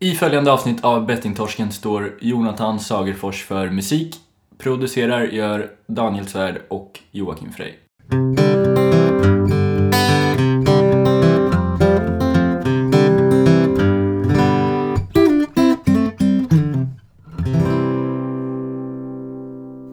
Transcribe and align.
I 0.00 0.14
följande 0.14 0.52
avsnitt 0.52 0.84
av 0.84 1.06
Bettingtorsken 1.06 1.72
står 1.72 2.18
Jonathan 2.20 2.80
Sagerfors 2.80 3.44
för 3.44 3.70
musik. 3.70 4.16
Producerar 4.58 5.24
gör 5.24 5.70
Daniel 5.86 6.26
Svärd 6.26 6.62
och 6.68 7.00
Joakim 7.10 7.52
Frey. 7.52 7.72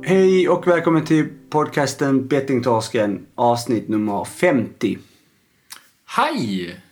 Hej 0.04 0.50
och 0.50 0.68
välkommen 0.68 1.06
till 1.06 1.30
podcasten 1.50 2.28
Bettingtorsken 2.28 3.26
avsnitt 3.36 3.88
nummer 3.88 4.26
50. 4.26 4.98
Hej! 6.06 6.85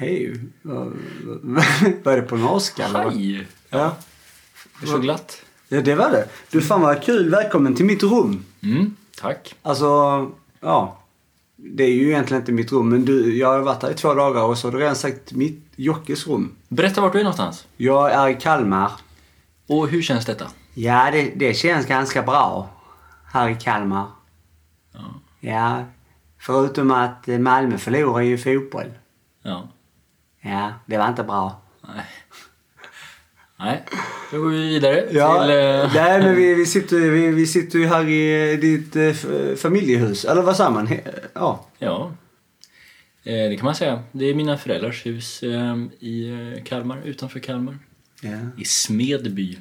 Hej. 0.00 0.34
Vad 0.62 0.92
vad 2.02 2.14
är 2.14 2.20
det 2.20 2.22
på 2.22 2.36
norska? 2.36 2.86
Hej! 2.86 3.46
Ja. 3.70 3.96
Det 4.80 4.86
är 4.86 4.90
så 4.90 4.98
glatt. 4.98 5.42
ja, 5.68 5.80
det 5.80 5.94
var 5.94 6.10
det. 6.10 6.28
Du, 6.50 6.60
fan 6.60 6.80
vad 6.80 7.02
kul. 7.02 7.30
Välkommen 7.30 7.74
till 7.74 7.84
mitt 7.84 8.02
rum. 8.02 8.44
Mm, 8.62 8.96
tack. 9.20 9.54
Alltså, 9.62 9.86
ja. 10.60 10.98
Det 11.56 11.84
är 11.84 11.92
ju 11.92 12.08
egentligen 12.08 12.42
inte 12.42 12.52
mitt 12.52 12.72
rum, 12.72 12.88
men 12.88 13.04
du, 13.04 13.36
jag 13.36 13.48
har 13.48 13.60
varit 13.60 13.82
här 13.82 13.90
i 13.90 13.94
två 13.94 14.14
dagar 14.14 14.42
och 14.42 14.58
så 14.58 14.66
har 14.66 14.72
du 14.72 14.78
redan 14.78 14.96
sagt 14.96 15.32
mitt, 15.32 15.64
Jockes 15.76 16.26
rum. 16.26 16.52
Berätta 16.68 17.00
vart 17.00 17.12
du 17.12 17.18
är 17.18 17.24
någonstans. 17.24 17.66
Jag 17.76 18.12
är 18.12 18.28
i 18.28 18.34
Kalmar. 18.34 18.92
Och 19.66 19.88
hur 19.88 20.02
känns 20.02 20.26
detta? 20.26 20.46
Ja, 20.74 21.10
det, 21.12 21.32
det 21.36 21.54
känns 21.54 21.86
ganska 21.86 22.22
bra 22.22 22.70
här 23.32 23.48
i 23.48 23.54
Kalmar. 23.54 24.06
Ja. 24.92 25.00
Ja, 25.40 25.84
förutom 26.38 26.90
att 26.90 27.26
Malmö 27.26 27.78
förlorar 27.78 28.20
ju 28.20 28.38
fotboll. 28.38 28.92
Ja. 29.42 29.68
Ja, 30.40 30.72
det 30.86 30.98
var 30.98 31.08
inte 31.08 31.22
bra. 31.22 31.62
Nej. 31.94 32.04
Nej. 33.58 33.84
Då 34.32 34.38
går 34.42 34.48
vi 34.50 34.58
vidare 34.68 35.08
Ja, 35.10 35.42
till... 35.42 35.50
eh, 35.50 35.94
nej 35.94 36.22
men 36.22 36.34
vi, 36.36 36.54
vi, 36.54 36.66
sitter, 36.66 36.96
vi, 37.10 37.28
vi 37.30 37.46
sitter 37.46 37.78
ju 37.78 37.86
här 37.86 38.08
i 38.08 38.52
eh, 38.52 38.58
ditt 38.58 38.96
f- 38.96 39.58
familjehus. 39.60 40.24
Eller 40.24 40.42
vad 40.42 40.56
säger 40.56 40.70
man? 40.70 40.88
Ja. 41.34 41.66
Ja, 41.78 42.12
det 43.22 43.56
kan 43.56 43.64
man 43.64 43.74
säga. 43.74 44.02
Det 44.12 44.24
är 44.24 44.34
mina 44.34 44.58
föräldrars 44.58 45.06
hus 45.06 45.42
i 46.00 46.36
Kalmar, 46.64 47.02
utanför 47.04 47.40
Kalmar. 47.40 47.78
ja. 48.22 48.30
I 48.58 48.64
Smedby. 48.64 49.58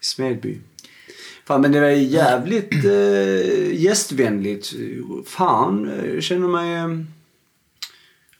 Smedby. 0.00 0.58
Fan 1.44 1.60
men 1.60 1.72
det 1.72 1.80
var 1.80 1.88
jävligt 1.88 2.84
eh, 2.84 3.74
gästvänligt. 3.82 4.72
Fan, 5.26 5.90
jag 6.14 6.22
känner 6.22 6.48
mig... 6.48 7.04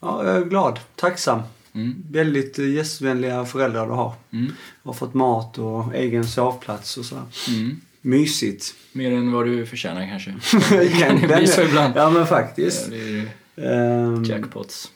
Ja, 0.01 0.27
jag 0.27 0.37
är 0.37 0.45
glad. 0.45 0.81
Tacksam. 0.97 1.43
Mm. 1.75 1.95
Väldigt 2.11 2.59
eh, 2.59 2.71
gästvänliga 2.71 3.45
föräldrar 3.45 3.87
du 3.87 3.93
har. 3.93 4.15
Mm. 4.33 4.53
Har 4.83 4.93
fått 4.93 5.15
mat 5.15 5.59
och 5.59 5.95
egen 5.95 6.25
sovplats 6.27 6.97
och 6.97 7.05
så. 7.05 7.17
Mm. 7.49 7.81
Mysigt. 8.01 8.75
Mer 8.93 9.13
än 9.13 9.33
vad 9.33 9.47
du 9.47 9.67
förtjänar 9.67 10.07
kanske. 10.09 10.35
Det 10.77 10.89
kan 10.89 11.19
ju 11.21 11.27
bli 11.27 11.47
så 11.47 11.63
ibland. 11.63 11.93
Ja 11.97 12.11
men 12.11 12.21
Ja, 12.21 12.27
faktiskt. 12.27 12.91
det 12.91 12.97
är 12.97 13.27
Ehm, 13.57 14.25
jackpots. 14.25 14.91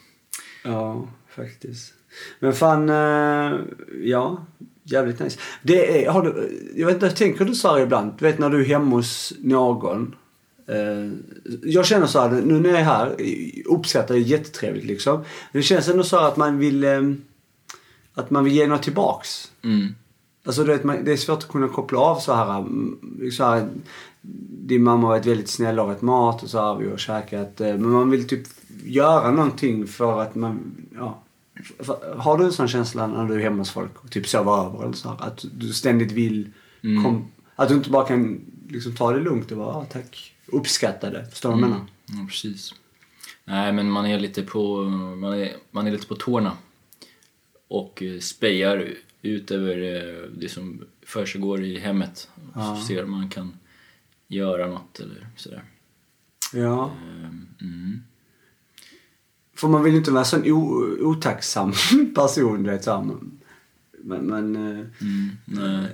Ja, 0.64 1.08
faktiskt. 1.36 1.92
Men 2.40 2.52
fan, 2.52 2.88
eh, 2.88 3.58
ja. 4.02 4.46
Jävligt 4.82 5.20
nice. 5.20 5.38
Det 5.62 6.04
är, 6.04 6.10
har 6.10 6.22
du, 6.22 6.58
jag 6.76 6.86
vet 6.86 6.94
inte, 6.94 7.10
tänker 7.10 7.44
du 7.44 7.54
så 7.54 7.68
här 7.68 7.80
ibland? 7.80 8.12
Du 8.18 8.24
vet 8.24 8.38
när 8.38 8.50
du 8.50 8.60
är 8.60 8.64
hemma 8.64 8.96
hos 8.96 9.32
någon. 9.38 10.14
Eh, 10.68 11.12
jag 11.62 11.86
känner 11.86 12.06
så 12.06 12.20
här, 12.20 12.30
nu 12.30 12.60
när 12.60 12.70
jag 12.70 12.78
är 12.80 12.84
här, 12.84 13.16
uppskattar 13.66 14.14
det 14.14 14.20
jättetrevligt 14.20 14.84
liksom. 14.84 15.16
Men 15.16 15.24
det 15.52 15.62
känns 15.62 15.88
ändå 15.88 16.02
så 16.02 16.18
att 16.18 16.36
man 16.36 16.58
vill, 16.58 16.84
eh, 16.84 17.00
att 18.14 18.30
man 18.30 18.44
vill 18.44 18.52
ge 18.52 18.66
något 18.66 18.82
tillbaks. 18.82 19.52
Mm. 19.64 19.86
Alltså 20.46 20.64
du 20.64 20.76
vet, 20.76 21.04
det 21.04 21.12
är 21.12 21.16
svårt 21.16 21.38
att 21.38 21.48
kunna 21.48 21.68
koppla 21.68 21.98
av 21.98 22.18
så 22.18 22.34
här. 22.34 22.58
mm, 22.58 23.30
så 23.32 23.44
här 23.44 23.68
din 24.66 24.82
mamma 24.82 25.02
har 25.06 25.08
varit 25.14 25.26
väldigt 25.26 25.48
snäll 25.48 25.78
och 25.78 26.02
mat 26.02 26.42
och 26.42 26.50
så 26.50 26.58
har 26.58 26.76
vi 26.76 26.86
och 26.92 26.98
käkat. 26.98 27.60
eh, 27.60 27.66
Men 27.66 27.88
man 27.90 28.10
vill 28.10 28.28
typ 28.28 28.42
göra 28.84 29.30
någonting 29.30 29.86
för 29.86 30.22
att 30.22 30.34
man, 30.34 30.74
ja. 30.94 31.22
Har 32.16 32.38
du 32.38 32.44
en 32.44 32.52
sån 32.52 32.68
känsla 32.68 33.06
när 33.06 33.24
du 33.28 33.34
är 33.34 33.38
hemma 33.38 33.58
hos 33.58 33.70
folk 33.70 34.04
och 34.04 34.10
typ 34.10 34.28
sover 34.28 34.66
över 34.66 34.84
eller 34.84 34.92
så 34.92 35.08
här, 35.08 35.16
Att 35.26 35.44
du 35.54 35.72
ständigt 35.72 36.12
vill, 36.12 36.50
Mm. 36.82 37.04
kom, 37.04 37.24
att 37.56 37.68
du 37.68 37.74
inte 37.74 37.90
bara 37.90 38.04
kan 38.06 38.40
liksom 38.68 38.92
ta 38.94 39.12
det 39.12 39.20
lugnt 39.20 39.50
och 39.52 39.58
bara, 39.58 39.68
ja 39.68 39.86
tack, 39.92 40.34
uppskatta 40.46 41.10
det. 41.10 41.26
Förstår 41.30 41.48
du 41.48 41.54
vad 41.54 41.62
jag 41.62 41.70
menar? 41.70 41.86
Ja, 42.06 42.26
precis. 42.28 42.74
Nej, 43.44 43.72
men 43.72 43.90
man 43.90 44.06
är 44.06 44.18
lite 44.18 44.42
på, 44.42 44.82
man 44.84 45.32
är, 45.32 45.56
man 45.70 45.86
är 45.86 45.90
lite 45.90 46.06
på 46.06 46.14
tårna. 46.14 46.52
Och 47.68 48.02
eh, 48.02 48.18
spejar 48.20 48.88
ut 49.22 49.50
över 49.50 49.76
eh, 49.76 50.30
det 50.30 50.48
som 50.48 50.84
försiggår 51.02 51.62
i 51.64 51.78
hemmet. 51.78 52.28
Ja. 52.54 52.76
Så 52.76 52.86
ser 52.86 53.04
om 53.04 53.10
man 53.10 53.28
kan 53.30 53.56
göra 54.28 54.66
något 54.66 55.00
eller 55.00 55.26
sådär. 55.36 55.64
Ja. 56.52 56.90
Ehm, 57.02 57.46
Mm. 57.60 58.02
För 59.54 59.68
man 59.68 59.82
vill 59.82 59.92
ju 59.92 59.98
inte 59.98 60.10
vara 60.10 60.20
en 60.20 60.26
sån 60.26 60.42
otacksam 61.00 61.72
person, 62.14 62.62
du 62.62 62.70
vet 62.70 62.86
men, 64.02 64.26
men 64.26 64.56
eh, 64.56 64.86
Mm. 65.00 65.30
Nej. 65.44 65.86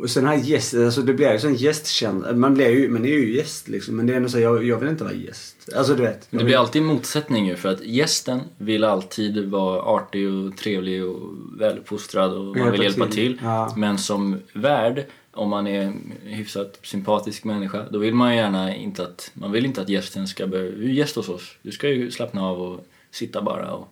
Och 0.00 0.10
sen 0.10 0.26
här 0.26 0.34
gäst, 0.36 0.74
alltså 0.74 1.02
det 1.02 1.14
blir 1.14 1.32
ju 1.32 1.38
sån 1.38 1.54
gästkänsla. 1.54 2.32
Man 2.32 2.54
blir 2.54 2.68
ju, 2.68 2.88
man 2.88 3.04
är 3.04 3.08
ju 3.08 3.36
gäst 3.36 3.68
liksom. 3.68 3.96
Men 3.96 4.06
det 4.06 4.12
är 4.12 4.16
ändå 4.16 4.28
så, 4.28 4.38
jag, 4.38 4.64
jag 4.64 4.78
vill 4.78 4.88
inte 4.88 5.04
vara 5.04 5.14
gäst. 5.14 5.68
Alltså 5.76 5.94
du 5.94 6.02
vet. 6.02 6.26
Det 6.30 6.44
blir 6.44 6.56
alltid 6.56 6.82
motsättning 6.82 7.48
ju 7.48 7.56
för 7.56 7.68
att 7.68 7.84
gästen 7.84 8.40
vill 8.58 8.84
alltid 8.84 9.50
vara 9.50 9.82
artig 9.82 10.28
och 10.28 10.56
trevlig 10.56 11.04
och 11.04 11.20
väluppfostrad 11.58 12.32
och 12.32 12.44
man 12.44 12.56
Hjälpa 12.56 12.70
vill 12.72 12.82
hjälpa 12.82 13.06
till. 13.06 13.14
till. 13.14 13.38
Ja. 13.42 13.74
Men 13.76 13.98
som 13.98 14.40
värd, 14.52 15.04
om 15.32 15.48
man 15.48 15.66
är 15.66 15.82
en 15.82 16.12
hyfsat 16.22 16.78
sympatisk 16.82 17.44
människa, 17.44 17.86
då 17.90 17.98
vill 17.98 18.14
man 18.14 18.36
gärna 18.36 18.76
inte 18.76 19.02
att, 19.02 19.30
man 19.34 19.52
vill 19.52 19.64
inte 19.66 19.80
att 19.82 19.88
gästen 19.88 20.26
ska 20.26 20.46
behöva, 20.46 20.76
du 20.76 20.84
är 20.84 20.92
gäst 20.92 21.16
hos 21.16 21.28
oss, 21.28 21.56
du 21.62 21.72
ska 21.72 21.88
ju 21.88 22.10
slappna 22.10 22.46
av 22.46 22.60
och 22.60 22.86
sitta 23.10 23.42
bara 23.42 23.72
och 23.72 23.88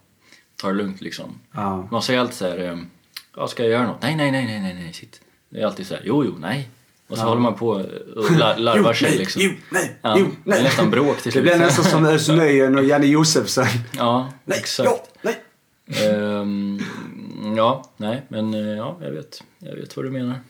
ta 0.57 0.69
det 0.69 0.75
lugnt 0.75 1.01
liksom. 1.01 1.39
Ja. 1.53 1.89
Man 1.91 2.03
säger 2.03 2.21
alltid 2.21 2.35
så 2.37 2.45
här, 2.45 2.87
ja 3.37 3.49
ska 3.49 3.63
jag 3.63 3.73
göra 3.73 3.87
något? 3.87 4.03
Nej, 4.03 4.17
nej, 4.17 4.33
nej, 4.33 4.45
nej, 4.45 4.61
nej, 4.61 4.75
nej, 4.75 4.93
sitt. 4.93 5.21
Det 5.51 5.61
är 5.61 5.67
alltid 5.67 5.87
så 5.87 5.95
här, 5.95 6.03
jo, 6.07 6.25
jo, 6.25 6.35
nej. 6.41 6.69
Och 7.09 7.17
så 7.19 7.23
håller 7.25 7.41
man 7.41 7.55
på 7.55 7.69
och 8.17 8.31
la- 8.39 8.57
larvar 8.59 8.93
sig 8.93 9.09
nej, 9.11 9.19
liksom. 9.19 9.43
Jo, 9.45 9.51
nej, 9.71 9.97
Ja, 10.03 10.17
jo, 10.19 10.27
det 10.45 10.51
är 10.51 10.55
nej. 10.55 10.63
nästan 10.63 10.91
bråk 10.91 11.17
till 11.17 11.25
Det 11.25 11.31
slut. 11.33 11.45
blir 11.45 11.59
nästan 11.59 11.85
som 11.85 12.05
Özz 12.07 12.29
och 12.29 12.85
Janne 12.85 13.07
Josefsson. 13.07 13.65
Ja, 13.97 14.33
Nej, 14.45 14.59
exakt. 14.59 14.89
ja, 14.91 15.05
nej. 15.23 15.37
Ehm, 16.09 16.79
ja, 17.57 17.91
nej, 17.97 18.23
men 18.29 18.55
eh, 18.55 18.61
ja, 18.77 18.99
jag 19.03 19.11
vet. 19.11 19.43
Jag 19.59 19.75
vet 19.77 19.97
vad 19.97 20.05
du 20.07 20.11
menar. 20.11 20.41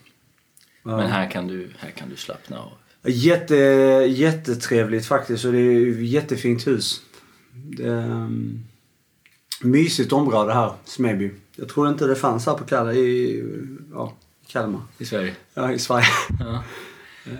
Men 0.83 0.99
här 1.11 1.31
kan 1.31 1.47
du, 1.47 1.69
här 1.77 1.89
kan 1.91 2.09
du 2.09 2.15
slappna 2.15 2.59
av. 2.59 2.71
Jätte, 3.03 3.55
jättetrevligt 4.09 5.05
faktiskt 5.05 5.45
och 5.45 5.51
det 5.51 5.59
är 5.59 5.89
ett 5.91 5.97
jättefint 6.09 6.67
hus. 6.67 7.01
Det 7.53 7.83
är, 7.87 7.97
um, 8.11 8.65
mysigt 9.61 10.13
område 10.13 10.53
här, 10.53 10.71
Smedby. 10.85 11.31
Jag 11.55 11.69
tror 11.69 11.89
inte 11.89 12.07
det 12.07 12.15
fanns 12.15 12.45
här 12.45 12.53
på 12.53 12.63
Kalmar, 12.63 12.93
i, 12.93 13.43
ja, 13.93 14.13
Kalmar. 14.51 14.81
I 14.97 15.05
Sverige. 15.05 15.35
Ja, 15.53 15.71
i 15.71 15.79
Sverige. 15.79 16.05
Ja. 16.39 16.63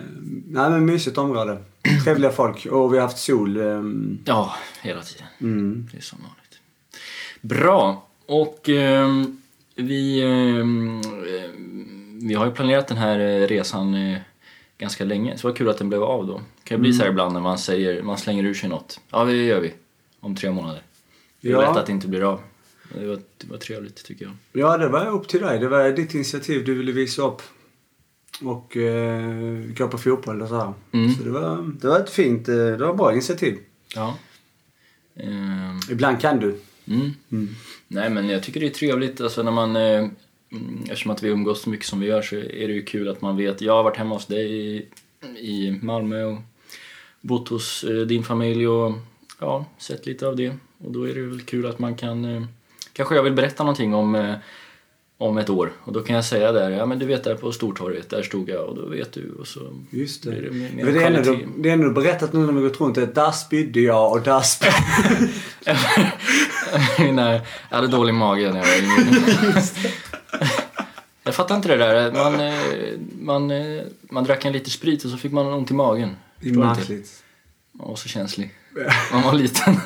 Nej 0.46 0.70
men 0.70 0.84
mysigt 0.86 1.18
område. 1.18 1.58
Trevliga 2.04 2.30
folk 2.30 2.66
och 2.66 2.92
vi 2.94 2.98
har 2.98 3.02
haft 3.06 3.18
sol. 3.18 3.56
ehm, 3.56 4.18
ja, 4.24 4.54
hela 4.82 5.02
tiden. 5.02 5.26
Mm. 5.40 5.88
Det 5.92 5.98
är 5.98 6.02
som 6.02 6.18
vanligt. 6.18 6.60
Bra. 7.40 8.08
Och 8.26 8.68
ehm, 8.68 9.40
vi, 9.74 10.20
eh, 10.22 10.64
vi 12.28 12.34
har 12.34 12.46
ju 12.46 12.52
planerat 12.52 12.88
den 12.88 12.96
här 12.96 13.18
eh, 13.18 13.46
resan 13.46 13.94
eh, 13.94 14.18
ganska 14.78 15.04
länge. 15.04 15.38
Så 15.38 15.46
det 15.46 15.52
var 15.52 15.56
kul 15.56 15.68
att 15.68 15.78
den 15.78 15.88
blev 15.88 16.02
av 16.02 16.26
då. 16.26 16.34
Det 16.38 16.68
kan 16.68 16.76
ju 16.78 16.80
bli 16.82 16.92
så 16.92 17.02
här 17.02 17.10
ibland 17.10 17.32
när 17.32 17.40
man 17.40 17.58
säger, 17.58 18.02
man 18.02 18.18
slänger 18.18 18.44
ur 18.44 18.54
sig 18.54 18.68
något. 18.68 19.00
Ja, 19.10 19.24
det 19.24 19.32
gör 19.36 19.60
vi. 19.60 19.74
Om 20.20 20.36
tre 20.36 20.50
månader. 20.50 20.82
Det 21.40 21.48
är 21.48 21.52
Ja. 21.52 21.60
lätt 21.60 21.76
att 21.76 21.86
det 21.86 21.92
inte 21.92 22.08
blir 22.08 22.22
av. 22.32 22.40
Det 22.94 23.06
var, 23.06 23.20
det 23.38 23.50
var 23.50 23.56
trevligt 23.58 24.04
tycker 24.04 24.24
jag. 24.24 24.34
Ja, 24.52 24.78
det 24.78 24.88
var 24.88 25.06
upp 25.06 25.28
till 25.28 25.40
dig. 25.40 25.58
Det 25.58 25.68
var 25.68 25.90
ditt 25.90 26.14
initiativ 26.14 26.64
du 26.64 26.74
ville 26.74 26.92
visa 26.92 27.22
upp. 27.22 27.42
Och 28.42 28.76
eh, 28.76 29.60
gå 29.76 29.88
på 29.88 29.98
fotboll 29.98 30.42
och 30.42 30.48
så 30.48 30.56
här. 30.56 30.72
Mm. 30.92 31.14
Så 31.14 31.22
det 31.22 31.30
var, 31.30 31.72
det 31.80 31.88
var 31.88 32.00
ett 32.00 32.10
fint, 32.10 32.48
eh, 32.48 32.54
det 32.54 32.76
var 32.76 32.90
ett 32.90 32.96
bra 32.96 33.12
initiativ. 33.12 33.58
Ja. 33.94 34.18
Ehm, 35.16 35.80
Ibland 35.90 36.20
kan 36.20 36.40
du. 36.40 36.60
Mm. 36.86 37.48
Nej 37.88 38.10
men 38.10 38.28
jag 38.28 38.42
tycker 38.42 38.60
det 38.60 38.66
är 38.66 38.70
trevligt 38.70 39.20
alltså 39.20 39.42
när 39.42 39.50
man, 39.50 39.76
eh, 39.76 39.98
mm, 40.52 40.82
eftersom 40.82 41.10
att 41.10 41.22
vi 41.22 41.28
umgås 41.28 41.62
så 41.62 41.70
mycket 41.70 41.86
som 41.86 42.00
vi 42.00 42.06
gör 42.06 42.22
så 42.22 42.36
är 42.36 42.68
det 42.68 42.74
ju 42.74 42.82
kul 42.82 43.08
att 43.08 43.22
man 43.22 43.36
vet, 43.36 43.60
jag 43.60 43.72
har 43.72 43.82
varit 43.82 43.96
hemma 43.96 44.14
hos 44.14 44.26
dig 44.26 44.76
i, 44.76 44.86
i 45.38 45.78
Malmö 45.82 46.24
och 46.24 46.38
bott 47.20 47.48
hos 47.48 47.84
eh, 47.84 48.06
din 48.06 48.24
familj 48.24 48.68
och 48.68 48.94
ja, 49.40 49.66
sett 49.78 50.06
lite 50.06 50.26
av 50.26 50.36
det. 50.36 50.56
Och 50.78 50.92
då 50.92 51.08
är 51.08 51.14
det 51.14 51.20
väl 51.20 51.40
kul 51.40 51.66
att 51.66 51.78
man 51.78 51.96
kan, 51.96 52.24
eh, 52.24 52.42
kanske 53.00 53.14
jag 53.14 53.22
vill 53.22 53.32
berätta 53.32 53.62
någonting 53.62 53.94
om 53.94 54.14
eh, 54.14 54.34
om 55.20 55.38
ett 55.38 55.50
år. 55.50 55.72
Och 55.84 55.92
då 55.92 56.02
kan 56.02 56.16
jag 56.16 56.24
säga 56.24 56.52
där, 56.52 56.70
ja 56.70 56.86
men 56.86 56.98
du 56.98 57.06
vet 57.06 57.24
där 57.24 57.34
på 57.34 57.52
Stortorget, 57.52 58.10
där 58.10 58.22
stod 58.22 58.48
jag 58.48 58.68
och 58.68 58.76
då 58.76 58.86
vet 58.86 59.12
du. 59.12 59.32
Och 59.40 59.46
så 59.46 59.60
Just 59.90 60.22
det. 60.22 60.30
det 60.30 60.50
mer, 60.50 60.70
mer 60.72 60.84
det, 60.92 61.04
är 61.04 61.46
det 61.56 61.68
är 61.68 61.72
ändå 61.72 61.90
berättat 61.90 62.32
nu 62.32 62.38
när 62.38 62.52
vi 62.52 62.60
gått 62.60 62.80
runt 62.80 62.98
att 62.98 63.14
där 63.14 63.30
spydde 63.30 63.80
jag 63.80 64.12
och 64.12 64.22
där 64.22 64.40
spydde... 64.40 64.74
Nej, 67.12 67.42
jag 67.70 67.76
hade 67.76 67.88
dålig 67.88 68.14
mage 68.14 68.52
när 68.52 68.58
jag 68.58 68.66
var 68.66 68.76
yngre. 68.76 69.62
Jag 71.22 71.34
fattar 71.34 71.56
inte 71.56 71.68
det 71.68 71.76
där. 71.76 72.12
Man, 72.12 72.40
eh, 72.40 72.54
man, 73.20 73.50
eh, 73.50 73.82
man 74.10 74.24
drack 74.24 74.44
en 74.44 74.52
liter 74.52 74.70
sprit 74.70 75.04
och 75.04 75.10
så 75.10 75.16
fick 75.16 75.32
man 75.32 75.46
ont 75.46 75.70
i 75.70 75.74
magen. 75.74 76.16
Det 76.40 76.48
är 76.48 76.54
märkligt. 76.54 77.22
Man 77.72 77.88
var 77.88 77.96
så 77.96 78.08
känslig. 78.08 78.54
Man 79.12 79.22
var 79.22 79.32
liten. 79.32 79.76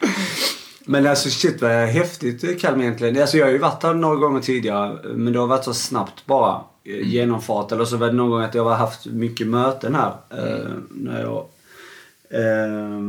Men 0.88 1.06
alltså 1.06 1.30
shit 1.30 1.62
vad 1.62 1.70
häftigt 1.70 2.44
eh, 2.44 2.56
Kalmar 2.56 2.82
egentligen. 2.82 3.20
Alltså 3.20 3.36
jag 3.36 3.46
har 3.46 3.52
ju 3.52 3.58
varit 3.58 3.82
här 3.82 3.94
några 3.94 4.16
gånger 4.16 4.40
tidigare 4.40 4.98
men 5.14 5.32
det 5.32 5.38
har 5.38 5.46
varit 5.46 5.64
så 5.64 5.74
snabbt 5.74 6.26
bara. 6.26 6.60
eh, 6.84 7.08
Genomfart. 7.08 7.72
Eller 7.72 7.84
så 7.84 7.96
var 7.96 8.06
det 8.06 8.12
någon 8.12 8.30
gång 8.30 8.42
att 8.42 8.54
jag 8.54 8.64
har 8.64 8.74
haft 8.74 9.06
mycket 9.06 9.46
möten 9.46 9.94
här. 9.94 10.12
Eh, 10.30 10.70
när 10.90 11.20
jag 11.22 11.46
eh, 12.30 13.00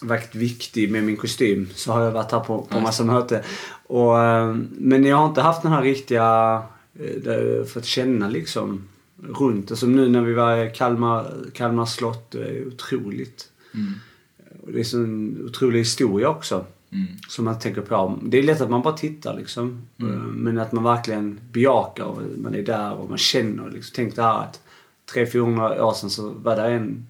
varit 0.00 0.34
viktig 0.34 0.90
med 0.90 1.04
min 1.04 1.16
kostym 1.16 1.68
så 1.74 1.92
har 1.92 2.02
jag 2.02 2.10
varit 2.12 2.32
här 2.32 2.40
på, 2.40 2.62
på 2.62 2.80
massa 2.80 3.04
möten. 3.04 3.42
Och, 3.86 4.18
eh, 4.22 4.54
men 4.70 5.04
jag 5.04 5.16
har 5.16 5.26
inte 5.28 5.40
haft 5.40 5.62
den 5.62 5.72
här 5.72 5.82
riktiga, 5.82 6.62
eh, 7.00 7.64
fått 7.66 7.84
känna 7.84 8.28
liksom 8.28 8.88
runt. 9.22 9.70
Och 9.70 9.78
som 9.78 9.96
nu 9.96 10.08
när 10.08 10.20
vi 10.20 10.34
var 10.34 10.56
i 10.56 10.70
Kalmar, 10.70 11.34
Kalmar 11.52 11.86
slott. 11.86 12.30
Det 12.30 12.38
är 12.44 12.66
otroligt. 12.66 13.48
Mm. 13.74 13.92
Och 14.62 14.72
det 14.72 14.80
är 14.80 14.84
så 14.84 14.96
en 14.96 15.42
otrolig 15.44 15.78
historia 15.78 16.28
också. 16.28 16.64
Mm. 16.94 17.06
Som 17.28 17.44
man 17.44 17.58
tänker 17.58 17.80
på. 17.80 18.18
Det 18.22 18.38
är 18.38 18.42
lätt 18.42 18.60
att 18.60 18.70
man 18.70 18.82
bara 18.82 18.96
tittar 18.96 19.34
liksom. 19.36 19.86
Mm. 19.98 20.12
Eh, 20.14 20.18
Men 20.18 20.58
att 20.58 20.72
man 20.72 20.84
verkligen 20.84 21.40
bejakar 21.52 22.04
och 22.04 22.22
man 22.36 22.54
är 22.54 22.62
där 22.62 22.92
och 22.92 23.08
man 23.08 23.18
känner 23.18 23.70
liksom. 23.70 23.92
Tänk 23.96 24.16
det 24.16 24.22
här 24.22 24.38
att 24.40 24.60
300-400 25.14 25.80
år 25.80 25.92
sedan 25.92 26.10
så 26.10 26.28
var 26.30 26.56
det 26.56 26.62
en 26.62 27.06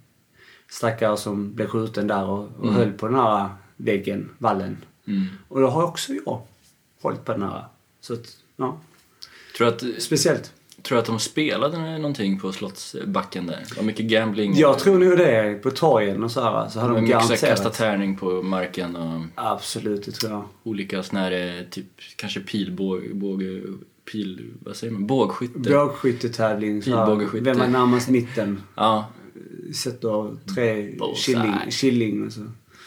stackare 0.69 1.17
som 1.17 1.55
blev 1.55 1.67
skjuten 1.67 2.07
där 2.07 2.25
och, 2.25 2.49
och 2.59 2.65
Mm. 2.65 2.75
höll 2.75 2.93
på 2.93 3.07
den 3.07 3.17
här 3.17 3.49
väggen, 3.77 4.31
vallen. 4.39 4.77
Mm. 5.07 5.25
Och 5.49 5.61
då 5.61 5.67
har 5.69 5.83
också 5.85 6.13
jag 6.13 6.41
hållit 7.03 7.25
på 7.25 7.33
den 7.33 7.43
här. 7.43 7.65
Så 8.01 8.13
att, 8.15 8.37
ja. 8.57 8.79
Tror 9.57 9.69
att, 9.69 9.85
Speciellt. 9.99 10.53
Tror 10.85 10.97
du 10.97 11.01
att 11.01 11.07
de 11.07 11.19
spelade 11.19 11.99
någonting 11.99 12.41
på 12.41 12.53
Slottsbacken 12.53 13.47
där? 13.47 13.65
Det 13.69 13.77
var 13.77 13.83
mycket 13.85 14.07
gambling. 14.07 14.55
Jag 14.57 14.79
tror 14.79 14.99
nog 14.99 15.19
det. 15.19 15.63
På 15.63 15.71
torgen 15.71 16.25
och 16.25 16.31
så 16.31 16.41
här. 16.41 16.69
Så 16.69 16.81
hade 16.81 16.95
de 16.95 17.01
mycket 17.01 17.17
här 17.17 17.29
kasta 17.29 17.47
garanterat. 17.47 17.75
tärning 17.75 18.17
på 18.17 18.43
marken 18.43 18.97
och 18.97 19.21
Absolut, 19.35 20.05
det 20.05 20.13
tror 20.13 20.33
jag. 20.33 20.45
olika 20.63 21.03
såna 21.03 21.21
här, 21.21 21.33
eh, 21.59 21.65
typ 21.71 21.87
kanske 22.17 22.41
pilbåge, 22.41 23.15
båge, 23.15 23.63
pil, 24.13 24.51
vad 24.63 24.77
säger 24.77 24.93
man, 24.93 25.07
bågskytte. 25.07 25.71
Bågskyttetävling. 25.71 26.83
Pilbågeskytte. 26.83 27.45
Vem 27.45 27.59
var 27.59 27.69
närmast 27.69 28.09
mitten? 28.09 28.63
Ja, 28.75 29.07
Sätter 29.75 30.37
tre 30.55 30.99
killing, 31.17 31.55
killing 31.71 32.27
och 32.27 32.33
så. 32.33 32.41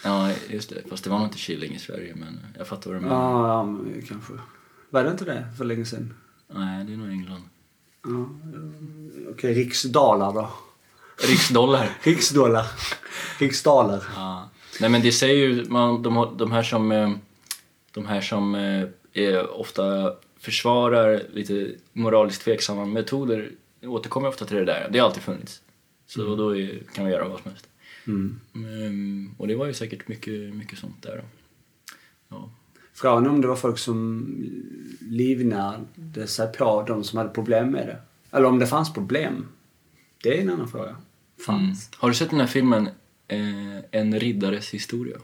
ja, 0.03 0.31
just 0.49 0.69
det. 0.69 0.89
Fast 0.89 1.03
det 1.03 1.09
var 1.09 1.17
nog 1.17 1.27
inte 1.27 1.37
Killing 1.37 1.75
i 1.75 1.79
Sverige, 1.79 2.15
men 2.15 2.39
jag 2.57 2.67
fattar 2.67 2.91
vad 2.91 2.99
du 2.99 3.03
menar. 3.03 3.15
Ja, 3.15 3.47
ja, 3.47 3.63
men 3.63 4.01
kanske. 4.07 4.33
Var 4.89 5.03
det 5.03 5.11
inte 5.11 5.25
det 5.25 5.47
för 5.57 5.65
länge 5.65 5.85
sedan? 5.85 6.13
Nej, 6.53 6.85
det 6.85 6.93
är 6.93 6.97
nog 6.97 7.09
England. 7.09 7.41
Ja. 8.03 8.29
Okej, 9.31 9.53
riksdalar 9.53 10.33
då. 10.33 10.49
Riksdollar. 11.29 11.89
Riksdollar. 12.03 12.65
Riksdaler. 13.39 14.03
Ja. 14.15 14.49
Nej 14.79 14.89
men 14.89 15.01
det 15.01 15.11
säger 15.11 15.47
ju, 15.47 15.65
man, 15.69 16.03
de, 16.03 16.37
de 16.37 16.51
här 16.51 16.63
som, 16.63 16.91
eh, 16.91 17.11
de 17.91 18.05
här 18.05 18.21
som 18.21 18.55
eh, 18.55 18.83
är 19.13 19.51
ofta 19.51 20.13
försvarar 20.39 21.23
lite 21.33 21.71
moraliskt 21.93 22.41
tveksamma 22.41 22.85
metoder 22.85 23.51
återkommer 23.81 24.27
ofta 24.27 24.45
till 24.45 24.57
det 24.57 24.65
där. 24.65 24.89
Det 24.91 24.99
har 24.99 25.07
alltid 25.07 25.23
funnits. 25.23 25.61
Så 26.07 26.35
då 26.35 26.57
är, 26.57 26.83
kan 26.93 27.05
vi 27.05 27.11
göra 27.11 27.27
vad 27.27 27.41
som 27.41 27.51
helst. 27.51 27.67
Mm. 28.07 28.39
Mm, 28.55 29.35
och 29.37 29.47
det 29.47 29.55
var 29.55 29.65
ju 29.65 29.73
säkert 29.73 30.07
mycket, 30.07 30.55
mycket 30.55 30.79
sånt 30.79 31.03
där 31.03 31.17
då. 31.17 31.23
Ja. 32.29 32.49
Frågan 32.97 33.27
om 33.27 33.41
det 33.41 33.47
var 33.47 33.55
folk 33.55 33.77
som 33.77 34.27
livnärde 35.01 36.27
sig 36.27 36.51
på 36.51 36.83
de 36.87 37.03
som 37.03 37.17
hade 37.17 37.29
problem 37.29 37.71
med 37.71 37.87
det. 37.87 37.97
Eller 38.37 38.47
om 38.47 38.59
det 38.59 38.67
fanns 38.67 38.93
problem. 38.93 39.45
Det 40.23 40.37
är 40.37 40.41
en 40.41 40.49
annan 40.49 40.67
fråga. 40.67 40.95
Fanns. 41.45 41.87
Mm. 41.87 41.97
Har 41.97 42.09
du 42.09 42.15
sett 42.15 42.29
den 42.29 42.39
här 42.39 42.47
filmen 42.47 42.89
eh, 43.27 43.77
En 43.91 44.19
riddares 44.19 44.73
historia? 44.73 45.17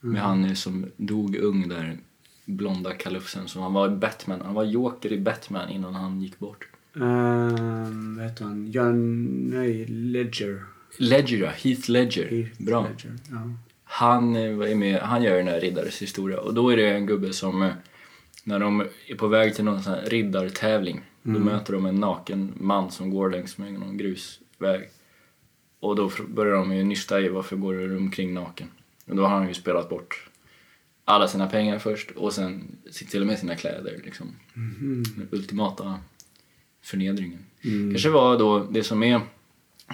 Med 0.00 0.22
han 0.22 0.56
som 0.56 0.86
dog 0.96 1.36
ung 1.36 1.68
där, 1.68 1.98
blonda 2.44 2.92
kalufsen 2.92 3.48
som 3.48 3.62
han 3.62 3.72
var 3.72 3.88
Batman. 3.88 4.40
Han 4.44 4.54
var 4.54 4.64
Joker 4.64 5.12
i 5.12 5.20
Batman 5.20 5.68
innan 5.68 5.94
han 5.94 6.22
gick 6.22 6.38
bort. 6.38 6.68
Ehm, 6.96 8.16
vad 8.16 8.26
heter 8.26 8.44
han? 8.44 8.70
John... 8.70 9.24
Nej, 9.50 9.86
Ledger. 9.86 10.64
Ledger, 10.98 11.38
ja. 11.38 11.50
Heath 11.50 11.90
Ledger. 11.90 12.30
Heath 12.30 12.62
Bra. 12.62 12.88
Ledger. 12.88 13.16
Ja. 13.30 13.50
Han 13.92 14.36
är 14.36 14.74
med, 14.74 15.00
han 15.00 15.22
gör 15.22 15.36
den 15.36 15.48
här 15.48 15.60
riddares 15.60 16.02
historia. 16.02 16.40
Och 16.40 16.54
då 16.54 16.70
är 16.70 16.76
det 16.76 16.90
en 16.90 17.06
gubbe 17.06 17.32
som 17.32 17.62
eh, 17.62 17.72
när 18.44 18.58
de 18.58 18.86
är 19.06 19.14
på 19.14 19.26
väg 19.26 19.54
till 19.54 19.64
någon 19.64 19.82
sån 19.82 19.92
här 19.92 20.06
riddartävling 20.06 21.00
då 21.22 21.38
möter 21.38 21.72
de 21.72 21.86
en 21.86 21.94
naken 21.94 22.52
man 22.56 22.90
som 22.90 23.10
går 23.10 23.30
längs 23.30 23.58
med 23.58 23.72
någon 23.72 23.96
grusväg. 23.96 24.88
Och 25.80 25.96
då 25.96 26.10
börjar 26.28 26.54
de 26.54 26.76
ju 26.76 26.84
nysta 26.84 27.20
i 27.20 27.28
varför 27.28 27.56
går 27.56 27.74
du 27.74 27.96
omkring 27.96 28.34
naken. 28.34 28.68
Och 29.06 29.16
då 29.16 29.22
har 29.22 29.28
han 29.28 29.48
ju 29.48 29.54
spelat 29.54 29.88
bort 29.88 30.28
alla 31.04 31.28
sina 31.28 31.46
pengar 31.46 31.78
först 31.78 32.10
och 32.10 32.32
sen 32.32 32.76
till 33.10 33.20
och 33.20 33.26
med 33.26 33.38
sina 33.38 33.56
kläder 33.56 34.00
liksom. 34.04 34.36
Den 35.16 35.28
ultimata 35.30 35.98
förnedringen. 36.82 37.38
Kanske 37.62 38.08
var 38.08 38.38
då 38.38 38.66
det 38.70 38.82
som 38.82 39.02
är 39.02 39.20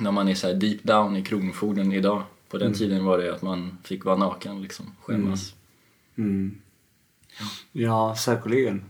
när 0.00 0.12
man 0.12 0.28
är 0.28 0.34
så 0.34 0.46
här 0.46 0.54
deep 0.54 0.82
down 0.82 1.16
i 1.16 1.22
kronofogden 1.22 1.92
idag. 1.92 2.22
På 2.50 2.58
den 2.58 2.72
tiden 2.75 3.04
var 3.04 3.19
det 3.19 3.34
att 3.34 3.43
man 3.43 3.78
fick 3.84 4.04
vara 4.04 4.16
naken 4.16 4.62
liksom, 4.62 4.87
skämmas. 5.02 5.54
Mm. 6.19 6.54
Ja, 7.72 8.14
säkerligen. 8.19 8.82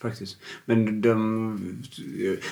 Faktiskt. 0.00 0.36
Men 0.64 1.00
de... 1.00 1.54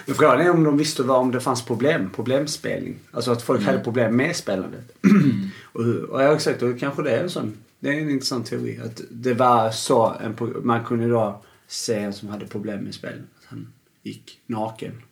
Men 0.06 0.14
frågan 0.14 0.41
är 0.41 0.50
om 0.50 0.64
de 0.64 0.76
visste 0.76 1.03
vad, 1.03 1.20
om 1.20 1.31
det 1.31 1.41
fanns 1.41 1.64
problem. 1.64 2.11
Problemspelning. 2.14 2.99
Alltså 3.11 3.31
att 3.32 3.43
folk 3.43 3.62
hade 3.62 3.79
problem 3.79 4.17
med 4.17 4.37
spelandet. 4.37 4.97
och, 5.62 5.85
hur- 5.85 6.11
och 6.11 6.23
jag 6.23 6.29
har 6.29 6.38
sagt, 6.38 6.62
och 6.62 6.79
kanske 6.81 7.03
det 7.03 7.11
är 7.11 7.23
en 7.23 7.31
sån... 7.31 7.56
Det 7.81 7.88
är 7.88 8.00
en 8.00 8.11
intressant 8.11 8.47
teori. 8.47 8.81
Att 8.85 9.00
det 9.11 9.35
var 9.35 9.70
så 9.70 10.15
en, 10.20 10.37
man 10.62 10.85
kunde 10.85 11.08
då 11.08 11.43
se 11.67 11.94
en 11.94 12.12
som 12.12 12.29
hade 12.29 12.47
problem 12.47 12.85
med 12.85 12.94
spel. 12.94 13.23
Att 13.38 13.44
han 13.44 13.73
gick 14.03 14.41
naken. 14.47 15.03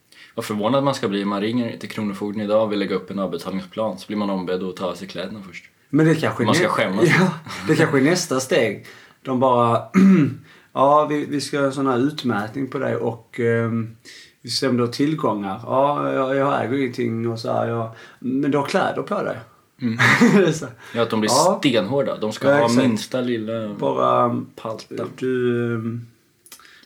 Vad 0.41 0.45
förvånad 0.45 0.85
man 0.85 0.95
ska 0.95 1.09
bli. 1.09 1.25
Man 1.25 1.41
ringer 1.41 1.77
till 1.77 1.89
Kronofogden 1.89 2.41
idag 2.43 2.63
och 2.63 2.73
vill 2.73 2.79
lägga 2.79 2.95
upp 2.95 3.11
en 3.11 3.19
avbetalningsplan. 3.19 3.99
Så 3.99 4.07
blir 4.07 4.17
man 4.17 4.31
ombedd 4.31 4.63
att 4.63 4.77
ta 4.77 4.87
av 4.87 4.95
sig 4.95 5.09
kläderna 5.09 5.43
först. 5.49 5.65
Men 5.91 6.07
det 6.07 6.15
kanske 6.15 6.45
Man 6.45 6.55
ska 6.55 6.69
skämmas. 6.69 7.05
Ja, 7.19 7.31
det 7.69 7.77
kanske 7.77 7.99
är 7.99 8.03
nästa 8.03 8.41
steg. 8.41 8.87
De 9.23 9.41
bara, 9.41 9.83
ja 10.73 11.07
vi, 11.07 11.25
vi 11.27 11.41
ska 11.41 11.59
ha 11.59 11.67
en 11.67 11.73
sån 11.73 11.87
här 11.87 11.99
utmätning 11.99 12.69
på 12.69 12.79
dig 12.79 12.97
och 12.97 13.41
um, 13.41 13.97
vi 14.43 14.51
ser 14.51 14.69
om 14.69 14.77
du 14.77 14.83
har 14.83 14.93
tillgångar. 14.93 15.61
Ja, 15.65 16.13
jag, 16.13 16.37
jag 16.37 16.65
äger 16.65 16.79
ingenting 16.79 17.29
och 17.29 17.39
så 17.41 17.53
här, 17.53 17.69
ja. 17.69 17.95
Men 18.19 18.51
du 18.51 18.59
har 18.59 18.65
kläder 18.67 19.03
på 19.03 19.23
dig. 19.23 19.39
Så. 20.55 20.67
Ja, 20.95 21.03
att 21.03 21.11
de 21.11 21.21
blir 21.21 21.31
Ja. 21.31 21.57
stenhårda. 21.61 22.17
De 22.19 22.33
ska 22.33 22.49
Ja, 22.51 22.55
ha 22.57 22.65
exakt. 22.67 22.83
minsta 22.89 23.21
lilla 23.21 23.75
Bara, 23.75 24.25
um, 24.27 24.47
palta. 24.57 25.05
du 25.19 25.53
um, 25.75 26.07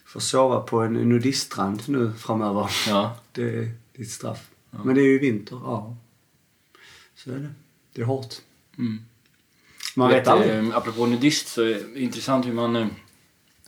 får 0.07 0.21
sova 0.21 0.61
på 0.61 0.81
en 0.81 0.93
nudiststrand 0.95 1.83
nu 1.87 2.13
framöver. 2.19 2.71
Ja. 2.89 3.17
Det 3.35 3.43
är 3.43 3.71
ditt 3.93 4.11
straff. 4.11 4.51
Men 4.71 4.95
det 4.95 5.01
är 5.01 5.07
ju 5.07 5.19
vinter, 5.19 5.61
ja. 5.65 5.97
Så 7.15 7.31
är 7.31 7.39
det. 7.39 7.55
Det 7.93 8.01
är 8.01 8.07
hårt. 8.07 8.35
Mm. 8.79 8.99
Man 9.97 10.11
vet 10.11 10.29
aldrig. 10.29 10.51
Eh, 10.51 10.77
apropå 10.77 11.07
nudist 11.07 11.49
så 11.49 11.63
är 11.63 11.75
det 11.75 12.01
intressant 12.01 12.47
hur 12.47 12.53
man 12.53 12.77
eh, 12.77 12.87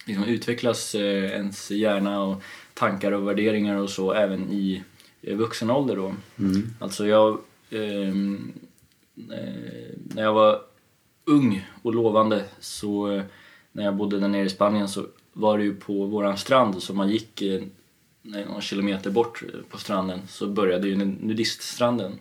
liksom 0.04 0.24
utvecklas 0.24 0.94
eh, 0.94 1.24
ens 1.24 1.70
hjärna 1.70 2.22
och 2.22 2.42
tankar 2.74 3.12
och 3.12 3.28
värderingar 3.28 3.76
och 3.76 3.90
så 3.90 4.12
även 4.12 4.52
i 4.52 4.82
eh, 5.22 5.36
vuxen 5.36 5.70
ålder 5.70 5.96
då. 5.96 6.14
Mm. 6.38 6.74
Alltså 6.78 7.06
jag, 7.06 7.38
ehm, 7.70 8.52
eh, 9.16 9.98
när 10.14 10.22
jag 10.22 10.32
var 10.32 10.60
ung 11.24 11.66
och 11.82 11.94
lovande 11.94 12.44
så 12.60 13.10
eh, 13.10 13.22
när 13.72 13.84
jag 13.84 13.96
bodde 13.96 14.20
där 14.20 14.28
nere 14.28 14.44
i 14.46 14.48
Spanien 14.48 14.88
så 14.88 15.06
var 15.32 15.58
det 15.58 15.64
ju 15.64 15.74
på 15.74 16.06
våran 16.06 16.38
strand 16.38 16.82
så 16.82 16.94
man 16.94 17.08
gick 17.08 17.42
eh, 17.42 17.62
någon 18.26 18.60
kilometer 18.60 19.10
bort 19.10 19.42
eh, 19.42 19.60
på 19.70 19.78
stranden 19.78 20.20
så 20.28 20.46
började 20.46 20.88
ju 20.88 20.96
nudiststranden. 20.96 22.18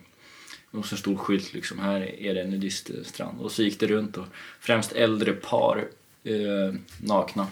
Och 0.70 0.86
så 0.86 0.94
en 0.94 0.98
stor 0.98 1.16
skylt 1.16 1.52
liksom, 1.54 1.78
här 1.78 2.20
är 2.20 2.34
det 2.34 2.42
en 2.42 2.50
nudiststrand. 2.50 3.40
Och 3.40 3.52
så 3.52 3.62
gick 3.62 3.80
det 3.80 3.86
runt 3.86 4.16
och 4.16 4.26
främst 4.60 4.92
äldre 4.92 5.32
par 5.32 5.88
eh, 6.24 6.74
nakna. 7.02 7.46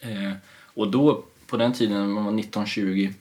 Eh, 0.00 0.32
och 0.74 0.90
då, 0.90 1.24
på 1.46 1.56
den 1.56 1.72
tiden 1.72 1.98
när 1.98 2.06
man 2.06 2.24
var 2.24 2.32
19-20, 2.32 3.12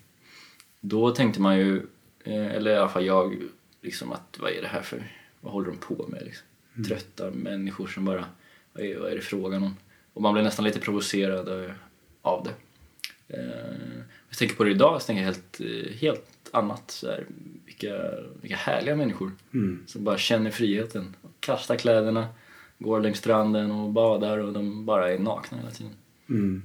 då 0.79 1.11
tänkte 1.11 1.41
man 1.41 1.57
ju, 1.57 1.77
eh, 2.23 2.47
eller 2.47 2.71
i 2.71 2.77
alla 2.77 2.89
fall 2.89 3.05
jag, 3.05 3.37
liksom 3.81 4.11
att 4.11 4.37
vad 4.39 4.51
är 4.51 4.61
det 4.61 4.67
här 4.67 4.81
för, 4.81 5.11
vad 5.41 5.53
håller 5.53 5.67
de 5.67 5.77
på 5.77 6.05
med 6.07 6.21
liksom? 6.25 6.47
Trötta 6.87 7.31
människor 7.31 7.87
som 7.87 8.05
bara, 8.05 8.25
vad 8.73 8.85
är, 8.85 8.99
vad 8.99 9.11
är 9.11 9.15
det 9.15 9.21
frågan 9.21 9.63
om? 9.63 9.77
Och 10.13 10.21
man 10.21 10.33
blev 10.33 10.45
nästan 10.45 10.65
lite 10.65 10.79
provocerad 10.79 11.63
eh, 11.63 11.71
av 12.21 12.43
det. 12.43 12.53
Eh, 13.29 13.39
jag 14.29 14.37
tänker 14.37 14.55
på 14.55 14.63
det 14.63 14.71
idag 14.71 15.01
så 15.01 15.05
tänker 15.05 15.21
jag 15.23 15.25
helt, 15.31 15.59
eh, 15.61 15.93
helt 15.97 16.25
annat. 16.51 16.91
Så 16.91 17.07
här, 17.07 17.25
vilka, 17.65 18.11
vilka 18.41 18.55
härliga 18.55 18.95
människor 18.95 19.31
Mm. 19.53 19.83
som 19.87 20.03
bara 20.03 20.17
känner 20.17 20.51
friheten. 20.51 21.15
Kastar 21.39 21.75
kläderna, 21.75 22.27
går 22.77 23.01
längs 23.01 23.17
stranden 23.17 23.71
och 23.71 23.89
badar 23.89 24.37
och 24.37 24.53
de 24.53 24.85
bara 24.85 25.11
är 25.13 25.19
nakna 25.19 25.57
hela 25.57 25.71
tiden. 25.71 25.93
Mm. 26.29 26.63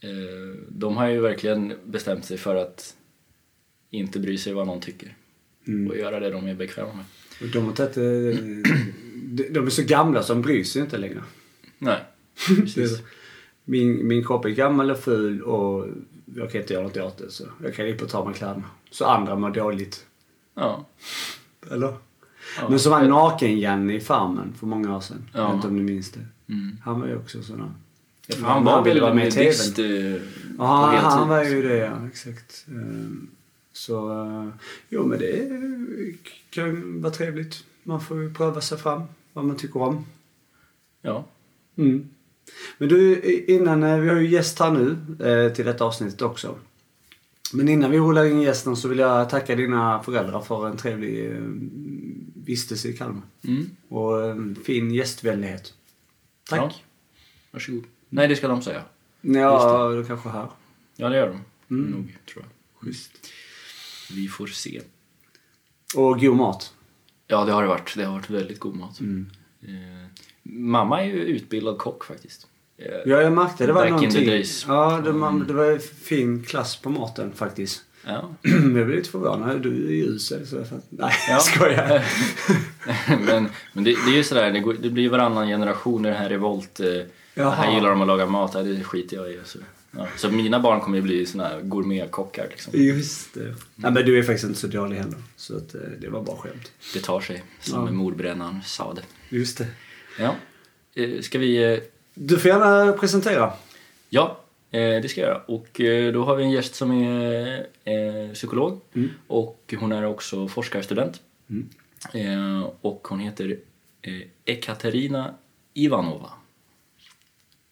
Eh, 0.00 0.60
de 0.68 0.96
har 0.96 1.08
ju 1.08 1.20
verkligen 1.20 1.74
bestämt 1.84 2.24
sig 2.24 2.38
för 2.38 2.56
att 2.56 2.96
inte 3.90 4.18
bry 4.18 4.38
sig 4.38 4.52
vad 4.52 4.66
någon 4.66 4.80
tycker 4.80 5.16
Mm. 5.66 5.90
och 5.90 5.96
göra 5.96 6.20
det 6.20 6.30
de 6.30 6.46
är 6.46 6.54
bekväma 6.54 6.92
med. 6.92 7.04
De 7.52 7.64
har 7.64 7.72
tagit, 7.72 7.94
de 9.50 9.66
är 9.66 9.70
så 9.70 9.82
gamla 9.82 10.22
så 10.22 10.32
de 10.34 10.42
bryr 10.42 10.64
sig 10.64 10.82
inte 10.82 10.98
längre. 10.98 11.22
Nej, 11.78 11.98
precis. 12.48 12.98
Min, 13.70 14.06
min 14.08 14.24
kropp 14.24 14.44
är 14.44 14.48
gammal 14.50 14.90
och 14.90 14.98
ful 14.98 15.42
och 15.42 15.86
jag 16.36 16.52
kan 16.52 16.60
inte 16.60 16.72
göra 16.74 16.82
något 16.84 16.96
åt 16.96 17.18
det 17.18 17.30
så 17.30 17.44
jag 17.62 17.74
kan 17.74 17.86
inte 17.88 18.06
ta 18.06 18.24
mig 18.24 18.34
kläderna. 18.34 18.64
Så 18.90 19.04
andra 19.04 19.36
mår 19.36 19.50
dåligt. 19.50 20.06
Ja. 20.54 20.84
Eller? 21.70 21.86
ja. 22.60 22.68
Men 22.68 22.78
som 22.78 22.92
var 22.92 23.02
naken-Janne 23.02 23.94
i 23.94 24.00
Farmen 24.00 24.52
för 24.58 24.66
många 24.66 24.96
år 24.96 25.00
sedan. 25.00 25.28
Jag 25.32 25.42
Ja. 25.42 25.46
vet 25.46 25.54
inte 25.54 25.68
om 25.68 25.76
ni 25.76 25.82
minns 25.82 26.10
det. 26.10 26.26
Mm. 26.52 26.76
Han 26.84 27.00
var 27.00 27.06
ju 27.08 27.16
också 27.16 27.42
sån 27.42 27.60
här. 27.60 27.70
Han 28.46 28.64
var 28.64 28.84
väl 28.84 29.00
vara 29.00 29.14
med 29.14 29.28
i 29.28 29.30
TVn. 29.30 30.14
Eh, 30.14 30.22
Ja, 30.58 30.64
han, 31.02 31.18
han 31.18 31.28
var 31.28 31.44
ju 31.44 31.62
det, 31.68 31.76
ja. 31.76 32.06
Exakt. 32.06 32.66
Ehm, 32.68 33.28
Så, 33.72 34.10
eh, 34.24 34.48
jo 34.88 35.06
men 35.06 35.18
det 35.18 35.48
kan 36.50 37.00
vara 37.02 37.12
trevligt. 37.12 37.64
Man 37.82 38.00
får 38.00 38.22
ju 38.22 38.34
pröva 38.34 38.60
sig 38.60 38.78
fram, 38.78 39.02
vad 39.32 39.44
man 39.44 39.56
tycker 39.56 39.82
om. 39.82 40.04
Ja. 41.02 41.24
Mm. 41.76 42.08
Men 42.78 42.88
du, 42.88 43.22
innan, 43.48 43.82
eh, 43.82 43.98
vi 43.98 44.08
har 44.08 44.16
ju 44.16 44.28
gäst 44.28 44.58
här 44.58 44.70
nu 44.70 44.96
eh, 45.26 45.52
till 45.52 45.64
detta 45.64 45.84
avsnittet 45.84 46.22
också. 46.22 46.58
Men 47.52 47.68
innan 47.68 47.90
vi 47.90 47.98
rullar 47.98 48.24
in 48.24 48.42
gästen 48.42 48.76
så 48.76 48.88
vill 48.88 48.98
jag 48.98 49.30
tacka 49.30 49.56
dina 49.56 50.02
föräldrar 50.02 50.40
för 50.40 50.68
en 50.68 50.76
trevlig 50.76 51.30
eh, 51.30 51.40
vistelse 52.34 52.88
i 52.88 52.92
Kalmar. 52.92 53.22
Mm. 53.44 53.70
Och 53.88 54.30
en 54.30 54.56
fin 54.64 54.90
gästvänlighet. 54.90 55.74
Tack. 56.48 56.58
Ja. 56.58 56.72
Varsågod. 57.50 57.84
Nej, 58.08 58.28
det 58.28 58.36
ska 58.36 58.48
de 58.48 58.62
säga. 58.62 58.82
Ja, 59.20 59.88
de 59.88 60.04
kanske 60.04 60.28
här. 60.28 60.48
Ja, 60.96 61.08
det 61.08 61.16
gör 61.16 61.26
de. 61.28 61.40
Mm. 61.74 61.90
Nog, 61.90 62.16
tror 62.32 62.44
jag. 62.44 62.80
Schysst. 62.80 63.12
Vi 64.12 64.28
får 64.28 64.46
se. 64.46 64.80
Och 65.96 66.20
god 66.20 66.36
mat. 66.36 66.74
Ja, 67.26 67.44
det 67.44 67.52
har 67.52 67.62
det 67.62 67.68
varit. 67.68 67.94
Det 67.96 68.04
har 68.04 68.12
varit 68.12 68.30
väldigt 68.30 68.58
god 68.58 68.76
mat. 68.76 69.00
Mm. 69.00 69.30
Eh, 69.62 70.06
mamma 70.52 71.02
är 71.02 71.06
ju 71.06 71.24
utbildad 71.24 71.78
kock 71.78 72.04
faktiskt. 72.04 72.46
Ja, 73.06 73.20
jag 73.22 73.32
märkte 73.32 73.66
det 73.66 73.72
var 73.72 73.80
Back 73.90 74.02
in 74.02 74.08
någonting. 74.08 74.44
Ja, 74.68 75.00
det, 75.04 75.12
man, 75.12 75.46
det 75.46 75.52
var 75.52 75.78
fin 76.04 76.44
klass 76.44 76.76
på 76.76 76.90
maten 76.90 77.32
faktiskt. 77.34 77.82
ja. 78.06 78.30
Jag 78.42 78.72
blev 78.72 78.88
lite 78.88 79.10
förvånad. 79.10 79.62
Du 79.62 79.86
är 79.86 79.90
ju 79.92 80.04
usel. 80.04 80.46
Så 80.46 80.56
jag 80.56 80.68
fatt... 80.68 80.84
Nej, 80.88 81.12
Ja. 81.28 81.32
jag 81.32 81.42
skojar. 81.42 82.04
men 83.26 83.48
men 83.72 83.84
det, 83.84 83.90
det 84.06 84.10
är 84.12 84.16
ju 84.16 84.24
sådär, 84.24 84.52
det, 84.52 84.60
går, 84.60 84.76
det 84.82 84.90
blir 84.90 85.08
varannan 85.10 85.46
generation 85.48 86.06
i 86.06 86.08
det 86.08 86.14
här 86.14 86.28
revolt. 86.28 86.80
Eh, 86.80 86.86
Jaha. 87.34 87.50
här 87.50 87.74
gillar 87.74 87.90
de 87.90 88.00
att 88.00 88.06
laga 88.06 88.26
mat, 88.26 88.50
ja, 88.54 88.62
det 88.62 88.84
skiter 88.84 89.16
jag 89.16 89.30
i. 89.30 89.38
Så, 89.44 89.58
ja. 89.96 90.06
så 90.16 90.30
mina 90.30 90.60
barn 90.60 90.80
kommer 90.80 90.96
ju 90.96 91.02
bli 91.02 91.26
såna 91.26 91.44
här 91.44 91.60
gourmetkockar 91.62 92.46
liksom. 92.50 92.72
Just 92.76 93.34
det. 93.34 93.54
Nej, 93.74 93.92
men 93.92 94.04
du 94.04 94.18
är 94.18 94.22
faktiskt 94.22 94.44
inte 94.44 94.60
så 94.60 94.66
dålig 94.66 94.96
heller. 94.96 95.18
Så 95.36 95.56
att, 95.56 95.74
eh, 95.74 95.80
det 96.00 96.08
var 96.08 96.22
bara 96.22 96.36
skämt. 96.36 96.72
Det 96.94 97.00
tar 97.00 97.20
sig, 97.20 97.42
som 97.60 97.86
Ja. 97.86 97.92
mordbrännaren 97.92 98.60
sa 98.64 98.94
det. 98.94 99.36
Just 99.36 99.58
det. 99.58 99.66
Ja. 100.18 100.34
Eh, 100.94 101.20
ska 101.20 101.38
vi... 101.38 101.72
Eh, 101.74 101.78
Du 102.14 102.38
får 102.38 102.48
gärna 102.50 102.92
presentera. 102.92 103.52
ja, 104.08 104.40
eh, 104.70 104.80
det 105.02 105.08
ska 105.10 105.20
jag 105.20 105.28
göra. 105.28 105.42
Och 105.46 105.80
då 106.12 106.24
har 106.24 106.36
vi 106.36 106.44
en 106.44 106.50
gäst 106.50 106.74
som 106.74 106.90
är 107.84 108.34
psykolog 108.34 108.80
Mm. 108.94 109.10
och 109.26 109.74
hon 109.80 109.92
är 109.92 110.04
också 110.06 110.48
forskarstudent. 110.48 111.20
Mm. 111.48 112.64
Och 112.80 113.08
hon 113.08 113.20
heter 113.20 113.58
Ekaterina 114.44 115.34
Ivanova. 115.74 116.30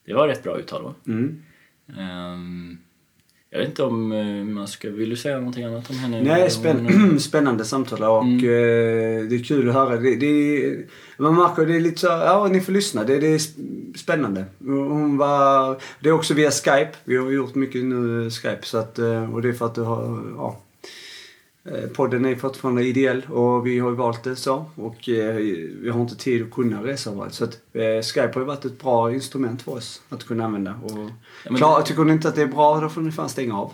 Det 0.04 0.14
var 0.14 0.28
rätt 0.28 0.42
bra 0.42 0.58
uttal 0.58 0.82
va? 0.82 0.94
Mm. 1.06 1.42
Jag 3.50 3.58
vet 3.58 3.68
inte 3.68 3.82
om 3.82 4.12
eh, 4.12 4.44
man 4.54 4.68
ska... 4.68 4.90
Vill 4.90 5.10
du 5.10 5.16
säga 5.16 5.36
någonting 5.38 5.64
annat 5.64 5.90
om 5.90 5.96
henne? 5.96 6.22
Nej, 6.22 6.50
spänn 6.50 7.20
spännande 7.20 7.64
samtal 7.64 8.02
och 8.02 8.22
Mm. 8.22 8.34
eh, 8.38 9.28
det 9.28 9.36
är 9.36 9.44
kul 9.44 9.68
att 9.68 9.74
höra. 9.74 9.96
Det, 9.96 10.16
det, 10.16 10.76
man 11.16 11.34
märker 11.34 11.66
det 11.66 11.76
är 11.76 11.80
lite 11.80 12.00
så, 12.00 12.06
ja 12.06 12.48
ni 12.52 12.60
får 12.60 12.72
lyssna. 12.72 13.04
Det, 13.04 13.18
det 13.18 13.26
är 13.26 13.38
sp- 13.38 13.96
spännande. 13.96 14.44
Hon 14.58 15.16
var, 15.16 15.76
det 16.00 16.08
är 16.08 16.12
också 16.12 16.34
via 16.34 16.50
Skype. 16.50 16.90
Vi 17.04 17.16
har 17.16 17.30
gjort 17.30 17.54
mycket 17.54 17.84
nu 17.84 18.30
Skype 18.30 18.58
så 18.62 18.78
att, 18.78 18.98
eh, 18.98 19.34
och 19.34 19.42
det 19.42 19.48
är 19.48 19.52
för 19.52 19.66
att 19.66 19.74
du 19.74 19.80
har, 19.82 20.22
ja. 20.36 20.60
Eh, 21.72 21.88
Podden 21.90 22.24
är 22.24 22.36
fortfarande 22.36 22.82
ideell 22.84 23.22
och 23.28 23.66
vi 23.66 23.78
har 23.78 23.90
valt 23.90 24.24
det 24.24 24.36
så. 24.36 24.64
Och 24.74 25.08
eh, 25.08 25.34
vi 25.80 25.90
har 25.92 26.00
inte 26.00 26.16
tid 26.16 26.42
att 26.42 26.50
kunna 26.50 26.84
resa 26.84 27.10
överallt. 27.10 27.34
Så 27.34 27.44
att 27.44 27.60
eh, 27.72 28.02
Skype 28.02 28.38
har 28.38 28.40
varit 28.40 28.64
ett 28.64 28.80
bra 28.82 29.12
instrument 29.14 29.62
för 29.62 29.72
oss 29.72 30.02
att 30.08 30.24
kunna 30.24 30.44
använda. 30.44 30.74
Och 30.84 31.10
Ja, 31.44 31.54
klar, 31.56 31.82
tycker 31.82 32.04
ni 32.04 32.12
inte 32.12 32.28
att 32.28 32.34
det 32.34 32.42
är 32.42 32.46
bra 32.46 32.80
då 32.80 32.88
får 32.88 33.00
ni 33.00 33.12
fan 33.12 33.28
stänga 33.28 33.58
av. 33.58 33.72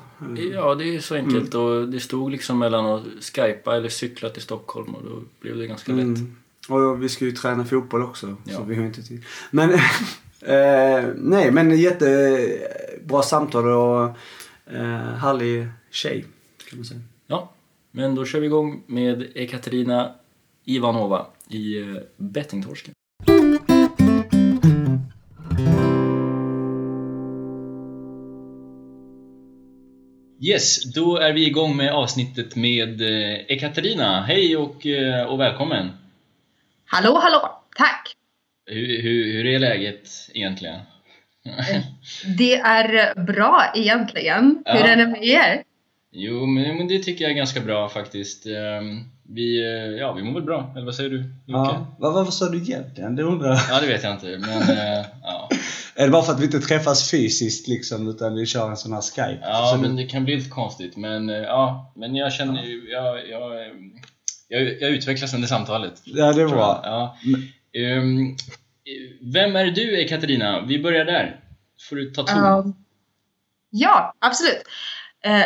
Ja, 0.52 0.74
det 0.74 0.96
är 0.96 1.00
så 1.00 1.14
enkelt. 1.14 1.54
Mm. 1.54 1.66
Och 1.66 1.88
det 1.88 2.00
stod 2.00 2.30
liksom 2.30 2.58
mellan 2.58 2.86
att 2.86 3.02
skypa 3.20 3.76
eller 3.76 3.88
cykla 3.88 4.28
till 4.30 4.42
Stockholm 4.42 4.94
och 4.94 5.02
då 5.04 5.22
blev 5.40 5.56
det 5.56 5.66
ganska 5.66 5.92
lätt. 5.92 6.04
Mm. 6.04 6.36
Och 6.68 7.02
vi 7.02 7.08
ska 7.08 7.24
ju 7.24 7.32
träna 7.32 7.64
fotboll 7.64 8.02
också, 8.02 8.36
Ja. 8.44 8.56
så 8.56 8.62
vi 8.62 8.74
har 8.74 8.84
inte 8.84 9.02
tid. 9.02 9.24
Men, 9.50 9.70
eh, 10.40 11.04
nej 11.16 11.50
men 11.50 11.78
jättebra 11.78 13.22
samtal 13.22 13.68
och 13.68 14.10
härlig 15.18 15.68
tjej, 15.90 16.24
kan 16.70 16.78
man 16.78 16.84
säga. 16.84 17.00
Ja, 17.26 17.53
men 17.96 18.14
då 18.14 18.24
kör 18.24 18.40
vi 18.40 18.46
igång 18.46 18.82
med 18.86 19.26
Ekaterina 19.34 20.14
Ivanova 20.64 21.26
i 21.48 21.78
eh, 21.78 21.86
Bettingtorsken. 22.16 22.94
Yes, 30.40 30.94
då 30.94 31.16
är 31.16 31.32
vi 31.32 31.46
igång 31.46 31.76
med 31.76 31.92
avsnittet 31.92 32.56
med 32.56 33.00
eh, 33.00 33.40
Ekaterina. 33.48 34.20
Hej 34.20 34.56
och, 34.56 34.86
eh, 34.86 35.26
och 35.26 35.40
välkommen! 35.40 35.90
Hallå, 36.84 37.18
hallå! 37.22 37.62
Tack! 37.76 38.12
Hur, 38.66 39.02
hur, 39.02 39.32
hur 39.32 39.46
är 39.46 39.58
läget 39.58 40.08
egentligen? 40.32 40.80
Det 42.38 42.54
är 42.54 43.14
bra 43.24 43.72
egentligen. 43.74 44.62
Ja. 44.64 44.72
Hur 44.72 44.84
är 44.84 44.96
det 44.96 45.06
med 45.06 45.24
er? 45.24 45.62
Jo, 46.16 46.46
men, 46.46 46.88
det 46.88 46.98
tycker 46.98 47.24
jag 47.24 47.30
är 47.30 47.36
ganska 47.36 47.60
bra 47.60 47.88
faktiskt. 47.88 48.46
Ehm, 48.46 49.04
Vi, 49.28 49.64
eh, 49.64 49.98
ja, 50.00 50.12
vi 50.12 50.22
mår 50.22 50.34
väl 50.34 50.42
bra, 50.42 50.72
eller 50.76 50.84
vad 50.84 50.94
säger 50.94 51.10
du? 51.10 51.16
Jocke? 51.16 51.30
Ja. 51.46 51.86
Vad, 51.98 52.14
vad 52.14 52.34
sa 52.34 52.48
du 52.48 52.58
egentligen? 52.58 53.16
Det 53.16 53.22
undrar 53.22 53.48
jag. 53.48 53.60
Ja, 53.70 53.80
det 53.80 53.86
vet 53.86 54.02
jag 54.02 54.12
inte, 54.12 54.26
men 54.38 54.62
eh, 54.62 55.04
ja. 55.22 55.48
Är 55.96 56.04
det 56.04 56.10
bara 56.10 56.22
för 56.22 56.32
att 56.32 56.40
vi 56.40 56.44
inte 56.44 56.60
träffas 56.60 57.10
fysiskt 57.10 57.68
liksom, 57.68 58.08
utan 58.08 58.34
vi 58.34 58.46
kör 58.46 58.70
en 58.70 58.76
sån 58.76 58.92
här 58.92 59.00
Skype? 59.00 59.38
Ja, 59.42 59.70
så 59.74 59.80
men 59.80 59.96
det 59.96 60.06
kan 60.06 60.24
bli 60.24 60.36
lite 60.36 60.50
konstigt. 60.50 60.96
Men 60.96 61.30
eh, 61.30 61.36
ja, 61.36 61.92
men 61.96 62.14
jag 62.14 62.32
känner 62.32 62.62
ju, 62.62 62.90
jag, 62.90 63.28
jag, 63.28 63.52
eh, 63.52 63.72
jag, 64.48 64.62
jag 64.62 64.90
utvecklas 64.90 65.34
under 65.34 65.48
samtalet. 65.48 66.02
Ja, 66.04 66.32
det 66.32 66.42
är 66.42 66.48
bra. 66.48 66.80
jag. 66.84 66.92
Ja. 66.92 67.16
Ehm, 67.80 68.36
vem 69.20 69.56
är 69.56 69.66
du, 69.66 70.00
Ekaterina? 70.00 70.60
Vi 70.60 70.82
börjar 70.82 71.04
där. 71.04 71.40
Får 71.88 71.96
du 71.96 72.10
ta 72.10 72.22
ton. 72.22 72.44
Um, 72.44 72.74
ja, 73.70 74.14
absolut. 74.18 74.62
Eh, 75.24 75.44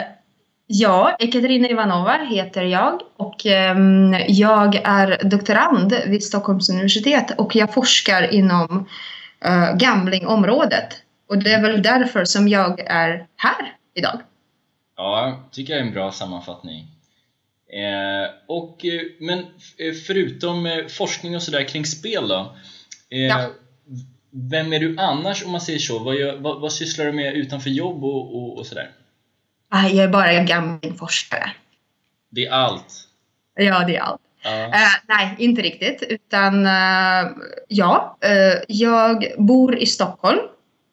ja, 0.69 1.17
Ekaterina 1.19 1.69
Ivanova 1.69 2.19
heter 2.31 2.63
jag 2.63 3.01
och 3.17 3.47
ehm, 3.47 4.15
jag 4.29 4.75
är 4.75 5.25
doktorand 5.25 5.95
vid 6.07 6.25
Stockholms 6.25 6.71
universitet 6.71 7.31
och 7.39 7.57
jag 7.57 7.75
forskar 7.75 8.35
inom 8.35 8.89
uh, 9.47 9.77
gamblingområdet. 9.77 11.03
Och 11.29 11.39
det 11.39 11.53
är 11.53 11.63
väl 11.63 11.83
därför 11.83 12.25
som 12.25 12.49
jag 12.49 12.81
är 12.81 13.27
här 13.37 13.77
idag. 13.95 14.21
Ja, 14.97 15.43
tycker 15.53 15.73
jag 15.73 15.83
är 15.83 15.87
en 15.87 15.93
bra 15.93 16.13
sammanfattning. 16.13 16.87
Eh, 17.73 18.31
och, 18.47 18.85
eh, 18.85 19.01
men 19.21 19.39
eh, 19.39 19.95
förutom 20.07 20.67
eh, 20.67 20.87
forskning 20.87 21.37
och 21.37 21.43
sådär 21.43 21.69
kring 21.69 21.85
spel 21.85 22.29
då? 22.29 22.57
Eh, 23.11 23.19
Ja. 23.19 23.51
Vem 24.31 24.73
är 24.73 24.81
du 24.81 24.97
annars 24.99 25.45
om 25.45 25.53
man 25.53 25.61
säger 25.61 25.79
så? 25.79 25.99
Vad, 25.99 26.17
vad, 26.39 26.61
vad 26.61 26.73
sysslar 26.73 27.05
du 27.05 27.13
med 27.13 27.35
utanför 27.35 27.71
jobb 27.71 28.05
och, 28.05 28.37
och, 28.37 28.59
och 28.59 28.67
sådär? 28.67 28.91
Ah, 29.71 29.87
Jag 29.87 30.05
är 30.05 30.09
bara 30.09 30.43
gamblingforskare. 30.43 31.53
Det 32.31 32.47
är 32.47 32.53
allt. 32.53 33.09
Ja, 33.55 33.85
det 33.87 33.97
är 33.97 34.01
allt. 34.01 34.21
Ja. 34.43 34.51
Eh, 34.51 34.91
nej, 35.09 35.35
inte 35.39 35.63
riktigt. 35.63 36.03
Utan 36.03 36.67
eh, 36.67 37.31
ja, 37.69 38.19
eh, 38.21 38.63
jag 38.69 39.25
bor 39.39 39.77
i 39.77 39.87
Stockholm. 39.87 40.39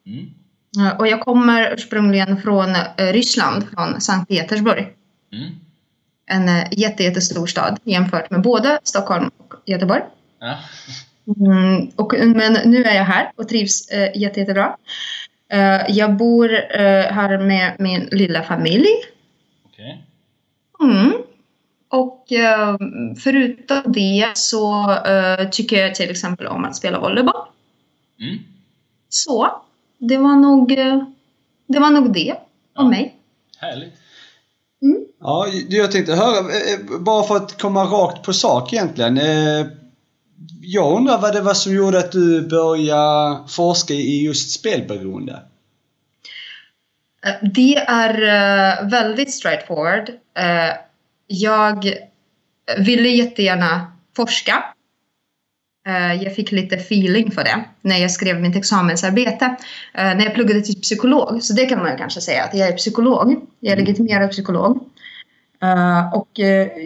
Mm. 0.05 0.97
Och 0.99 1.07
jag 1.07 1.21
kommer 1.21 1.73
ursprungligen 1.73 2.41
från 2.41 2.75
Ryssland, 2.97 3.69
från 3.69 4.01
Sankt 4.01 4.29
Petersburg. 4.29 4.93
Mm. 5.33 5.49
En 6.27 6.49
eh, 6.49 6.67
jätte, 6.71 7.03
jättestor 7.03 7.47
stad 7.47 7.79
jämfört 7.83 8.29
med 8.29 8.41
både 8.41 8.79
Stockholm 8.83 9.31
och 9.37 9.53
Göteborg. 9.65 10.01
Ja. 10.39 10.57
Mm, 11.37 11.87
och, 11.95 12.13
men 12.19 12.53
nu 12.65 12.83
är 12.83 12.95
jag 12.95 13.03
här 13.03 13.31
och 13.35 13.49
trivs 13.49 13.89
eh, 13.89 14.21
jätte, 14.21 14.39
jättebra. 14.39 14.65
Eh, 14.65 14.75
jag 15.89 16.17
bor 16.17 16.53
eh, 16.53 17.05
här 17.11 17.37
med 17.37 17.75
min 17.79 18.07
lilla 18.11 18.43
familj. 18.43 18.87
Okej. 19.65 20.03
Mm. 20.83 21.13
Och 21.89 22.31
eh, 22.31 22.77
förutom 23.23 23.81
det 23.85 24.31
så 24.33 24.91
eh, 24.91 25.49
tycker 25.49 25.81
jag 25.81 25.95
till 25.95 26.09
exempel 26.09 26.47
om 26.47 26.65
att 26.65 26.75
spela 26.75 26.99
volleyboll. 26.99 27.41
Mm. 28.19 28.37
Så, 29.09 29.61
det 29.97 30.17
var 30.17 30.35
nog 30.35 30.71
eh, 30.71 31.03
det, 31.67 31.79
var 31.79 31.89
nog 31.89 32.13
det 32.13 32.35
Ja. 32.73 32.81
om 32.81 32.89
mig. 32.89 33.15
Härligt. 33.59 33.93
Ja, 35.19 35.47
jag 35.69 35.91
tänkte 35.91 36.13
höra, 36.13 36.37
eh, 36.39 36.99
bara 36.99 37.23
för 37.23 37.35
att 37.35 37.61
komma 37.61 37.83
rakt 37.83 38.23
på 38.25 38.33
sak 38.33 38.73
egentligen. 38.73 39.19
Jag 40.61 40.93
undrar 40.97 41.21
vad 41.21 41.33
det 41.33 41.41
var 41.41 41.53
som 41.53 41.75
gjorde 41.75 41.99
att 41.99 42.11
du 42.11 42.47
började 42.47 43.39
forska 43.49 43.93
i 43.93 44.23
just 44.25 44.51
spelberoende? 44.51 45.41
Eh, 47.25 47.49
Det 47.53 47.75
är 47.77 48.13
eh, 48.21 48.89
väldigt 48.89 49.33
straightforward. 49.33 50.09
Eh, 50.37 50.73
Jag 51.27 51.93
ville 52.77 53.09
jättegärna 53.09 53.91
forska. 54.15 54.63
Jag 56.21 56.35
fick 56.35 56.51
lite 56.51 56.75
feeling 56.75 57.31
för 57.31 57.43
det 57.43 57.63
när 57.81 57.97
jag 57.97 58.11
skrev 58.11 58.41
mitt 58.41 58.55
examensarbete. 58.55 59.55
När 59.93 60.23
jag 60.23 60.33
pluggade 60.33 60.61
till 60.61 60.81
psykolog. 60.81 61.43
Så 61.43 61.53
det 61.53 61.65
kan 61.65 61.79
man 61.79 61.97
kanske 61.97 62.21
säga 62.21 62.43
att 62.43 62.53
jag 62.53 62.67
är 62.67 62.77
psykolog. 62.77 63.35
Jag 63.59 63.71
är 63.73 63.77
legitimerad 63.77 64.31
psykolog. 64.31 64.79
Och 66.13 66.29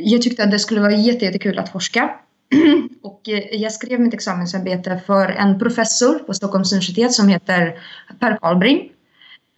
jag 0.04 0.22
tyckte 0.22 0.44
att 0.44 0.52
det 0.52 0.60
skulle 0.60 0.82
vara 0.82 0.92
jätte- 0.92 1.26
jättekul 1.26 1.60
att 1.60 1.72
forska. 1.72 2.10
Och 3.02 3.30
eh, 3.30 3.62
jag 3.62 3.72
skrev 3.72 4.00
mitt 4.00 4.14
examensarbete 4.14 5.02
för 5.06 5.28
en 5.28 5.60
professor 5.60 6.20
på 6.20 6.34
Stockholms 6.34 6.72
universitet 6.72 7.14
som 7.14 7.28
heter 7.28 7.80
Per 8.20 8.38
Karlbring. 8.38 8.92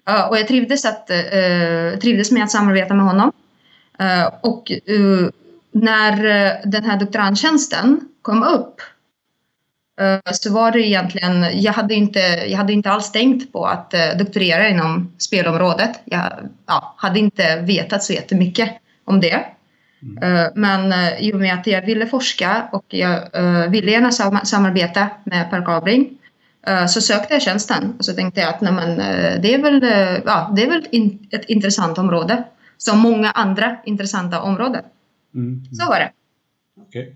Eh, 0.09 0.29
och 0.29 0.37
jag 0.37 0.47
trivdes, 0.47 0.85
att, 0.85 1.09
eh, 1.09 1.99
trivdes 2.01 2.31
med 2.31 2.43
att 2.43 2.51
samarbeta 2.51 2.93
med 2.93 3.05
honom. 3.05 3.31
Och 4.41 4.71
när 5.71 6.15
den 6.67 6.83
här 6.83 6.99
doktorandtjänsten 6.99 7.99
kom 8.21 8.43
upp 8.43 8.81
så 10.31 10.53
var 10.53 10.71
det 10.71 10.87
egentligen, 10.87 11.61
jag 11.61 11.73
hade 11.73 11.93
inte, 11.93 12.19
jag 12.47 12.57
hade 12.57 12.73
inte 12.73 12.91
alls 12.91 13.11
tänkt 13.11 13.53
på 13.53 13.65
att 13.65 13.93
doktorera 14.19 14.69
inom 14.69 15.13
spelområdet. 15.17 16.01
Jag 16.05 16.49
ja, 16.65 16.95
hade 16.97 17.19
inte 17.19 17.55
vetat 17.55 18.03
så 18.03 18.13
jättemycket 18.13 18.69
om 19.05 19.19
det. 19.19 19.45
Eh, 20.21 20.47
Men 20.55 20.91
eh, 20.91 21.21
i 21.21 21.33
och 21.33 21.39
med 21.39 21.53
att 21.53 21.67
jag 21.67 21.85
ville 21.85 22.07
forska 22.07 22.69
och 22.71 22.85
jag 22.87 23.35
eh, 23.35 23.69
ville 23.69 23.91
gärna 23.91 24.11
sam- 24.11 24.45
samarbeta 24.45 25.07
med 25.23 25.49
Per 25.49 25.61
Gabring 25.61 26.17
Eh, 26.67 26.85
så 26.85 27.01
sökte 27.01 27.33
jag 27.33 27.41
tjänsten 27.41 27.93
och 27.97 28.05
så 28.05 28.13
tänkte 28.13 28.41
jag 28.41 28.49
att 28.49 28.61
nej, 28.61 28.73
men, 28.73 28.97
det 29.41 29.53
är 29.53 29.61
väl, 29.61 29.81
ja, 30.25 30.51
det 30.55 30.63
är 30.63 30.69
väl 30.69 30.85
ett 31.31 31.45
intressant 31.45 31.97
område. 31.97 32.43
Som 32.77 32.99
många 32.99 33.31
andra 33.31 33.77
intressanta 33.85 34.41
områden. 34.41 34.83
Mm. 35.35 35.65
Så 35.71 35.85
var 35.85 35.99
det. 35.99 36.11
Okej. 36.87 37.15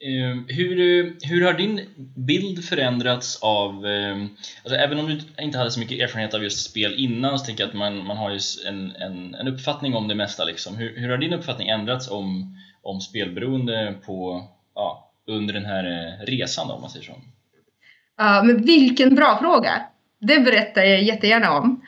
Ehm, 0.00 0.44
hur, 0.48 0.80
eh, 0.80 1.12
hur 1.22 1.44
har 1.44 1.52
din 1.52 1.80
bild 2.16 2.64
förändrats 2.64 3.42
av, 3.42 3.86
ehm, 3.86 4.28
alltså 4.64 4.78
även 4.78 4.98
om 4.98 5.06
du 5.06 5.42
inte 5.42 5.58
hade 5.58 5.70
så 5.70 5.80
mycket 5.80 6.00
erfarenhet 6.00 6.34
av 6.34 6.42
just 6.42 6.70
spel 6.70 6.94
innan 6.98 7.38
så 7.38 7.44
tänker 7.44 7.62
jag 7.62 7.68
att 7.68 7.76
man, 7.76 8.06
man 8.06 8.16
har 8.16 8.30
ju 8.30 8.38
en, 8.66 8.90
en, 8.96 9.34
en 9.34 9.48
uppfattning 9.48 9.94
om 9.94 10.08
det 10.08 10.14
mesta 10.14 10.44
liksom. 10.44 10.76
Hur, 10.76 10.96
hur 10.96 11.08
har 11.08 11.18
din 11.18 11.32
uppfattning 11.32 11.68
ändrats 11.68 12.10
om, 12.10 12.56
om 12.82 13.00
spelberoende 13.00 13.94
på, 14.06 14.44
ja, 14.74 15.12
under 15.26 15.54
den 15.54 15.64
här 15.64 15.84
eh, 15.84 16.24
resan 16.24 16.68
då, 16.68 16.74
om 16.74 16.80
man 16.80 16.90
säger 16.90 17.06
så? 17.06 17.12
Ja, 18.16 18.42
men 18.42 18.62
vilken 18.62 19.14
bra 19.14 19.38
fråga! 19.40 19.82
Det 20.20 20.40
berättar 20.40 20.82
jag 20.82 21.02
jättegärna 21.02 21.52
om. 21.52 21.82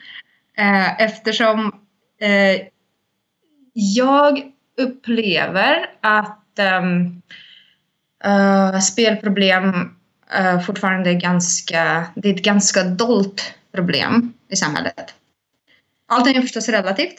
Eh, 0.59 1.01
eftersom 1.01 1.73
jag 3.73 4.43
upplever 4.77 5.91
att 6.01 6.59
ehm, 6.59 7.23
uh, 8.27 8.81
spelproblem 8.81 9.97
uh, 10.41 10.61
fortfarande 10.61 11.11
är 11.11 11.15
ganska, 11.15 12.07
det 12.15 12.29
är 12.29 12.35
ett 12.35 12.45
ganska 12.45 12.85
dolt 12.85 13.55
problem 13.73 14.33
i 14.49 14.57
samhället. 14.57 15.15
Allting 16.09 16.37
är 16.37 16.43
förstås 16.43 16.69
relativt. 16.69 17.15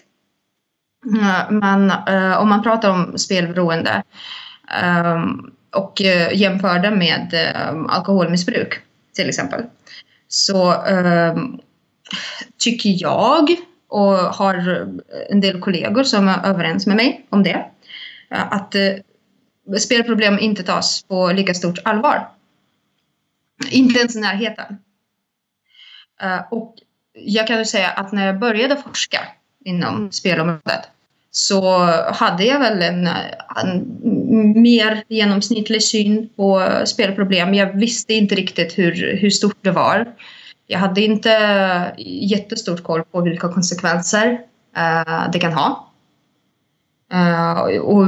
Uh, 1.05 1.51
Men 1.51 1.91
om 2.37 2.49
man 2.49 2.63
pratar 2.63 2.89
om 2.89 3.17
spelberoende 3.17 4.03
ehm, 4.81 5.51
och 5.75 6.01
jämför 6.31 6.79
det 6.79 6.91
med 6.91 7.33
alkoholmissbruk 7.89 8.79
till 9.15 9.29
exempel. 9.29 9.63
Så 10.27 10.71
ehm, 10.83 11.59
tycker 12.57 12.89
jag 13.01 13.55
och 13.87 14.13
har 14.13 14.87
en 15.29 15.41
del 15.41 15.59
kollegor 15.59 16.03
som 16.03 16.27
är 16.27 16.45
överens 16.45 16.87
med 16.87 16.95
mig 16.95 17.25
om 17.29 17.43
det. 17.43 17.65
Att 18.29 18.75
spelproblem 19.79 20.39
inte 20.39 20.63
tas 20.63 21.03
på 21.03 21.31
lika 21.31 21.53
stort 21.53 21.79
allvar. 21.83 22.29
Inte 23.69 23.99
ens 23.99 24.15
i 24.15 24.19
närheten. 24.19 24.77
Eh, 26.21 26.39
Och 26.51 26.75
jag 27.13 27.47
kan 27.47 27.57
ju 27.57 27.65
säga 27.65 27.89
att 27.89 28.11
när 28.11 28.25
jag 28.25 28.39
började 28.39 28.77
forska 28.77 29.19
inom 29.65 30.11
spelområdet 30.11 30.89
så 31.31 31.77
hade 32.13 32.43
jag 32.43 32.59
väl 32.59 32.81
en, 32.81 33.07
en 33.55 34.61
mer 34.61 35.03
genomsnittlig 35.07 35.83
syn 35.83 36.29
på 36.35 36.69
spelproblem. 36.85 37.53
Jag 37.53 37.79
visste 37.79 38.13
inte 38.13 38.35
riktigt 38.35 38.77
hur, 38.77 39.17
hur 39.17 39.29
stort 39.29 39.57
det 39.61 39.71
var. 39.71 40.15
Jag 40.67 40.79
hade 40.79 41.01
inte 41.01 41.29
jättestort 41.97 42.83
koll 42.83 43.03
på 43.03 43.21
vilka 43.21 43.47
konsekvenser 43.47 44.39
eh, 44.77 45.31
det 45.31 45.39
kan 45.39 45.53
ha. 45.53 45.90
Eh, 47.11 47.61
och, 47.81 48.07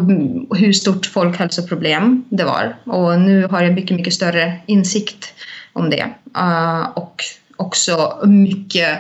hur 0.57 0.73
stort 0.73 1.05
folkhälsoproblem 1.05 2.25
det 2.29 2.43
var. 2.43 2.75
Och 2.85 3.21
nu 3.21 3.43
har 3.43 3.63
jag 3.63 3.73
mycket, 3.73 3.97
mycket 3.97 4.13
större 4.13 4.61
insikt 4.65 5.33
om 5.73 5.89
det. 5.89 6.09
Eh, 6.35 6.89
och 6.95 7.23
också 7.55 8.21
mycket 8.25 8.99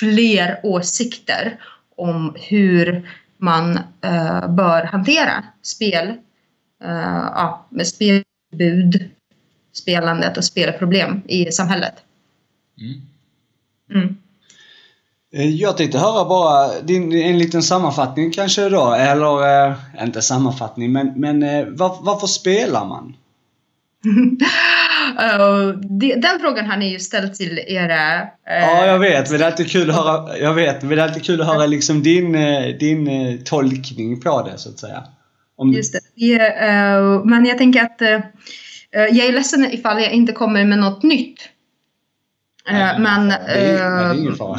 fler 0.00 0.60
åsikter 0.62 1.60
om 1.96 2.34
hur 2.36 3.10
man 3.36 3.78
eh, 4.00 4.48
bör 4.48 4.82
hantera 4.82 5.44
spel, 5.62 6.14
ja, 7.34 7.66
med 7.70 7.86
spelbud, 7.86 9.10
spelandet 9.72 10.36
och 10.36 10.44
spelproblem 10.44 11.22
i 11.26 11.52
samhället. 11.52 11.94
Mm. 12.80 13.00
Mm. 13.90 14.16
Eh, 15.34 15.48
Jag 15.50 15.76
tänkte 15.76 15.98
höra 15.98 16.24
bara 16.28 16.80
din, 16.80 17.12
en 17.12 17.38
liten 17.38 17.62
sammanfattning 17.62 18.30
kanske 18.32 18.68
då, 18.68 18.92
eller 18.94 19.66
eh, 19.68 19.74
inte 20.02 20.22
sammanfattning, 20.22 20.92
men, 20.92 21.12
men 21.16 21.42
eh, 21.42 21.66
var, 21.66 21.96
varför 22.00 22.26
spelar 22.26 22.84
man? 22.86 23.16
Eh, 25.20 25.68
det, 26.00 26.14
den 26.14 26.40
frågan 26.40 26.66
har 26.70 26.76
ni 26.76 26.88
ju 26.92 26.98
ställt 26.98 27.34
till 27.34 27.58
era... 27.66 28.20
eh, 28.20 28.26
Ja, 28.46 28.86
jag 28.86 28.98
vet, 28.98 29.30
men 29.30 29.38
det 29.38 29.44
är 29.44 29.50
alltid 29.50 29.70
kul 29.70 29.90
att 29.90 29.96
höra, 29.96 30.38
jag 30.38 30.54
vet, 30.54 30.82
men 30.82 30.96
det 30.96 31.02
är 31.02 31.08
alltid 31.08 31.24
kul 31.24 31.40
att 31.40 31.46
höra 31.46 31.66
liksom 31.66 32.02
din, 32.02 32.32
din 32.80 33.08
eh, 33.08 33.38
tolkning 33.44 34.20
på 34.20 34.42
det, 34.42 34.58
så 34.58 34.68
att 34.68 34.78
säga. 34.78 35.04
Om, 35.56 35.72
Just 35.72 35.94
det. 36.16 36.34
eh, 36.34 37.24
men 37.24 37.44
jag 37.46 37.58
tänker 37.58 37.82
att 37.82 38.00
jag 38.90 39.26
är 39.26 39.32
ledsen 39.32 39.72
ifall 39.72 40.02
jag 40.02 40.12
inte 40.12 40.32
kommer 40.32 40.64
med 40.64 40.78
något 40.78 41.02
nytt. 41.02 41.40
Nej, 42.70 42.98
men 42.98 43.28
det 43.28 43.34
är, 43.34 43.90
nej, 43.90 44.04
det 44.04 44.10
är 44.10 44.14
ingen 44.14 44.36
fara 44.36 44.58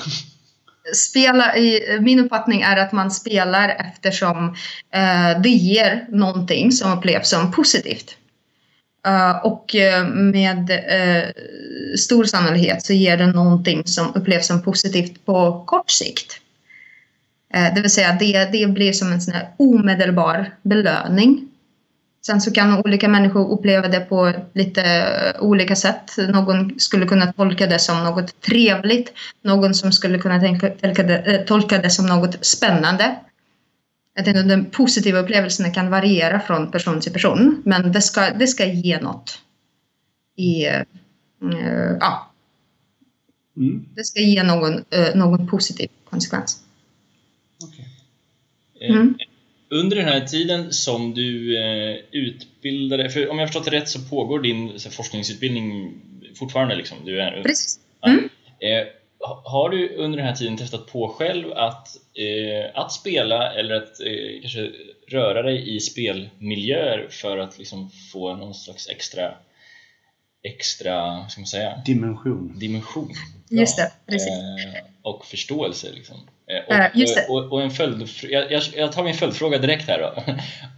spela 0.95 1.53
min 2.01 2.19
uppfattning 2.19 2.61
är 2.61 2.77
att 2.77 2.91
man 2.91 3.11
spelar 3.11 3.69
eftersom 3.69 4.55
eh, 4.93 5.41
det 5.41 5.49
ger 5.49 6.05
någonting 6.09 6.71
som 6.71 6.97
upplevs 6.97 7.29
som 7.29 7.51
positivt. 7.51 8.15
Eh, 9.07 9.45
och 9.45 9.75
eh, 9.75 10.07
med 10.07 10.69
eh, 10.69 11.29
stor 11.97 12.23
sannolikhet 12.23 12.85
så 12.85 12.93
ger 12.93 13.17
det 13.17 13.27
någonting 13.27 13.83
som 13.85 14.15
upplevs 14.15 14.47
som 14.47 14.61
positivt 14.61 15.25
på 15.25 15.63
kort 15.67 15.89
sikt. 15.91 16.41
Det 17.75 17.81
vill 17.81 17.91
säga 17.91 18.17
det, 18.19 18.45
det 18.51 18.67
blir 18.67 18.93
som 18.93 19.11
en 19.11 19.21
sån 19.21 19.33
här 19.33 19.49
omedelbar 19.57 20.55
belöning. 20.61 21.48
Sen 22.21 22.41
så 22.41 22.51
kan 22.51 22.77
olika 22.85 23.07
människor 23.07 23.51
uppleva 23.51 23.87
det 23.87 23.99
på 23.99 24.33
lite 24.53 24.81
eh, 24.83 25.43
olika 25.43 25.75
sätt. 25.75 26.17
Någon 26.29 26.79
skulle 26.79 27.05
kunna 27.05 27.33
tolka 27.33 27.67
det 27.67 27.79
som 27.79 28.03
något 28.03 28.41
trevligt. 28.41 29.13
Någon 29.41 29.73
som 29.73 29.91
skulle 29.91 30.19
kunna 30.19 30.39
tänka, 30.39 30.69
tolka, 30.69 31.03
det, 31.03 31.17
eh, 31.17 31.45
tolka 31.45 31.77
det 31.77 31.89
som 31.89 32.05
något 32.05 32.45
spännande. 32.45 33.15
Jag 34.15 34.25
tänkte 34.25 34.41
att 34.41 34.49
den 34.49 34.65
positiva 34.65 35.19
upplevelsen 35.19 35.73
kan 35.73 35.89
variera 35.89 36.39
från 36.39 36.71
person 36.71 37.01
till 37.01 37.13
person. 37.13 37.61
Men 37.65 37.91
det 37.91 38.01
ska, 38.01 38.29
det 38.31 38.47
ska 38.47 38.65
ge 38.65 38.99
något. 39.01 39.39
I, 40.35 40.65
eh, 40.65 40.81
ja, 41.99 42.25
Mm, 43.57 43.85
det 43.95 44.03
ska 44.03 44.19
ge 44.19 44.43
någon, 44.43 44.73
eh, 44.89 45.15
någon 45.15 45.47
positiv 45.47 45.89
konsekvens. 46.09 46.63
Eh, 48.81 48.95
Mm. 48.95 49.15
Under 49.71 49.95
den 49.97 50.05
här 50.05 50.21
tiden 50.21 50.73
som 50.73 51.13
du 51.13 51.57
eh, 51.57 51.97
utbildade, 52.11 53.09
för 53.09 53.29
om 53.29 53.39
jag 53.39 53.47
förstått 53.47 53.65
det 53.65 53.71
rätt 53.71 53.89
så 53.89 53.99
pågår 54.01 54.39
din 54.39 54.79
så, 54.79 54.89
här, 54.89 54.95
forskningsutbildning 54.95 55.93
fortfarande 56.35 56.75
liksom? 56.75 56.97
Du 57.05 57.21
är, 57.21 57.43
Precis. 57.43 57.79
Ja. 58.01 58.07
Mm. 58.09 58.23
Eh, 58.59 58.87
ha- 59.27 59.43
har 59.45 59.69
du 59.69 59.95
under 59.95 60.17
den 60.17 60.27
här 60.27 60.35
tiden 60.35 60.57
testat 60.57 60.87
på 60.87 61.07
själv 61.07 61.51
att, 61.53 61.87
eh, 62.13 62.81
att 62.81 62.91
spela 62.91 63.53
eller 63.53 63.75
att 63.75 63.99
eh, 64.01 64.41
kanske 64.41 64.71
röra 65.07 65.41
dig 65.41 65.75
i 65.75 65.79
spelmiljöer 65.79 67.07
för 67.09 67.37
att 67.37 67.57
liksom 67.59 67.89
få 68.13 68.35
någon 68.35 68.53
slags 68.55 68.89
extra 68.89 69.33
extra, 70.43 71.11
vad 71.19 71.31
ska 71.31 71.41
man 71.41 71.47
säga, 71.47 71.81
Dimension. 71.85 72.59
dimension. 72.59 73.09
Just 73.49 73.77
det, 73.77 73.91
precis. 74.07 74.29
Eh, 74.29 74.83
och 75.01 75.25
förståelse 75.25 75.91
liksom. 75.93 76.17
Eh, 76.49 76.63
och, 76.67 76.73
Eh, 76.73 77.29
och, 77.29 77.51
och 77.53 77.61
en 77.61 77.69
följdfr- 77.69 78.27
jag, 78.29 78.51
jag, 78.51 78.63
jag 78.75 78.91
tar 78.91 79.03
min 79.03 79.13
följdfråga 79.13 79.57
direkt 79.57 79.87
här 79.87 79.99
då. 79.99 80.23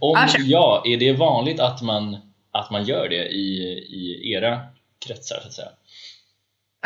Om 0.00 0.28
Ja, 0.38 0.82
är 0.86 0.96
det 0.96 1.12
vanligt 1.12 1.60
att 1.60 1.82
man, 1.82 2.16
att 2.50 2.70
man 2.70 2.84
gör 2.84 3.08
det 3.08 3.28
i, 3.28 3.62
i 3.88 4.32
era 4.32 4.60
kretsar 5.06 5.40
så 5.40 5.48
att 5.48 5.52
säga? 5.52 5.68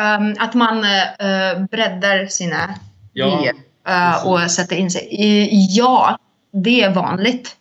Ehm, 0.01 0.35
att 0.39 0.55
man 0.55 0.77
uh, 0.79 1.67
breddar 1.71 2.27
sina 2.27 2.75
Ja, 3.13 3.37
viljor 3.37 3.55
eh, 3.89 4.13
precis. 4.13 4.27
och 4.27 4.51
sätter 4.51 4.77
in 4.77 4.91
sig. 4.91 5.09
I, 5.11 5.67
ja, 5.71 6.19
det 6.53 6.83
är 6.83 6.95
vanligt. 6.95 7.57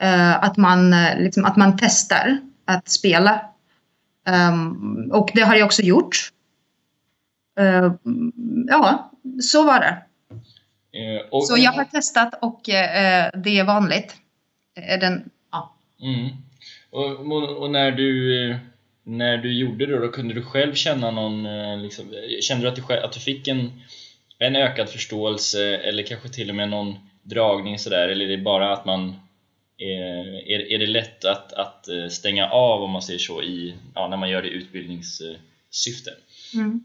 Eh, 0.00 0.44
att, 0.44 0.56
man, 0.56 0.92
eh, 0.92 1.18
liksom, 1.18 1.44
att 1.44 1.56
man 1.56 1.76
testar 1.80 2.38
att 2.64 2.88
spela. 2.88 3.40
Ehm, 4.26 5.10
och 5.12 5.30
det 5.34 5.42
har 5.42 5.54
jag 5.54 5.66
också 5.66 5.82
gjort. 5.82 6.16
Eh, 7.58 7.92
ja, 8.68 9.09
så 9.42 9.64
var 9.64 9.80
det. 9.80 10.02
Eh, 10.92 11.26
och, 11.30 11.46
Så 11.46 11.56
jag 11.58 11.72
har 11.72 11.84
testat 11.84 12.34
och 12.42 12.68
eh, 12.68 13.30
det 13.34 13.58
är 13.58 13.64
vanligt. 13.64 14.16
Eh, 14.76 15.00
Den, 15.00 15.30
ja. 15.52 15.74
Mm. 16.02 16.28
Och, 16.90 17.62
och, 17.62 17.70
när 17.70 17.90
du 17.90 18.56
när 19.02 19.38
du 19.38 19.58
gjorde 19.58 19.86
det 19.86 19.98
då 19.98 20.08
kunde 20.08 20.34
du 20.34 20.42
själv 20.42 20.74
känna 20.74 21.10
någon 21.10 21.42
liksom, 21.82 22.14
kände 22.40 22.64
du 22.64 22.68
att 22.68 22.76
du, 22.76 22.82
själv, 22.82 23.04
att 23.04 23.12
du 23.12 23.20
fick 23.20 23.48
en, 23.48 23.72
en 24.38 24.56
ökad 24.56 24.88
förståelse 24.88 25.76
eller 25.76 26.02
kanske 26.02 26.28
till 26.28 26.50
och 26.50 26.56
med 26.56 26.68
någon 26.68 26.98
dragning 27.22 27.78
sådär 27.78 28.08
eller 28.08 28.24
är 28.24 28.28
det 28.28 28.42
bara 28.42 28.72
att 28.72 28.84
man 28.84 29.14
är, 29.78 30.72
är 30.72 30.78
det 30.78 30.86
lätt 30.86 31.24
att, 31.24 31.52
att 31.52 31.88
stänga 32.10 32.50
av 32.50 32.82
om 32.82 32.90
man 32.90 33.02
säger 33.02 33.18
så 33.18 33.42
i, 33.42 33.74
ja, 33.94 34.08
när 34.08 34.16
man 34.16 34.30
gör 34.30 34.42
det 34.42 34.48
i 34.48 34.52
utbildningssyfte? 34.52 36.10
Mm. 36.54 36.84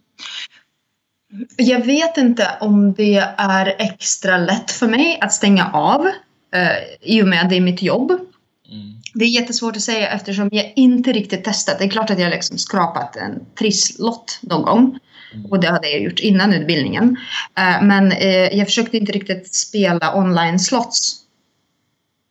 Jag 1.57 1.85
vet 1.85 2.17
inte 2.17 2.47
om 2.59 2.93
det 2.93 3.23
är 3.37 3.75
extra 3.79 4.37
lätt 4.37 4.71
för 4.71 4.87
mig 4.87 5.19
att 5.21 5.33
stänga 5.33 5.71
av 5.73 6.07
eh, 6.55 6.77
i 7.01 7.21
och 7.21 7.27
med 7.27 7.41
att 7.41 7.49
det 7.49 7.55
är 7.55 7.61
mitt 7.61 7.81
jobb. 7.81 8.11
Mm. 8.11 9.01
Det 9.13 9.25
är 9.25 9.29
jättesvårt 9.29 9.75
att 9.75 9.81
säga 9.81 10.09
eftersom 10.09 10.49
jag 10.51 10.73
inte 10.75 11.11
riktigt 11.11 11.43
testat. 11.43 11.79
Det 11.79 11.85
är 11.85 11.89
klart 11.89 12.09
att 12.09 12.19
jag 12.19 12.29
liksom 12.29 12.57
skrapat 12.57 13.15
en 13.15 13.45
trisslott 13.59 14.39
någon 14.41 14.61
gång. 14.61 14.99
Mm. 15.33 15.51
Och 15.51 15.59
det 15.59 15.67
hade 15.67 15.89
jag 15.89 16.01
gjort 16.01 16.19
innan 16.19 16.53
utbildningen. 16.53 17.17
Eh, 17.57 17.83
men 17.83 18.11
eh, 18.11 18.57
jag 18.57 18.67
försökte 18.67 18.97
inte 18.97 19.11
riktigt 19.11 19.55
spela 19.55 20.15
online 20.15 20.59
slots. 20.59 21.25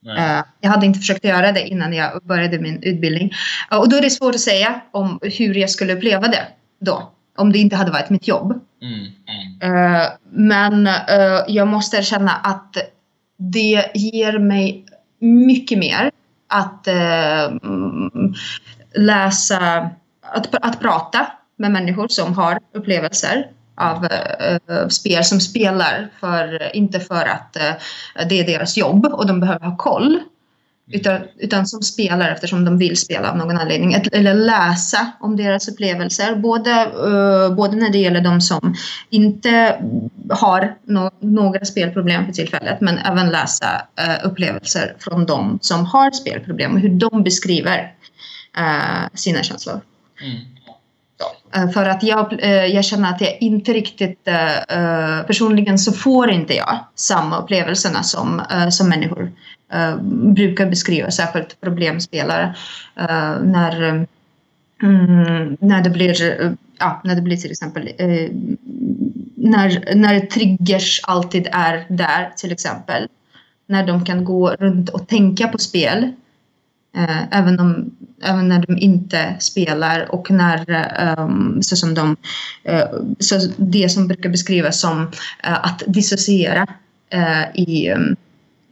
Nej. 0.05 0.37
Eh, 0.37 0.43
jag 0.61 0.69
hade 0.69 0.85
inte 0.85 0.99
försökt 0.99 1.25
göra 1.25 1.51
det 1.51 1.67
innan 1.67 1.93
jag 1.93 2.23
började 2.23 2.59
min 2.59 2.83
utbildning. 2.83 3.31
Eh, 3.71 3.77
och 3.77 3.89
då 3.89 3.97
är 3.97 4.01
det 4.01 4.09
svårt 4.09 4.35
att 4.35 4.41
säga 4.41 4.81
om 4.91 5.19
hur 5.21 5.55
jag 5.55 5.69
skulle 5.69 5.93
uppleva 5.93 6.27
det 6.27 6.47
då. 6.81 7.11
Om 7.35 7.51
det 7.51 7.59
inte 7.59 7.75
hade 7.75 7.91
varit 7.91 8.09
mitt 8.09 8.27
jobb. 8.27 8.59
Mm. 8.81 8.99
Mm. 9.61 9.95
Eh, 9.95 10.07
men 10.31 10.87
eh, 10.87 11.43
jag 11.47 11.67
måste 11.67 11.97
erkänna 11.97 12.31
att 12.31 12.77
det 13.37 13.91
ger 13.93 14.39
mig 14.39 14.85
mycket 15.19 15.77
mer 15.77 16.11
att 16.47 16.87
eh, 16.87 17.43
mm, 17.43 18.33
läsa, 18.95 19.89
att, 20.21 20.55
att 20.55 20.79
prata 20.79 21.27
med 21.57 21.71
människor 21.71 22.07
som 22.07 22.33
har 22.33 22.59
upplevelser 22.73 23.47
av 23.77 24.07
spel 24.89 25.23
som 25.23 25.39
spelar, 25.39 26.09
för, 26.19 26.75
inte 26.75 26.99
för 26.99 27.25
att 27.25 27.53
det 28.29 28.39
är 28.39 28.45
deras 28.45 28.77
jobb 28.77 29.05
och 29.05 29.27
de 29.27 29.39
behöver 29.39 29.65
ha 29.65 29.77
koll. 29.77 30.19
Utan, 30.91 31.21
utan 31.37 31.67
som 31.67 31.81
spelar 31.81 32.29
eftersom 32.29 32.65
de 32.65 32.77
vill 32.77 32.97
spela 32.97 33.31
av 33.31 33.37
någon 33.37 33.57
anledning. 33.57 33.93
Ett- 33.93 34.13
Eller 34.13 34.33
läsa 34.33 35.11
om 35.19 35.35
deras 35.37 35.67
upplevelser. 35.67 36.35
Både, 36.35 36.71
eh, 36.81 37.55
både 37.55 37.75
när 37.77 37.89
det 37.89 37.97
gäller 37.97 38.21
de 38.21 38.41
som 38.41 38.75
inte 39.09 39.79
har 40.29 40.75
no- 40.87 41.11
några 41.19 41.65
spelproblem 41.65 42.25
för 42.25 42.33
tillfället. 42.33 42.81
Men 42.81 42.97
även 42.97 43.29
läsa 43.29 43.81
eh, 43.99 44.27
upplevelser 44.27 44.95
från 44.99 45.25
de 45.25 45.59
som 45.61 45.85
har 45.85 46.11
spelproblem. 46.11 46.73
Och 46.73 46.79
hur 46.79 46.89
de 46.89 47.23
beskriver 47.23 47.93
eh, 48.57 49.09
sina 49.13 49.43
känslor. 49.43 49.81
Mm. 50.21 50.37
För 51.73 51.85
att 51.85 52.03
jag, 52.03 52.43
jag 52.69 52.85
känner 52.85 53.09
att 53.09 53.21
jag 53.21 53.37
inte 53.41 53.73
riktigt, 53.73 54.27
personligen 55.27 55.79
så 55.79 55.91
får 55.91 56.29
inte 56.31 56.53
jag 56.55 56.79
samma 56.95 57.37
upplevelserna 57.37 58.03
som, 58.03 58.41
som 58.71 58.89
människor 58.89 59.31
eh, 59.75 59.97
brukar 60.33 60.69
beskriva, 60.69 61.11
särskilt 61.11 61.61
problemspelare. 61.61 62.55
eh, 62.95 63.39
När, 63.41 64.05
mm, 64.83 65.57
när, 65.59 65.83
det 65.83 65.89
blir, 65.89 66.41
eh, 66.41 66.51
ja, 66.79 67.01
när 67.03 67.15
det 67.15 67.21
blir 67.21 67.37
till 67.37 67.51
exempel 67.51 67.87
eh, 67.97 68.29
när, 69.35 69.95
när 69.95 70.19
triggers 70.19 71.01
alltid 71.03 71.47
är 71.51 71.85
där 71.89 72.31
till 72.37 72.51
exempel. 72.51 73.07
När 73.67 73.87
de 73.87 74.05
kan 74.05 74.25
gå 74.25 74.49
runt 74.49 74.89
och 74.89 75.07
tänka 75.07 75.47
på 75.47 75.57
spel 75.57 76.13
Eh, 76.97 77.23
även, 77.31 77.59
om, 77.59 77.91
även 78.23 78.47
när 78.47 78.65
de 78.67 78.77
inte 78.77 79.35
spelar 79.39 80.15
och 80.15 80.31
när 80.31 80.71
ehm, 80.71 81.61
så 81.61 81.75
som 81.75 81.93
de, 81.93 82.15
eh, 82.63 82.87
så 83.19 83.35
det 83.57 83.89
som 83.89 84.07
brukar 84.07 84.29
beskrivas 84.29 84.81
som 84.81 85.01
eh, 85.43 85.65
att 85.65 85.83
dissociera 85.87 86.67
i, 87.53 87.87
mm, 87.87 88.15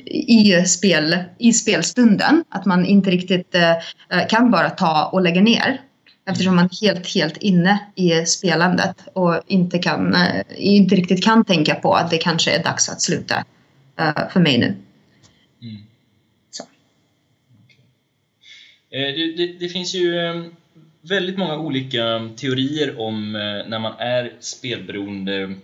i, 0.05 0.65
spel, 0.65 1.17
i 1.39 1.53
spelstunden. 1.53 2.43
Att 2.49 2.65
man 2.65 2.85
inte 2.85 3.11
riktigt 3.11 3.55
eh, 3.55 3.71
eh, 3.71 4.27
kan 4.29 4.51
bara 4.51 4.69
ta 4.69 5.05
och 5.05 5.21
lägga 5.21 5.41
ner. 5.41 5.81
Eftersom 6.25 6.55
man 6.55 6.65
är 6.65 6.85
helt, 6.87 7.15
helt 7.15 7.37
inne 7.37 7.79
i 7.95 8.25
spelandet 8.25 9.07
och 9.13 9.41
inte, 9.47 9.79
kan, 9.79 10.15
eh, 10.15 10.43
inte 10.57 10.95
riktigt 10.95 11.23
kan 11.23 11.45
tänka 11.45 11.75
på 11.75 11.93
att 11.93 12.09
det 12.09 12.17
kanske 12.17 12.51
är 12.51 12.63
dags 12.63 12.89
att 12.89 13.01
sluta 13.01 13.45
eh, 13.99 14.29
för 14.29 14.39
mig 14.39 14.57
nu. 14.57 14.75
Mm. 15.61 15.81
Så. 16.51 16.63
Eh, 18.91 19.15
Det, 19.15 19.37
det, 19.37 19.59
det 19.59 19.69
finns 19.69 19.95
ju 19.95 20.13
väldigt 21.01 21.37
många 21.37 21.57
olika 21.57 22.29
teorier 22.37 22.99
om 22.99 23.31
när 23.67 23.79
man 23.79 23.93
är 23.99 24.33
spelberoende 24.39 25.55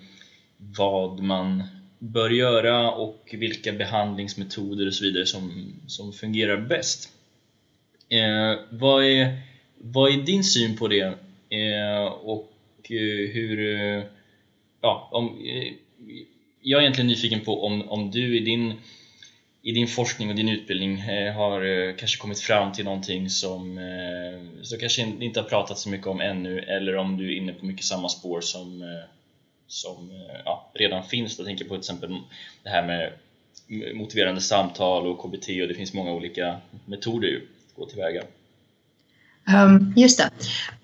vad 0.58 1.20
man 1.20 1.64
bör 2.00 2.30
göra 2.30 2.92
och 2.92 3.30
vilka 3.32 3.74
behandlingsmetoder 3.74 4.88
och 4.88 4.94
så 4.94 5.04
vidare 5.04 5.26
som, 5.26 5.74
som 5.88 6.14
fungerar 6.14 6.58
bäst. 6.58 7.10
Eh, 8.10 8.60
vad, 8.70 9.04
är, 9.04 9.38
vad 9.78 10.12
är 10.12 10.18
din 10.18 10.44
syn 10.44 10.78
på 10.78 10.88
det? 10.88 11.14
Eh, 11.50 12.06
och 12.06 12.52
eh, 12.84 13.30
hur... 13.34 13.80
Eh, 13.80 14.04
ja, 14.82 15.10
om, 15.12 15.26
eh, 15.46 15.74
jag 16.62 16.78
är 16.78 16.82
egentligen 16.82 17.08
nyfiken 17.08 17.42
på 17.42 17.66
om, 17.66 17.90
om 17.90 18.12
du 18.12 18.38
i 18.38 18.40
din 18.40 18.74
i 19.62 19.72
din 19.72 19.88
forskning 19.88 20.30
och 20.30 20.36
din 20.36 20.50
utbildning 20.50 21.00
eh, 21.00 21.34
har 21.34 21.66
eh, 21.66 21.96
kanske 21.96 22.22
kommit 22.22 22.40
fram 22.40 22.72
till 22.72 22.86
någonting 22.86 23.30
som, 23.30 23.78
eh, 23.78 24.64
som 24.64 24.80
kanske 24.80 25.02
inte 25.02 25.40
har 25.40 25.50
pratat 25.50 25.78
så 25.78 25.90
mycket 25.90 26.08
om 26.08 26.22
ännu 26.22 26.60
eller 26.60 26.96
om 26.96 27.18
du 27.18 27.34
är 27.34 27.38
inne 27.38 27.54
på 27.54 27.66
mycket 27.66 27.86
samma 27.86 28.10
spår 28.10 28.42
som, 28.42 28.82
eh, 28.82 29.19
som 29.70 30.12
eh, 30.12 30.42
ja, 30.46 30.72
redan 30.74 31.04
finns. 31.04 31.38
Jag 31.38 31.48
tänker 31.48 31.66
på 31.66 31.70
till 31.70 31.80
exempel 31.80 32.18
det 32.64 32.70
här 32.70 32.88
med 32.88 33.12
motiverande 33.96 34.42
samtal 34.42 35.08
och 35.08 35.20
KBT 35.20 35.50
och 35.62 35.68
det 35.68 35.74
finns 35.74 35.94
många 35.94 36.12
olika 36.12 36.58
metoder 36.86 37.28
ju 37.28 37.38
att 37.38 37.76
gå 37.76 37.86
tillväga. 37.86 38.24
Um, 39.54 39.94
just 39.96 40.18
det. 40.18 40.30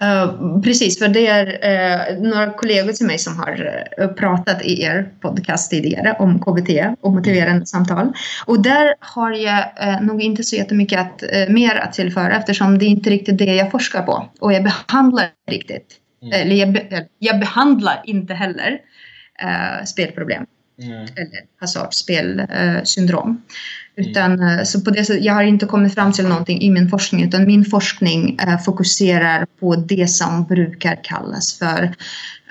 Uh, 0.06 0.62
precis, 0.62 1.00
för 1.00 1.08
det 1.08 1.28
är 1.28 1.48
uh, 1.48 2.22
några 2.22 2.54
kollegor 2.54 2.94
till 2.94 3.06
mig 3.06 3.18
som 3.18 3.38
har 3.38 3.82
uh, 4.02 4.08
pratat 4.08 4.66
i 4.66 4.82
er 4.82 5.10
podcast 5.22 5.72
tidigare 5.72 6.16
om 6.20 6.40
KBT 6.40 6.70
och 7.02 7.12
motiverande 7.12 7.66
samtal. 7.66 8.14
Och 8.46 8.64
där 8.64 8.96
har 9.00 9.32
jag 9.32 9.66
uh, 9.84 10.02
nog 10.02 10.22
inte 10.22 10.44
så 10.44 10.56
jättemycket 10.56 11.00
att, 11.00 11.24
uh, 11.24 11.54
mer 11.54 11.76
att 11.76 11.94
tillföra 11.94 12.38
eftersom 12.38 12.80
det 12.80 12.86
är 12.86 12.90
inte 12.90 13.10
riktigt 13.10 13.38
det 13.38 13.56
jag 13.56 13.72
forskar 13.72 14.02
på. 14.02 14.30
Och 14.40 14.54
jag 14.54 14.64
behandlar 14.64 15.30
riktigt. 15.48 16.00
Mm. 16.26 16.42
Eller 16.42 16.56
jag, 16.56 16.74
be- 16.74 17.08
jag 17.20 17.40
behandlar 17.40 18.02
inte 18.06 18.34
heller 18.34 18.72
uh, 19.44 19.86
spelproblem 19.86 20.46
Mm. 20.82 20.92
eller 21.02 21.40
hasardspelsyndrom. 21.60 23.42
Utan, 23.96 24.40
eh, 24.44 24.64
så 24.64 24.82
på 24.82 24.90
det, 24.90 25.06
sättet- 25.06 25.24
jag 25.24 25.34
har 25.34 25.44
inte 25.44 25.66
kommit 25.66 25.94
fram 25.94 26.12
till 26.14 26.28
någonting 26.28 26.62
i 26.62 26.70
min 26.70 26.90
forskning 26.90 27.24
utan 27.24 27.48
min 27.48 27.66
forskning 27.66 28.40
eh, 28.40 28.60
fokuserar 28.60 29.46
på 29.60 29.76
det 29.76 30.08
som 30.08 30.44
brukar 30.46 31.00
kallas 31.04 31.60
för 31.60 31.96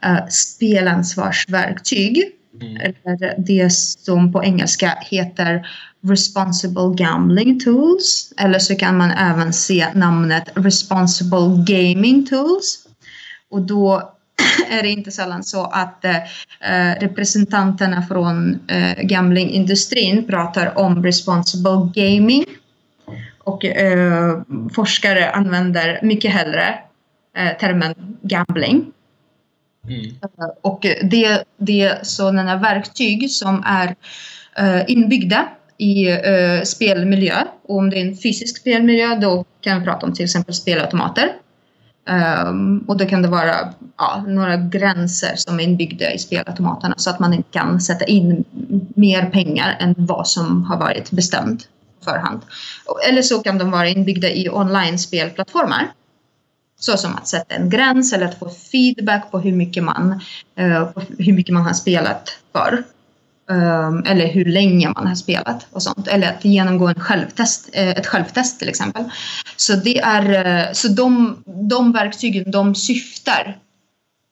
eh, 0.02 0.26
spelansvarsverktyg. 0.28 2.22
Mm. 2.60 2.76
Eller 2.76 3.34
det 3.38 3.72
som 3.72 4.32
på 4.32 4.44
engelska 4.44 4.98
heter 5.10 5.66
Responsible 6.08 6.94
Gambling 6.96 7.60
Tools. 7.60 8.32
Eller 8.38 8.58
så 8.58 8.74
kan 8.76 8.96
man 8.96 9.10
även 9.10 9.52
se 9.52 9.86
namnet 9.94 10.44
Responsible 10.54 11.64
Gaming 11.66 12.26
Tools. 12.26 12.83
Och 13.54 13.62
då 13.62 14.10
är 14.70 14.82
det 14.82 14.88
inte 14.88 15.10
sällan 15.10 15.44
så 15.44 15.64
att 15.64 16.04
eh, 16.04 16.16
eh, 16.60 17.00
representanterna 17.00 18.02
från 18.02 18.60
eh, 18.68 19.02
gamblingindustrin 19.02 20.26
pratar 20.26 20.78
om 20.78 21.02
responsible 21.02 21.90
gaming. 21.94 22.44
Och 23.38 23.64
eh, 23.64 24.42
forskare 24.74 25.30
använder 25.30 25.98
mycket 26.02 26.30
hellre 26.30 26.78
eh, 27.36 27.58
termen 27.60 27.94
gambling. 28.22 28.92
Mm. 29.88 30.04
Eh, 30.04 30.48
Och 30.62 30.86
det, 31.02 31.44
det 31.56 31.82
är 31.82 31.98
sådana 32.02 32.56
verktyg 32.56 33.30
som 33.30 33.62
är 33.66 33.94
eh, 34.58 34.82
inbyggda 34.90 35.48
i 35.78 36.06
spelmiljö. 36.64 37.44
Och 37.62 37.76
om 37.78 37.90
det 37.90 37.96
är 37.96 38.06
en 38.06 38.16
fysisk 38.16 38.60
spelmiljö 38.60 39.14
då 39.14 39.44
kan 39.60 39.78
vi 39.78 39.84
prata 39.84 40.06
om 40.06 40.14
till 40.14 40.24
exempel 40.24 40.54
spelautomater. 40.54 41.32
Um, 42.10 42.78
och 42.78 42.96
då 42.96 43.06
kan 43.06 43.22
det 43.22 43.28
vara 43.28 43.72
ja, 43.98 44.24
några 44.26 44.56
gränser 44.56 45.32
som 45.36 45.60
är 45.60 45.64
inbyggda 45.64 46.12
i 46.12 46.18
spelautomaterna 46.18 46.94
så 46.96 47.10
att 47.10 47.18
man 47.18 47.34
inte 47.34 47.48
kan 47.50 47.80
sätta 47.80 48.04
in 48.04 48.44
mer 48.96 49.30
pengar 49.30 49.76
än 49.80 49.94
vad 49.98 50.28
som 50.28 50.64
har 50.64 50.76
varit 50.76 51.10
bestämt 51.10 51.68
på 51.98 52.04
förhand. 52.10 52.40
Eller 53.08 53.22
så 53.22 53.38
kan 53.38 53.58
de 53.58 53.70
vara 53.70 53.88
inbyggda 53.88 54.28
i 54.28 54.48
online-spelplattformar. 54.48 55.92
Så 56.78 56.96
som 56.96 57.14
att 57.16 57.28
sätta 57.28 57.54
en 57.54 57.70
gräns 57.70 58.12
eller 58.12 58.26
att 58.26 58.38
få 58.38 58.48
feedback 58.48 59.30
på 59.30 59.38
hur 59.38 59.52
mycket 59.52 59.84
man, 59.84 60.20
uh, 60.60 60.84
på 60.84 61.02
hur 61.18 61.32
mycket 61.32 61.54
man 61.54 61.62
har 61.62 61.72
spelat 61.72 62.38
för. 62.52 62.84
Um, 63.46 64.04
eller 64.06 64.26
hur 64.26 64.44
länge 64.44 64.88
man 64.88 65.06
har 65.06 65.14
spelat 65.14 65.66
och 65.70 65.82
sånt. 65.82 66.08
Eller 66.08 66.28
att 66.28 66.44
genomgå 66.44 66.88
en 66.88 67.00
självtest, 67.00 67.70
eh, 67.72 67.88
ett 67.88 68.06
självtest 68.06 68.58
till 68.58 68.68
exempel. 68.68 69.04
Så, 69.56 69.76
det 69.76 69.98
är, 69.98 70.46
eh, 70.46 70.72
så 70.72 70.88
de, 70.88 71.42
de 71.46 71.92
verktygen 71.92 72.50
de 72.50 72.74
syftar, 72.74 73.58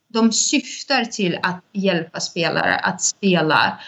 de 0.09 0.33
syftar 0.33 1.05
till 1.05 1.39
att 1.43 1.65
hjälpa 1.73 2.21
spelare 2.21 2.75
att 2.75 3.03
spela 3.03 3.79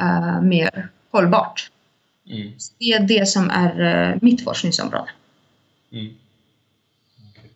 eh, 0.00 0.40
mer 0.42 0.88
hållbart. 1.10 1.70
Mm. 2.26 2.52
Så 2.58 2.72
det 2.78 2.92
är 2.92 3.00
det 3.00 3.28
som 3.28 3.50
är 3.50 4.10
eh, 4.10 4.16
mitt 4.22 4.44
forskningsområde. 4.44 5.10
Mm. 5.92 6.14
Okej. 7.30 7.50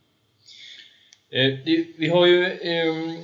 Eh, 1.31 1.59
det, 1.65 1.87
vi 1.97 2.09
har 2.09 2.27
ju, 2.27 2.45
ehm, 2.45 3.23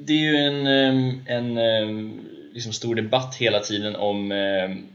det 0.00 0.12
är 0.12 0.32
ju 0.32 0.36
en, 0.36 0.66
ehm, 0.66 1.20
en 1.26 1.58
ehm, 1.58 2.20
liksom 2.58 2.72
stor 2.72 2.94
debatt 2.94 3.34
hela 3.34 3.60
tiden 3.60 3.96
om, 3.96 4.32
ehm, 4.32 4.86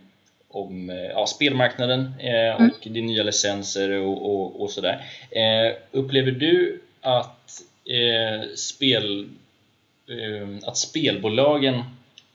om 0.49 0.89
eh, 0.89 0.95
ja, 0.95 1.28
spelmarknaden 1.28 2.13
eh, 2.19 2.56
Mm. 2.56 2.69
och 2.69 2.88
de 2.91 3.02
nya 3.02 3.23
licenser 3.23 3.91
och, 3.91 4.26
och, 4.36 4.62
och 4.62 4.71
sådär. 4.71 5.06
Eh, 5.32 5.76
upplever 5.91 6.32
du 6.32 6.82
att, 7.02 7.62
eh, 7.86 8.49
spel, 8.56 9.30
att 10.63 10.78
spelbolagen 10.78 11.84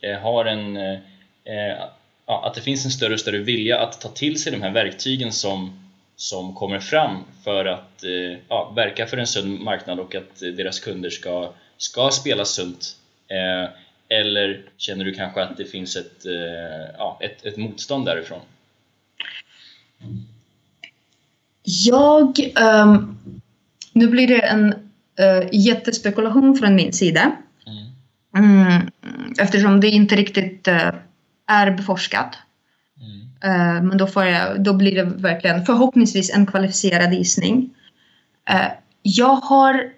eh, 0.01 0.19
har 0.19 0.45
en 0.45 0.77
eh, 0.77 0.99
eh, 1.43 1.77
att 2.25 2.53
det 2.53 2.61
finns 2.61 2.85
en 2.85 2.91
större 2.91 3.13
och 3.13 3.19
större 3.19 3.37
vilja 3.37 3.79
att 3.79 4.01
ta 4.01 4.09
till 4.09 4.41
sig 4.41 4.51
de 4.51 4.61
här 4.61 4.71
verktygen 4.71 5.31
som, 5.31 5.89
som 6.15 6.55
kommer 6.55 6.79
fram 6.79 7.23
för 7.43 7.65
att 7.65 8.03
eh, 8.03 8.37
ja, 8.47 8.73
verka 8.75 9.05
för 9.05 9.17
en 9.17 9.27
sund 9.27 9.59
marknad 9.59 9.99
och 9.99 10.15
att 10.15 10.41
eh, 10.41 10.49
deras 10.49 10.79
kunder 10.79 11.09
ska, 11.09 11.51
ska 11.77 12.09
spela 12.11 12.45
sunt? 12.45 12.95
Eller 14.09 14.65
känner 14.77 15.05
du 15.05 15.13
kanske 15.13 15.43
att 15.43 15.57
det 15.57 15.65
finns 15.65 15.95
ett, 15.95 16.25
eh, 16.25 16.95
ja, 16.97 17.19
ett, 17.21 17.45
ett 17.45 17.57
motstånd 17.57 18.05
därifrån? 18.05 18.39
Jag... 21.63 22.39
ehm, 22.55 23.17
nu 23.93 24.07
blir 24.07 24.27
det 24.27 24.41
en 24.41 24.73
uh, 25.19 25.49
jättespekulation 25.51 26.55
från 26.55 26.75
min 26.75 26.93
sida. 26.93 27.31
Mm. 27.67 27.89
Mm, 28.35 28.89
eftersom 29.39 29.79
det 29.79 29.87
inte 29.87 30.15
riktigt 30.15 30.67
eh, 30.67 30.91
är 31.47 31.71
beforskat. 31.71 32.37
Mm. 33.01 33.21
Eh, 33.43 33.83
men 33.83 33.97
då, 33.97 34.07
får 34.07 34.25
jag, 34.25 34.63
då 34.63 34.73
blir 34.73 34.95
det 34.95 35.03
verkligen 35.03 35.65
förhoppningsvis 35.65 36.35
en 36.35 36.45
kvalificerad 36.45 37.13
gissning. 37.13 37.75
Jag 39.01 39.35
har... 39.35 39.91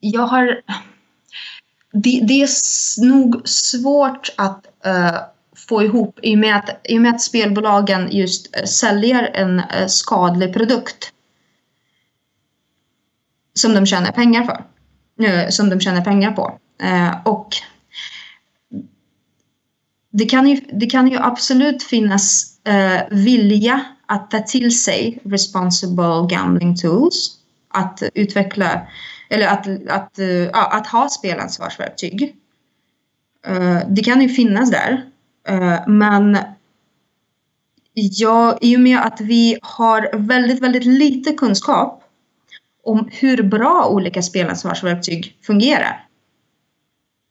jag 0.00 0.22
har... 0.22 0.62
Det, 1.92 2.20
det 2.28 2.42
är 2.42 2.48
nog 3.06 3.48
svårt 3.48 4.34
att 4.36 4.66
uh, 4.86 5.18
få 5.68 5.82
ihop 5.82 6.18
i 6.22 6.34
och, 6.34 6.38
med 6.38 6.56
att, 6.56 6.80
i 6.84 6.98
och 6.98 7.02
med 7.02 7.14
att 7.14 7.20
spelbolagen 7.20 8.08
just 8.10 8.56
uh, 8.56 8.64
säljer 8.64 9.22
en 9.22 9.58
uh, 9.58 9.86
skadlig 9.86 10.54
produkt 10.54 11.12
som 13.54 13.74
de 13.74 13.86
tjänar 13.86 14.12
pengar 14.12 14.44
för. 14.44 14.64
eh, 15.24 15.48
som 15.48 15.70
de 15.70 15.80
tjänar 15.80 16.04
pengar 16.04 16.32
på. 16.32 16.58
Eh, 16.82 17.14
och 17.24 17.56
det 20.10 20.24
kan 20.24 20.48
ju, 20.48 20.60
det 20.72 20.86
kan 20.86 21.08
ju 21.08 21.18
absolut 21.18 21.82
finnas 21.82 22.58
eh, 22.64 23.00
vilja 23.10 23.84
att 24.06 24.30
ta 24.30 24.38
till 24.38 24.80
sig 24.80 25.18
responsible 25.24 26.26
gambling 26.28 26.76
tools. 26.76 27.36
Att 27.72 28.02
utveckla, 28.14 28.80
eller 29.30 29.46
att, 29.46 29.66
att, 29.88 30.18
eh, 30.18 30.26
ja, 30.26 30.70
att 30.72 30.86
ha 30.86 31.08
spelansvarsverktyg. 31.08 32.36
Eh, 33.46 33.78
det 33.88 34.02
kan 34.02 34.22
ju 34.22 34.28
finnas 34.28 34.70
där. 34.70 35.06
Eh, 35.48 35.88
men 35.88 36.38
jag, 37.92 38.58
i 38.60 38.76
och 38.76 38.80
med 38.80 38.98
att 38.98 39.20
vi 39.20 39.58
har 39.62 40.10
väldigt, 40.12 40.62
väldigt 40.62 40.84
lite 40.84 41.32
kunskap 41.32 42.04
om 42.84 43.08
hur 43.12 43.42
bra 43.42 43.88
olika 43.90 44.22
spelansvarsverktyg 44.22 45.36
fungerar. 45.42 46.06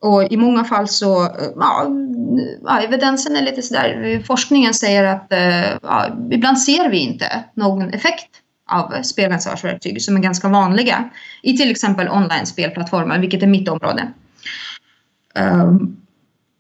Och 0.01 0.31
i 0.31 0.38
många 0.38 0.63
fall 0.63 0.88
så, 0.88 1.35
ja, 1.55 1.88
ja, 2.63 2.79
evidensen 2.79 3.35
är 3.35 3.41
lite 3.41 3.62
sådär, 3.62 4.23
forskningen 4.25 4.73
säger 4.73 5.03
att 5.03 5.27
ja, 5.81 6.17
ibland 6.31 6.62
ser 6.62 6.89
vi 6.89 6.97
inte 6.97 7.43
någon 7.53 7.89
effekt 7.89 8.29
av 8.69 9.01
spelansvarsverktyg 9.03 10.01
som 10.01 10.15
är 10.15 10.19
ganska 10.19 10.47
vanliga 10.47 11.10
i 11.41 11.58
till 11.58 11.71
exempel 11.71 12.10
online-spelplattformar, 12.10 13.19
vilket 13.19 13.43
är 13.43 13.47
mitt 13.47 13.69
område. 13.69 14.13
Um, 15.36 16.01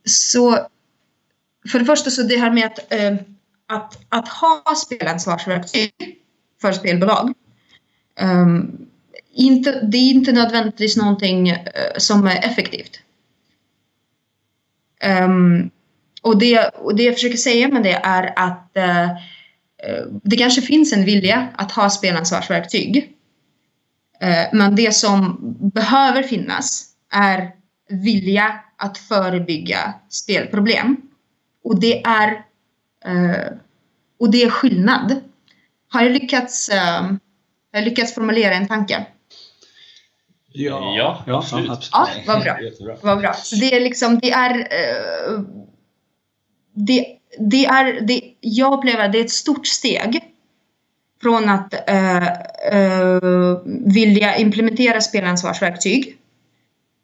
så 0.05 0.67
för 1.71 1.79
det 1.79 1.85
första 1.85 2.09
så 2.09 2.23
det 2.23 2.37
här 2.37 2.51
med 2.51 2.65
att, 2.65 2.93
eh, 2.93 3.13
att, 3.67 3.99
att 4.09 4.27
ha 4.27 4.75
spelansvarsverktyg 4.75 5.91
för 6.61 6.71
spelbolag 6.71 7.33
Um, 8.21 8.85
inte, 9.33 9.81
det 9.81 9.97
är 9.97 10.11
inte 10.11 10.31
nödvändigtvis 10.31 10.97
någonting 10.97 11.51
uh, 11.51 11.57
som 11.97 12.27
är 12.27 12.45
effektivt. 12.45 12.99
Um, 15.23 15.69
och, 16.21 16.39
det, 16.39 16.59
och 16.59 16.95
det 16.95 17.03
jag 17.03 17.13
försöker 17.13 17.37
säga 17.37 17.67
med 17.67 17.83
det 17.83 17.93
är 18.03 18.33
att 18.35 18.71
uh, 18.77 19.17
det 20.23 20.37
kanske 20.37 20.61
finns 20.61 20.93
en 20.93 21.05
vilja 21.05 21.47
att 21.55 21.71
ha 21.71 21.89
spelansvarsverktyg. 21.89 23.15
Eh, 24.21 24.45
men 24.53 24.75
det 24.75 24.95
som 24.95 25.37
behöver 25.73 26.23
finnas 26.23 26.85
är 27.13 27.51
vilja 27.89 28.59
att 28.77 28.97
förebygga 28.97 29.93
spelproblem. 30.09 30.97
Och 31.63 31.79
det 31.79 32.03
är, 32.03 32.31
eh, 33.05 33.51
och 34.19 34.31
det 34.31 34.43
är 34.43 34.49
skillnad. 34.49 35.21
Har 35.89 36.01
jag 36.01 36.11
lyckats, 36.11 36.69
eh, 36.69 37.01
har 37.01 37.19
jag 37.71 37.83
lyckats 37.83 38.15
formulera 38.15 38.53
en 38.53 38.67
tanke? 38.67 39.05
Ja, 40.51 41.23
ja, 41.27 41.37
absolut. 41.37 41.69
absolut. 41.69 41.89
Ja, 41.91 42.33
vad 42.33 42.43
bra. 42.43 42.57
Vad 43.01 43.19
bra. 43.19 43.33
Så 43.33 43.55
det 43.55 43.75
är 43.75 43.79
liksom, 43.79 44.19
det 44.19 44.31
är... 44.31 44.59
eh, 44.59 45.39
det, 46.73 47.18
det 47.37 47.65
är, 47.65 48.01
det, 48.01 48.21
jag 48.39 48.73
upplever 48.73 49.05
att 49.05 49.11
det 49.11 49.19
är 49.19 49.25
ett 49.25 49.31
stort 49.31 49.67
steg 49.67 50.21
från 51.21 51.49
att 51.49 51.89
eh, 51.89 52.27
eh, 52.73 53.21
vilja 53.85 54.37
implementera 54.37 55.01
spelansvarsverktyg 55.01 56.17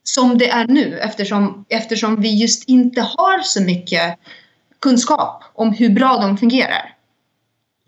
som 0.03 0.37
det 0.37 0.49
är 0.49 0.67
nu 0.67 0.99
eftersom, 0.99 1.65
eftersom 1.69 2.21
vi 2.21 2.41
just 2.41 2.69
inte 2.69 3.01
har 3.01 3.39
så 3.39 3.61
mycket 3.61 4.19
kunskap 4.79 5.43
om 5.53 5.73
hur 5.73 5.89
bra 5.89 6.17
de 6.17 6.37
fungerar. 6.37 6.95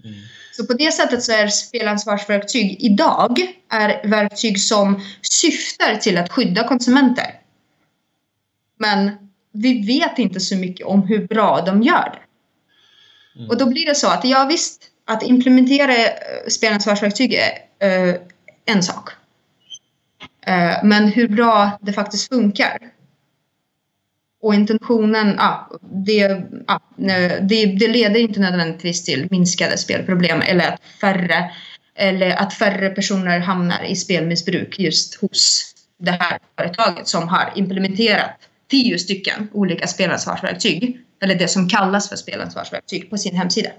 Mm. 0.03 0.15
Så 0.57 0.65
på 0.65 0.73
det 0.73 0.91
sättet 0.91 1.23
så 1.23 1.31
är 1.31 1.47
spelansvarsverktyg 1.47 2.77
idag 2.79 3.39
är 3.69 4.07
verktyg 4.07 4.59
som 4.59 5.01
syftar 5.21 5.95
till 5.95 6.17
att 6.17 6.31
skydda 6.31 6.67
konsumenter. 6.67 7.41
Men 8.79 9.11
vi 9.51 9.87
vet 9.87 10.19
inte 10.19 10.39
så 10.39 10.55
mycket 10.55 10.85
om 10.85 11.03
hur 11.03 11.27
bra 11.27 11.61
de 11.65 11.83
gör 11.83 12.09
det. 12.13 12.26
Mm. 13.37 13.49
Och 13.49 13.57
då 13.57 13.65
blir 13.65 13.85
det 13.85 13.95
så 13.95 14.07
att 14.07 14.25
ja 14.25 14.45
visst, 14.49 14.83
att 15.05 15.23
implementera 15.23 15.95
eh, 15.95 16.47
spelansvarsverktyg 16.47 17.33
är 17.33 18.09
uh, 18.09 18.15
en 18.65 18.83
sak. 18.83 19.09
Uh, 20.47 20.83
men 20.83 21.07
hur 21.07 21.27
bra 21.27 21.79
det 21.81 21.93
faktiskt 21.93 22.29
funkar. 22.29 22.77
Och 24.41 24.53
intentionen, 24.53 25.35
ja, 25.37 25.69
det, 25.81 26.41
ja, 26.67 26.81
det, 27.41 27.65
det 27.65 27.87
leder 27.87 28.19
inte 28.19 28.39
nödvändigtvis 28.39 29.03
till 29.03 29.27
minskade 29.31 29.77
spelproblem 29.77 30.41
eller 30.41 30.67
att 30.67 30.81
färre, 31.01 31.51
eller 31.95 32.35
att 32.35 32.53
färre 32.53 32.89
personer 32.89 33.39
hamnar 33.39 33.83
i 33.83 33.95
spelmissbruk 33.95 34.79
just 34.79 35.15
hos 35.15 35.73
det 35.99 36.11
här 36.11 36.39
företaget 36.57 37.07
som 37.07 37.27
har 37.27 37.53
implementerat 37.55 38.31
tio 38.67 38.99
stycken 38.99 39.49
olika 39.53 39.87
spelansvarsverktyg. 39.87 41.06
Eller 41.21 41.35
det 41.35 41.47
som 41.47 41.69
kallas 41.69 42.09
för 42.09 42.15
spelansvarsverktyg 42.15 43.09
på 43.09 43.17
sin 43.17 43.35
hemsida. 43.35 43.69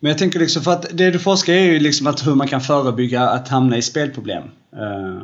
Men 0.00 0.08
jag 0.08 0.18
tänker 0.18 0.38
liksom 0.38 0.62
för 0.62 0.72
att 0.72 0.86
det 0.98 1.10
du 1.10 1.18
forskar 1.18 1.52
är 1.52 1.64
ju 1.64 1.78
liksom 1.78 2.06
att 2.06 2.26
hur 2.26 2.34
man 2.34 2.48
kan 2.48 2.60
förebygga 2.60 3.22
att 3.28 3.48
hamna 3.48 3.76
i 3.76 3.82
spelproblem. 3.82 4.42
Uh, 4.42 5.22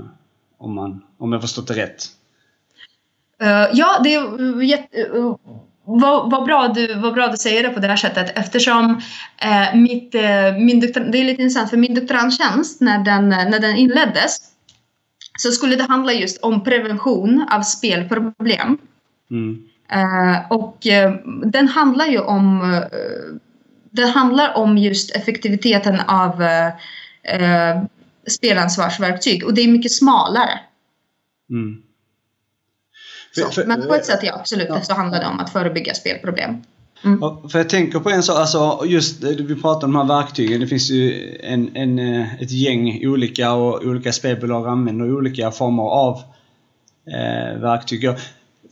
om, 0.59 0.75
man, 0.75 1.03
om 1.19 1.33
jag 1.33 1.41
förstått 1.41 1.69
det 1.69 1.75
rätt. 1.75 2.07
Uh, 3.43 3.49
ja, 3.73 4.01
det 4.05 4.15
är 4.15 4.62
jätte... 4.62 4.99
Uh, 5.03 5.37
vad, 5.87 6.31
vad, 6.31 6.45
bra 6.45 6.69
du, 6.69 6.95
vad 6.95 7.15
bra 7.15 7.29
du 7.29 7.37
säger 7.37 7.62
det 7.62 7.69
på 7.69 7.81
det 7.81 7.87
här 7.87 7.97
sättet 7.97 8.39
eftersom 8.39 9.01
eh, 9.39 9.75
mitt, 9.75 10.15
eh, 10.15 10.57
min 10.59 10.81
doktor, 10.81 11.01
det 11.01 11.19
är 11.19 11.25
lite 11.25 11.43
intressant 11.43 11.71
för 11.71 11.77
min 11.77 11.95
doktorandtjänst 11.95 12.81
när 12.81 13.05
den, 13.05 13.29
när 13.29 13.61
den 13.61 13.77
inleddes 13.77 14.37
så 15.39 15.51
skulle 15.51 15.77
det 15.77 15.83
handla 15.83 16.12
just 16.12 16.43
om 16.43 16.65
prevention 16.65 17.47
av 17.51 17.62
spelproblem. 17.62 18.79
Mm. 19.31 19.69
Eh, 19.89 20.53
och 20.53 20.87
eh, 20.87 21.15
den 21.45 21.69
handlar 21.69 22.07
ju 22.07 22.19
om 22.19 22.75
eh, 22.75 23.39
den 23.91 24.09
handlar 24.09 24.57
om 24.57 24.79
just 24.79 25.17
effektiviteten 25.17 26.01
av 26.01 26.43
eh, 27.23 27.83
spelansvarsverktyg 28.27 29.45
och 29.45 29.55
det 29.55 29.61
är 29.61 29.69
mycket 29.69 29.93
smalare. 29.93 30.61
Mm. 31.51 31.83
Så, 33.35 33.51
för, 33.51 33.65
men 33.65 33.89
på 33.89 33.95
ett 33.95 34.07
sätt, 34.07 34.21
ja 34.23 34.35
absolut, 34.35 34.67
ja. 34.69 34.81
så 34.81 34.95
handlar 34.95 35.21
det 35.21 35.27
om 35.27 35.41
att 35.41 35.53
förebygga 35.53 35.95
spelproblem. 35.95 36.62
Mm. 37.05 37.21
För 37.49 37.59
jag 37.59 37.69
tänker 37.69 38.01
på 38.01 38.11
en 38.11 38.23
sak, 38.23 38.39
alltså 38.39 38.83
just 38.87 39.23
vi 39.25 39.55
pratar 39.55 39.87
om 39.87 39.93
de 39.93 40.09
här 40.09 40.21
verktygen. 40.21 40.61
Det 40.61 40.67
finns 40.67 40.91
ju 40.91 41.37
en, 41.43 41.77
en, 41.77 41.99
ett 42.41 42.51
gäng 42.51 43.09
olika 43.09 43.53
och 43.53 43.83
olika 43.85 44.12
spelbolag 44.12 44.67
använder 44.67 45.17
olika 45.17 45.51
former 45.51 45.83
av 45.83 46.23
eh, 47.07 47.61
verktyg 47.61 48.09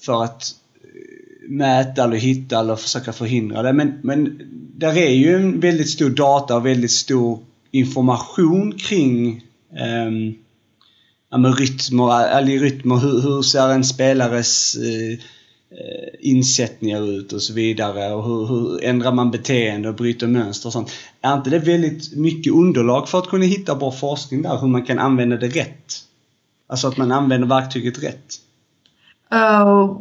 för 0.01 0.25
att 0.25 0.55
eh, 0.83 1.51
mäta 1.51 2.05
eller 2.05 2.17
hitta 2.17 2.61
eller 2.61 2.77
försöka 2.77 3.13
förhindra 3.13 3.63
det. 3.63 3.73
Men, 3.73 3.99
men 4.03 4.41
där 4.77 4.97
är 4.97 5.11
ju 5.11 5.37
en 5.37 5.61
väldigt 5.61 5.91
stor 5.91 6.11
data 6.11 6.57
och 6.57 6.67
väldigt 6.67 6.91
stor 6.91 7.39
information 7.71 8.73
kring 8.79 9.45
um, 10.07 10.35
ja, 11.31 11.39
med 11.39 11.59
rytmer, 11.59 12.11
algoritmer, 12.11 12.97
hur, 12.97 13.21
hur 13.21 13.43
ser 13.43 13.69
en 13.69 13.85
spelares 13.85 14.77
eh, 14.77 15.13
eh, 15.79 16.09
insättningar 16.21 17.11
ut 17.11 17.33
och 17.33 17.43
så 17.43 17.53
vidare 17.53 18.15
och 18.15 18.25
hur, 18.25 18.47
hur 18.47 18.85
ändrar 18.85 19.13
man 19.13 19.31
beteende 19.31 19.89
och 19.89 19.95
bryter 19.95 20.27
mönster 20.27 20.67
och 20.67 20.73
sånt. 20.73 20.91
Är 21.21 21.35
inte 21.35 21.51
det 21.51 21.59
väldigt 21.59 22.17
mycket 22.17 22.53
underlag 22.53 23.09
för 23.09 23.19
att 23.19 23.29
kunna 23.29 23.45
hitta 23.45 23.75
bra 23.75 23.93
forskning 23.93 24.43
där, 24.43 24.59
hur 24.59 24.69
man 24.69 24.85
kan 24.85 24.99
använda 24.99 25.37
det 25.37 25.49
rätt? 25.49 26.05
Alltså 26.67 26.89
att 26.89 26.97
man 26.97 27.13
använder 27.13 27.49
verktyget 27.49 28.03
rätt? 28.03 28.41
Uh, 29.35 30.01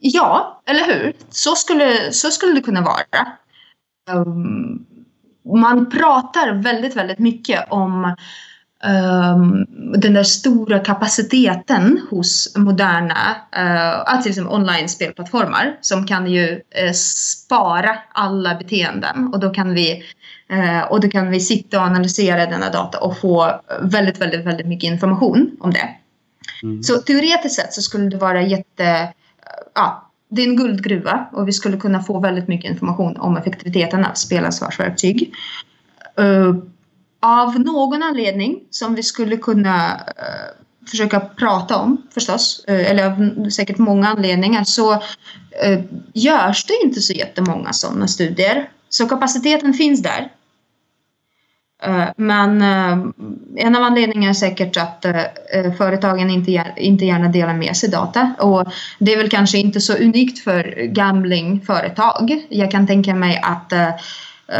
ja, 0.00 0.62
eller 0.66 0.84
hur? 0.84 1.12
Så 1.30 1.54
skulle, 1.54 2.12
så 2.12 2.30
skulle 2.30 2.54
det 2.54 2.60
kunna 2.60 2.80
vara. 2.80 3.26
Um, 4.10 4.86
man 5.60 5.90
pratar 5.90 6.62
väldigt, 6.62 6.96
väldigt 6.96 7.18
mycket 7.18 7.64
om 7.70 8.04
um, 8.84 9.66
den 10.00 10.14
där 10.14 10.22
stora 10.22 10.78
kapaciteten 10.78 12.00
hos 12.10 12.56
moderna 12.56 13.36
uh, 13.58 14.24
liksom 14.26 14.52
online-spelplattformar 14.52 15.78
som 15.80 16.06
kan 16.06 16.26
ju 16.26 16.52
uh, 16.54 16.92
spara 16.92 17.98
alla 18.12 18.54
beteenden 18.54 19.30
och 19.32 19.40
då 19.40 19.50
kan 19.50 19.74
vi 19.74 20.02
uh, 20.52 20.82
och 20.82 21.00
då 21.00 21.08
kan 21.08 21.30
vi 21.30 21.40
sitta 21.40 21.78
och 21.78 21.86
analysera 21.86 22.46
denna 22.46 22.70
data 22.70 22.98
och 22.98 23.18
få 23.18 23.60
väldigt, 23.82 24.20
väldigt, 24.20 24.46
väldigt 24.46 24.66
mycket 24.66 24.90
information 24.92 25.50
om 25.60 25.70
det. 25.70 25.88
Mm. 26.62 26.82
Så 26.82 26.98
teoretiskt 26.98 27.54
sett 27.54 27.72
så 27.72 27.82
skulle 27.82 28.08
det 28.08 28.16
vara 28.16 28.42
jätte, 28.42 29.12
ja, 29.74 30.10
det 30.28 30.42
är 30.42 30.48
en 30.48 30.56
guldgruva 30.56 31.28
och 31.32 31.48
vi 31.48 31.52
skulle 31.52 31.76
kunna 31.76 32.02
få 32.02 32.20
väldigt 32.20 32.48
mycket 32.48 32.70
information 32.70 33.16
om 33.16 33.36
effektiviteten 33.36 34.04
av 34.04 34.14
spelansvarsverktyg. 34.14 35.34
Uh, 36.20 36.56
av 37.20 37.60
någon 37.60 38.02
anledning 38.02 38.60
som 38.70 38.94
vi 38.94 39.02
skulle 39.02 39.36
kunna 39.36 39.94
uh, 39.94 40.88
försöka 40.90 41.20
prata 41.20 41.76
om 41.76 42.02
förstås, 42.14 42.64
uh, 42.70 42.90
eller 42.90 43.06
av 43.06 43.50
säkert 43.50 43.78
många 43.78 44.08
anledningar, 44.08 44.64
så 44.64 45.02
görs 46.12 46.66
det 46.66 46.74
inte 46.84 47.00
så 47.00 47.12
jättemånga 47.12 47.72
sådana 47.72 48.08
studier. 48.08 48.70
Så 48.88 49.08
kapaciteten 49.08 49.74
finns 49.74 50.02
där. 50.02 50.32
Eh, 51.82 52.08
men 52.16 52.62
eh, 52.62 53.06
en 53.56 53.76
av 53.76 53.82
anledningarna 53.82 54.30
är 54.30 54.34
säkert 54.34 54.76
att 54.76 55.04
eh, 55.04 55.72
företagen 55.78 56.30
inte 56.76 57.04
gärna 57.04 57.28
delar 57.28 57.54
med 57.54 57.76
sig 57.76 57.90
data 57.90 58.34
och 58.38 58.72
det 58.98 59.12
är 59.12 59.16
väl 59.16 59.30
kanske 59.30 59.58
inte 59.58 59.80
så 59.80 59.94
unikt 59.94 60.44
för 60.44 60.86
gamblingföretag. 60.86 62.46
Jag 62.48 62.70
kan 62.70 62.86
tänka 62.86 63.14
mig 63.14 63.40
att 63.42 63.72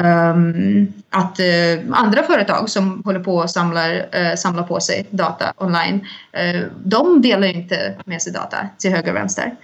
Um, 0.01 0.93
att 1.11 1.41
uh, 1.41 1.85
andra 1.93 2.23
företag 2.23 2.71
som 2.71 3.03
håller 3.05 3.21
på 3.21 3.37
och 3.37 3.51
samlar, 3.51 3.95
uh, 3.95 4.35
samlar 4.37 4.63
på 4.63 4.81
sig 4.81 5.07
data 5.11 5.53
online, 5.57 6.07
uh, 6.55 6.63
de 6.85 7.23
delar 7.23 7.47
inte 7.47 7.95
med 8.05 8.23
sig 8.23 8.33
data 8.33 8.57
till 8.79 8.91
höger 8.91 9.11
och 9.11 9.17
vänster. 9.17 9.57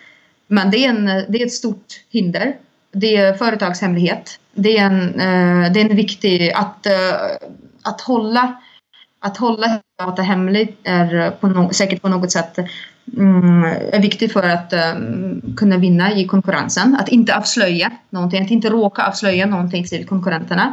Men 0.46 0.70
det 0.70 0.84
är, 0.84 0.88
en, 0.88 1.04
det 1.04 1.42
är 1.42 1.46
ett 1.46 1.52
stort 1.52 1.86
hinder 2.10 2.54
det 3.00 3.16
är 3.16 3.34
företagshemlighet. 3.34 4.40
Det 4.54 4.78
är 4.78 4.84
en, 4.84 5.20
eh, 5.20 5.72
det 5.72 5.80
är 5.80 5.90
en 5.90 5.96
viktig... 5.96 6.52
Att, 6.52 6.86
eh, 6.86 6.92
att 7.82 8.00
hålla 8.00 8.56
att 9.20 9.36
hålla 9.36 9.80
data 9.98 10.22
hemligt 10.22 10.78
är 10.84 11.30
på 11.30 11.46
no, 11.46 11.72
säkert 11.72 12.02
på 12.02 12.08
något 12.08 12.32
sätt 12.32 12.58
mm, 13.16 13.64
är 13.92 14.02
viktigt 14.02 14.32
för 14.32 14.42
att 14.42 14.72
um, 14.72 15.54
kunna 15.56 15.76
vinna 15.76 16.12
i 16.12 16.24
konkurrensen. 16.24 16.96
Att 17.00 17.08
inte 17.08 17.36
avslöja 17.36 17.90
någonting, 18.10 18.44
att 18.44 18.50
inte 18.50 18.70
råka 18.70 19.06
avslöja 19.06 19.46
någonting 19.46 19.84
till 19.84 20.06
konkurrenterna. 20.06 20.72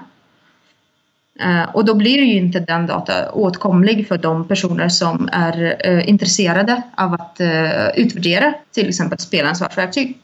Uh, 1.45 1.75
och 1.75 1.85
då 1.85 1.95
blir 1.95 2.17
ju 2.17 2.33
inte 2.33 2.59
den 2.59 2.87
data 2.87 3.31
åtkomlig 3.31 4.07
för 4.07 4.17
de 4.17 4.47
personer 4.47 4.89
som 4.89 5.29
är 5.31 5.87
uh, 5.89 6.09
intresserade 6.09 6.81
av 6.95 7.13
att 7.13 7.37
uh, 7.41 7.89
utvärdera 7.95 8.53
till 8.71 8.89
exempel 8.89 9.19
spelansvarsverktyg. 9.19 10.17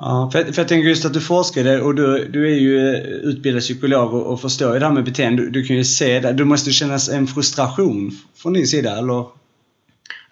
Ja, 0.00 0.30
för, 0.32 0.44
för 0.44 0.62
jag 0.62 0.68
tänker 0.68 0.88
just 0.88 1.04
att 1.04 1.14
du 1.14 1.20
forskade 1.20 1.80
och 1.80 1.94
du, 1.94 2.28
du 2.28 2.52
är 2.52 2.58
ju 2.58 2.96
utbildad 3.02 3.62
psykolog 3.62 4.14
och, 4.14 4.32
och 4.32 4.40
förstår 4.40 4.72
ju 4.72 4.78
det 4.78 4.86
här 4.86 4.92
med 4.92 5.04
beteende. 5.04 5.42
Du, 5.42 5.50
du 5.50 5.64
kan 5.64 5.76
ju 5.76 5.84
se 5.84 6.20
det. 6.20 6.32
Du 6.32 6.44
måste 6.44 6.72
känna 6.72 6.98
en 7.12 7.26
frustration 7.26 8.10
från 8.34 8.52
din 8.52 8.66
sida, 8.66 8.98
eller? 8.98 9.20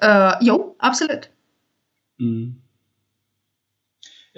Uh, 0.05 0.35
jo, 0.41 0.77
absolut. 0.79 1.29
Mm. 2.21 2.55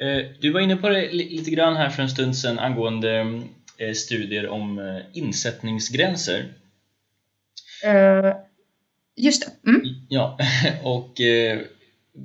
Uh, 0.02 0.26
du 0.40 0.52
var 0.52 0.60
inne 0.60 0.76
på 0.76 0.88
det 0.88 1.12
lite 1.12 1.50
grann 1.50 1.76
här 1.76 1.90
för 1.90 2.02
en 2.02 2.10
stund 2.10 2.36
sedan 2.36 2.58
angående 2.58 3.20
uh, 3.22 3.92
studier 3.94 4.48
om 4.48 5.00
insättningsgränser. 5.12 6.52
just 9.16 9.46
det. 9.46 9.70
Mm. 9.70 9.82
Ja, 10.08 10.38
och 10.82 11.14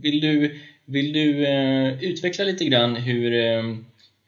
vill 0.01 0.21
du 0.21 0.59
vill 0.85 1.13
du 1.13 1.45
eh, 1.47 2.03
utveckla 2.03 2.45
lite 2.45 2.65
grann 2.65 2.95
hur, 2.95 3.33
eh, 3.33 3.63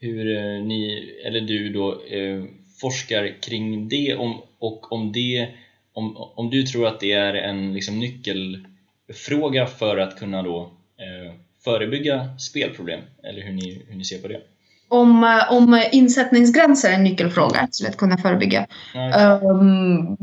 hur 0.00 0.36
eh, 0.36 0.64
ni, 0.64 1.12
eller 1.24 1.40
du 1.40 1.68
då, 1.68 1.92
eh, 1.92 2.44
forskar 2.80 3.42
kring 3.42 3.88
det 3.88 4.14
om, 4.14 4.42
och 4.58 4.92
om, 4.92 5.12
det, 5.12 5.48
om, 5.92 6.16
om 6.16 6.50
du 6.50 6.62
tror 6.62 6.86
att 6.86 7.00
det 7.00 7.12
är 7.12 7.34
en 7.34 7.72
liksom, 7.72 7.98
nyckelfråga 7.98 9.66
för 9.66 9.98
att 9.98 10.18
kunna 10.18 10.42
då, 10.42 10.60
eh, 10.98 11.34
förebygga 11.64 12.38
spelproblem, 12.38 13.00
eller 13.22 13.42
hur 13.42 13.52
ni, 13.52 13.82
hur 13.88 13.96
ni 13.96 14.04
ser 14.04 14.18
på 14.18 14.28
det? 14.28 14.40
Om, 14.88 15.24
eh, 15.24 15.52
om 15.52 15.82
insättningsgränser 15.92 16.90
är 16.90 16.94
en 16.94 17.04
nyckelfråga 17.04 17.68
till 17.72 17.86
att 17.86 17.96
kunna 17.96 18.18
förebygga. 18.18 18.66
Um, 18.94 20.16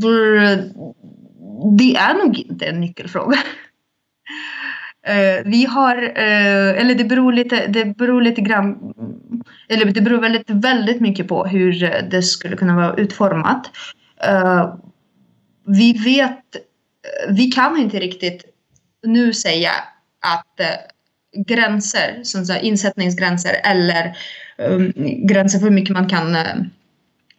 det 1.77 1.95
är 1.95 2.25
nog 2.25 2.39
inte 2.39 2.65
en 2.65 2.81
nyckelfråga. 2.81 3.37
Uh, 5.09 5.49
vi 5.51 5.65
har, 5.65 6.03
uh, 6.03 6.79
eller 6.81 6.95
det 6.95 7.03
beror 7.03 7.33
lite, 7.33 7.67
det 7.67 7.85
beror 7.97 8.21
lite 8.21 8.41
grann, 8.41 8.93
eller 9.69 9.85
det 9.85 10.01
beror 10.01 10.21
väldigt, 10.21 10.49
väldigt 10.49 11.01
mycket 11.01 11.27
på 11.27 11.45
hur 11.45 12.01
det 12.11 12.21
skulle 12.21 12.55
kunna 12.55 12.75
vara 12.75 12.95
utformat. 12.95 13.71
Uh, 14.27 14.75
vi 15.65 15.93
vet, 15.93 16.43
vi 17.29 17.51
kan 17.51 17.77
inte 17.77 17.99
riktigt 17.99 18.45
nu 19.03 19.33
säga 19.33 19.71
att 20.19 20.61
gränser, 21.47 22.19
som 22.23 22.45
så 22.45 22.57
insättningsgränser 22.57 23.55
eller 23.63 24.17
um, 24.57 24.93
gränser 25.27 25.59
för 25.59 25.65
hur 25.65 25.75
mycket 25.75 25.93
man 25.93 26.09
kan 26.09 26.37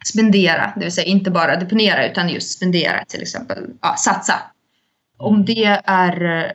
spendera, 0.06 0.72
det 0.76 0.84
vill 0.84 0.92
säga 0.92 1.06
inte 1.06 1.30
bara 1.30 1.56
deponera 1.56 2.10
utan 2.10 2.28
just 2.28 2.52
spendera 2.52 3.04
till 3.04 3.22
exempel, 3.22 3.64
ja, 3.80 3.94
satsa. 3.98 4.34
Om 5.16 5.44
det 5.44 5.80
är 5.84 6.52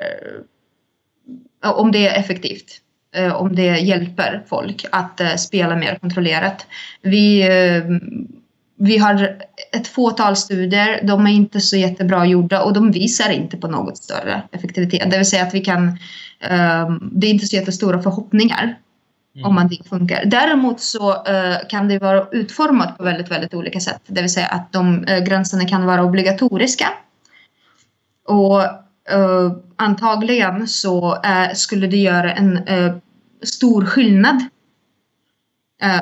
om 1.62 1.92
det 1.92 2.08
är 2.08 2.20
effektivt. 2.20 2.82
Eh, 3.16 3.36
om 3.36 3.56
det 3.56 3.80
hjälper 3.80 4.44
folk 4.48 4.86
att 4.92 5.20
eh, 5.20 5.36
spela 5.36 5.76
mer 5.76 5.96
kontrollerat. 5.96 6.68
Vi, 7.02 7.42
eh, 7.42 7.84
vi 8.78 8.98
har 8.98 9.38
ett 9.72 9.88
fåtal 9.88 10.36
studier, 10.36 11.00
de 11.04 11.28
är 11.28 11.32
inte 11.32 11.60
så 11.60 11.78
jättebra 11.78 12.26
gjorda 12.26 12.64
och 12.64 12.74
de 12.74 12.92
visar 12.92 13.30
inte 13.30 13.58
på 13.58 13.68
något 13.68 13.98
större 13.98 14.42
effektivitet. 14.52 15.12
Det 15.12 15.18
vill 15.18 15.30
säga 15.30 15.44
att 15.44 15.54
vi 15.54 15.60
kan, 15.60 15.98
det 17.12 17.28
är 17.28 17.32
inte 17.32 17.48
så 17.48 17.56
jättestora 17.56 18.02
förhoppningar 18.02 18.78
Om 19.44 19.56
man 19.56 19.68
det 19.68 19.90
funkar. 19.90 20.26
Däremot 20.26 20.80
så 20.80 21.12
uh, 21.12 21.58
kan 21.70 21.88
det 21.88 22.00
vara 22.00 22.28
utformat 22.32 22.98
på 22.98 23.04
väldigt, 23.04 23.32
väldigt 23.32 23.54
olika 23.54 23.80
sätt. 23.80 24.02
Det 24.08 24.22
vill 24.22 24.34
säga 24.34 24.48
att 24.48 24.72
de 24.72 25.06
uh, 25.10 25.20
gränserna 25.20 25.66
kan 25.66 25.86
vara 25.86 26.04
obligatoriska. 26.04 26.88
Och 28.28 28.62
uh, 29.14 29.54
antagligen 29.76 30.68
så 30.68 31.18
skulle 31.54 31.88
det 31.88 31.98
göra 31.98 32.34
en 32.34 32.60
stor 33.44 33.86
skillnad. 33.86 34.44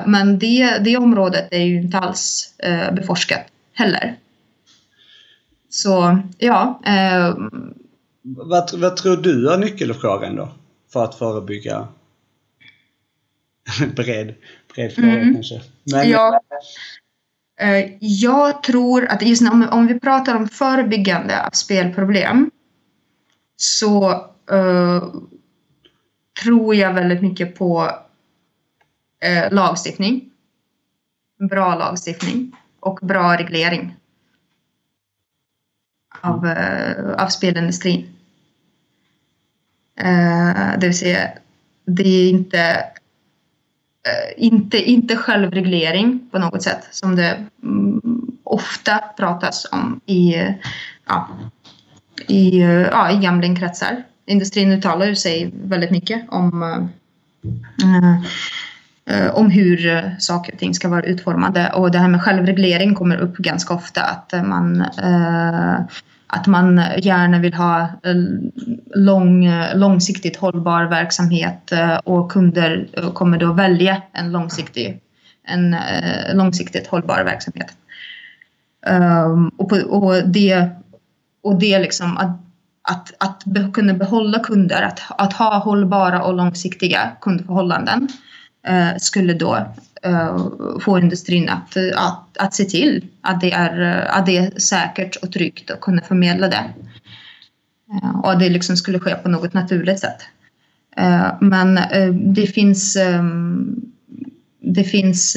men 0.06 0.38
det, 0.38 0.78
det 0.78 0.96
området 0.96 1.48
är 1.50 1.62
ju 1.62 1.80
inte 1.80 1.98
alls 1.98 2.54
beforskat 2.92 3.46
heller. 3.72 4.16
Så 5.68 6.18
ja. 6.38 6.80
Vad, 8.22 8.80
vad 8.80 8.96
tror 8.96 9.16
du 9.16 9.52
är 9.52 9.58
nyckelfrågan 9.58 10.36
då? 10.36 10.48
För 10.92 11.04
att 11.04 11.14
förebygga 11.14 11.88
bred, 13.96 14.34
bred 14.74 14.92
fråga 14.92 15.12
mm. 15.12 15.34
kanske. 15.34 15.60
Men... 15.92 16.10
Ja. 16.10 16.40
Jag 18.00 18.62
tror 18.62 19.06
att 19.06 19.22
just 19.22 19.42
om, 19.42 19.68
om 19.70 19.86
vi 19.86 20.00
pratar 20.00 20.36
om 20.36 20.48
förebyggande 20.48 21.46
av 21.46 21.50
spelproblem 21.50 22.50
så 23.60 24.12
uh, 24.52 25.14
tror 26.42 26.74
jag 26.74 26.92
väldigt 26.92 27.22
mycket 27.22 27.54
på 27.54 27.82
uh, 29.26 29.52
lagstiftning. 29.54 30.30
Bra 31.50 31.74
lagstiftning 31.74 32.56
och 32.80 32.98
bra 33.02 33.36
reglering 33.36 33.96
av, 36.20 36.44
uh, 36.46 37.12
av 37.12 37.28
spelindustrin. 37.28 38.14
det 40.78 40.86
vill 40.86 40.98
säga, 40.98 41.30
det 41.84 42.08
är 42.08 42.30
inte 42.30 42.92
Eh, 44.08 44.44
inte, 44.44 44.90
inte 44.90 45.16
självreglering 45.16 46.28
på 46.30 46.38
något 46.38 46.62
sätt 46.62 46.88
som 46.90 47.16
det 47.16 47.46
mm, 47.62 48.00
ofta 48.44 48.98
pratas 49.16 49.66
om 49.72 50.00
i, 50.06 50.34
ja, 51.06 51.28
i, 52.26 52.60
eh, 52.60 52.70
ja, 52.70 53.10
i 53.10 53.16
gamblingkretsar. 53.16 54.02
Industrin 54.26 54.72
uttalar 54.72 55.06
ju 55.06 55.16
sig 55.16 55.52
väldigt 55.62 55.90
mycket 55.90 56.22
om, 56.28 56.62
eh, 57.82 58.14
eh 59.16 59.34
om 59.34 59.50
hur 59.50 59.86
eh, 59.86 60.02
saker 60.18 60.52
och 60.52 60.58
ting 60.58 60.74
ska 60.74 60.88
vara 60.88 61.02
utformade 61.02 61.70
och 61.70 61.90
det 61.90 61.98
här 61.98 62.08
med 62.08 62.22
självreglering 62.22 62.94
kommer 62.94 63.16
upp 63.16 63.36
ganska 63.36 63.74
ofta 63.74 64.02
att 64.02 64.32
man 64.46 64.80
eh, 64.80 65.80
att 66.30 66.46
man 66.46 66.82
gärna 66.98 67.38
vill 67.38 67.54
ha 67.54 67.88
lång, 68.94 69.50
långsiktigt 69.74 70.36
hållbar 70.36 70.84
verksamhet 70.84 71.72
och 72.04 72.32
kunder 72.32 72.88
kommer 73.12 73.38
då 73.38 73.52
välja 73.52 74.02
en, 74.12 74.32
långsiktig, 74.32 75.00
en 75.44 75.74
eh, 75.74 76.34
långsiktigt 76.34 76.86
hållbar 76.86 77.24
verksamhet. 77.24 77.74
Um, 78.86 79.48
och, 79.48 79.68
på, 79.68 79.76
och 79.76 80.28
det, 80.28 80.68
och 81.42 81.58
det 81.58 81.78
liksom 81.78 82.16
att, 82.16 82.40
att, 82.82 83.14
att 83.18 83.44
kunna 83.72 83.94
behålla 83.94 84.38
kunder, 84.38 84.82
att, 84.82 85.00
att 85.08 85.32
ha 85.32 85.58
hållbara 85.58 86.22
och 86.22 86.34
långsiktiga 86.34 87.12
kundförhållanden 87.20 88.08
eh, 88.66 88.96
skulle 88.98 89.34
då 89.34 89.66
eh, 90.02 90.46
få 90.80 90.98
industrin 90.98 91.48
att, 91.48 91.76
att, 91.96 92.38
att 92.38 92.54
se 92.54 92.64
till 92.64 93.04
att 93.20 93.40
det, 93.40 93.52
är, 93.52 93.80
att 94.10 94.26
det 94.26 94.36
är 94.36 94.58
säkert 94.58 95.16
och 95.16 95.32
tryggt 95.32 95.70
att 95.70 95.80
kunna 95.80 96.02
förmedla 96.02 96.48
det. 96.48 96.64
Eh, 97.92 98.20
och 98.20 98.32
att 98.32 98.38
det 98.40 98.48
liksom 98.48 98.76
skulle 98.76 98.98
ske 98.98 99.14
på 99.14 99.28
något 99.28 99.54
naturligt 99.54 100.00
sätt. 100.00 100.22
Eh, 100.96 101.32
men 101.40 101.78
eh, 101.78 102.12
det 102.14 102.46
finns, 102.46 102.96
ehm, 102.96 103.80
det 104.60 104.84
finns 104.84 105.36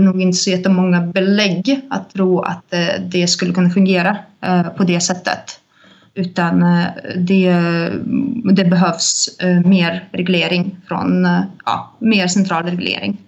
nog 0.00 0.22
inte 0.22 0.36
så 0.36 0.50
jättemånga 0.50 1.00
belägg 1.00 1.80
att 1.90 2.14
tro 2.14 2.40
att 2.40 2.74
det 3.00 3.26
skulle 3.26 3.52
kunna 3.52 3.70
fungera 3.70 4.16
på 4.76 4.84
det 4.84 5.00
sättet. 5.00 5.60
Utan 6.14 6.60
det, 7.16 7.52
det 8.52 8.64
behövs 8.64 9.38
mer 9.64 10.08
reglering 10.12 10.76
från, 10.88 11.28
ja, 11.64 11.96
mer 11.98 12.26
central 12.26 12.64
reglering. 12.64 13.18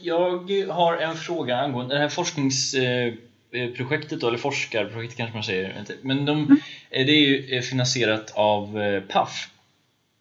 Jag 0.00 0.50
har 0.68 0.96
en 0.96 1.16
fråga 1.16 1.56
angående 1.56 1.94
det 1.94 2.00
här 2.00 2.08
forskningsprojektet, 2.08 4.22
eller 4.22 4.38
forskarprojektet 4.38 5.16
kanske 5.16 5.36
man 5.36 5.44
säger. 5.44 5.84
Men 6.02 6.24
de, 6.24 6.38
mm. 6.38 6.58
det 6.90 7.12
är 7.12 7.54
ju 7.54 7.62
finansierat 7.62 8.32
av 8.34 8.78
Paf. 9.08 9.48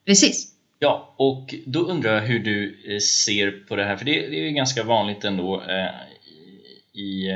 Precis. 0.06 0.55
Ja, 0.80 1.14
och 1.18 1.56
då 1.66 1.80
undrar 1.80 2.16
jag 2.16 2.22
hur 2.22 2.40
du 2.40 3.00
ser 3.00 3.52
på 3.52 3.76
det 3.76 3.84
här, 3.84 3.98
för 3.98 4.06
det, 4.06 4.28
det 4.28 4.48
är 4.48 4.52
ganska 4.52 4.84
vanligt 4.84 5.24
ändå 5.24 5.64
i 6.94 7.32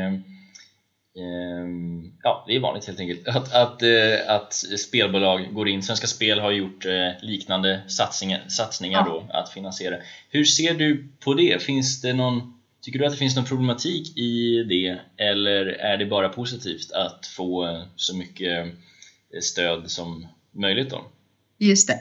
Ehm, 1.20 2.12
ja, 2.24 2.46
det 2.48 2.56
är 2.56 2.60
vanligt 2.60 2.86
helt 2.86 3.00
enkelt 3.00 3.28
att, 3.28 3.54
att, 3.54 3.82
eh, 3.82 4.36
att 4.36 4.54
spelbolag 4.54 5.54
går 5.54 5.70
in. 5.70 5.84
Svenska 5.84 6.08
Spel 6.08 6.40
har 6.40 6.52
gjort 6.52 6.86
eh, 6.86 7.10
liknande 7.22 7.82
satsningar, 7.88 8.46
satsningar 8.48 9.06
då 9.06 9.26
att 9.30 9.50
finansiera. 9.50 9.98
Hur 10.30 10.46
ser 10.46 10.74
du 10.74 11.08
på 11.20 11.34
det? 11.34 11.64
Finns 11.64 12.02
det 12.02 12.14
någon, 12.14 12.54
tycker 12.82 13.00
du 13.00 13.06
att 13.06 13.12
det 13.12 13.18
finns 13.18 13.36
någon 13.36 13.46
problematik 13.46 14.18
i 14.18 14.64
det 14.64 15.00
eller 15.18 15.66
är 15.66 15.98
det 15.98 16.06
bara 16.06 16.30
positivt 16.30 16.92
att 16.92 17.26
få 17.26 17.68
eh, 17.68 17.84
så 17.96 18.16
mycket 18.16 18.68
stöd 19.42 19.92
som 19.92 20.28
möjligt 20.52 20.90
då? 20.90 21.06
Just 21.60 21.88
det. 21.88 22.00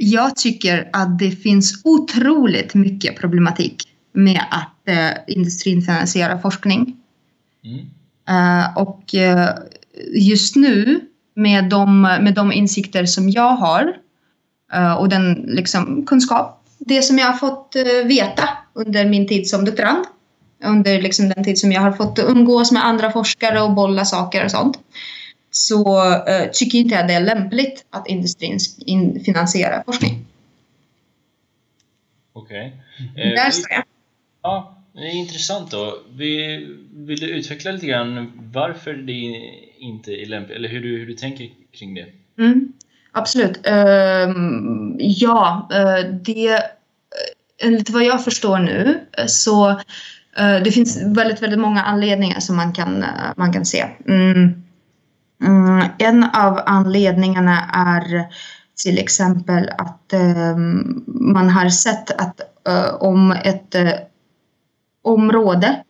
Jag 0.00 0.36
tycker 0.36 0.88
att 0.92 1.18
det 1.18 1.30
finns 1.30 1.80
otroligt 1.84 2.74
mycket 2.74 3.16
problematik 3.16 3.88
med 4.12 4.40
att 4.50 4.88
industrin 5.26 5.82
finansierar 5.82 6.38
forskning. 6.38 6.96
Mm. 7.64 7.86
Eh, 8.28 8.76
och 8.76 9.14
eh, 9.14 9.48
just 10.14 10.56
nu 10.56 11.00
med 11.34 11.64
de, 11.64 12.00
med 12.02 12.34
de 12.34 12.52
insikter 12.52 13.06
som 13.06 13.30
jag 13.30 13.56
har 13.56 13.96
eh, 14.72 14.94
och 14.94 15.08
den 15.08 15.34
liksom, 15.34 16.06
kunskap, 16.06 16.64
det 16.78 17.02
som 17.02 17.18
jag 17.18 17.26
har 17.26 17.38
fått 17.38 17.76
veta 18.04 18.48
under 18.72 19.04
min 19.04 19.28
tid 19.28 19.48
som 19.48 19.64
doktorand, 19.64 20.04
under 20.64 21.02
liksom 21.02 21.28
den 21.28 21.44
tid 21.44 21.58
som 21.58 21.72
jag 21.72 21.80
har 21.80 21.92
fått 21.92 22.18
umgås 22.18 22.72
med 22.72 22.86
andra 22.86 23.12
forskare 23.12 23.60
och 23.60 23.72
bolla 23.72 24.04
saker 24.04 24.44
och 24.44 24.50
sånt, 24.50 24.78
så 25.54 26.04
uh, 26.14 26.50
tycker 26.52 26.78
inte 26.78 26.94
jag 26.94 27.08
det 27.08 27.14
är 27.14 27.20
lämpligt 27.20 27.84
att 27.90 28.08
industrin 28.08 28.58
in 28.78 29.24
finansierar 29.24 29.82
forskning. 29.86 30.26
Okej. 32.32 32.76
Okay. 33.12 33.30
Uh, 33.30 33.34
Där 33.34 33.50
står 33.50 33.70
jag. 33.70 33.84
Ja, 34.42 34.76
det 34.92 35.00
är 35.00 35.14
intressant 35.14 35.70
då. 35.70 35.98
Vill 36.12 37.20
du 37.20 37.26
utveckla 37.26 37.72
lite 37.72 37.86
grann 37.86 38.32
varför 38.52 38.94
det 38.94 39.52
inte 39.78 40.12
är 40.12 40.26
lämpligt, 40.26 40.56
eller 40.56 40.68
hur 40.68 40.80
du, 40.80 40.98
hur 40.98 41.06
du 41.06 41.14
tänker 41.14 41.50
kring 41.72 41.94
det? 41.94 42.06
Mm, 42.38 42.72
absolut. 43.12 43.66
Uh, 43.66 44.34
ja, 44.98 45.68
uh, 45.72 46.14
det 46.14 46.48
eh, 46.48 47.66
enligt 47.66 47.90
vad 47.90 48.04
jag 48.04 48.24
förstår 48.24 48.58
nu 48.58 49.00
så 49.26 49.80
det 50.64 50.72
finns 50.72 51.02
väldigt, 51.02 51.42
väldigt 51.42 51.58
många 51.58 51.82
anledningar 51.82 52.40
som 52.40 52.56
man 52.56 52.72
kan, 52.72 53.04
man 53.36 53.52
kan 53.52 53.66
se. 53.66 53.86
Mm. 54.08 54.62
Mm, 55.42 55.88
en 55.98 56.24
av 56.24 56.60
anledningarna 56.66 57.70
är 57.72 58.26
till 58.82 58.98
exempel 58.98 59.70
att 59.78 60.12
eh, 60.12 60.56
man 61.06 61.50
har 61.50 61.68
sett 61.68 62.10
att 62.10 62.40
eh, 62.68 62.94
om 62.94 63.32
ett 63.32 63.74
eh, 63.74 63.92
område. 65.02 65.82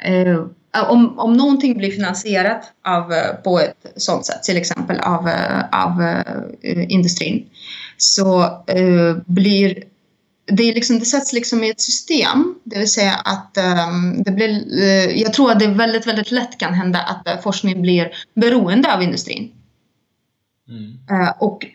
Eh, 0.00 0.40
om, 0.88 1.18
om 1.18 1.32
någonting 1.32 1.78
blir 1.78 1.90
finansierat 1.90 2.72
av, 2.84 3.12
eh, 3.12 3.34
på 3.44 3.60
ett 3.60 3.92
sådant 3.96 4.26
sätt, 4.26 4.42
till 4.42 4.56
exempel 4.56 5.00
av, 5.00 5.30
av 5.72 6.22
industrin, 6.88 7.46
så 7.96 8.58
blir 9.26 9.84
det, 10.46 10.74
liksom, 10.74 10.98
det 10.98 11.04
sätts 11.04 11.32
liksom 11.32 11.64
i 11.64 11.70
ett 11.70 11.80
system, 11.80 12.54
det 12.64 12.78
vill 12.78 12.92
säga 12.92 13.14
att 13.14 13.58
um, 13.88 14.22
det 14.22 14.30
blir, 14.30 14.50
uh, 14.80 15.18
jag 15.18 15.32
tror 15.32 15.50
att 15.50 15.58
det 15.58 15.66
väldigt, 15.66 16.06
väldigt 16.06 16.30
lätt 16.30 16.58
kan 16.58 16.74
hända 16.74 16.98
att 17.02 17.42
forskning 17.42 17.82
blir 17.82 18.12
beroende 18.34 18.94
av 18.94 19.02
industrin. 19.02 19.52
Mm. 20.68 21.32
och 21.38 21.66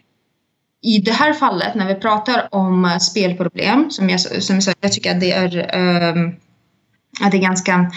i 0.82 0.98
det 0.98 1.12
här 1.12 1.34
fallet, 1.34 1.76
när 1.76 1.88
vi 1.88 1.96
pratar 1.96 2.48
om 2.52 2.98
spelproblem, 3.02 3.92
som 3.92 4.10
jag, 4.10 4.20
som 4.20 4.56
jag 4.56 4.64
sa, 4.64 4.74
jag 4.82 4.94
tycker 4.94 5.12
att 5.12 5.20
det 5.20 5.32
är 5.32 5.76
um, 6.16 6.36
att 7.22 7.32
det 7.32 7.38
är 7.38 7.42
ganska 7.42 7.92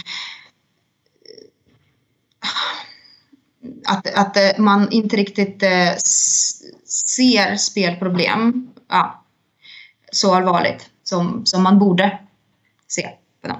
att, 3.87 4.15
att 4.15 4.59
man 4.59 4.91
inte 4.91 5.17
riktigt 5.17 5.63
ser 6.87 7.57
spelproblem 7.57 8.69
ja, 8.89 9.20
så 10.11 10.35
allvarligt 10.35 10.91
som, 11.03 11.47
som 11.47 11.63
man 11.63 11.79
borde 11.79 12.19
se 12.89 13.09
på 13.43 13.49
dem. 13.49 13.59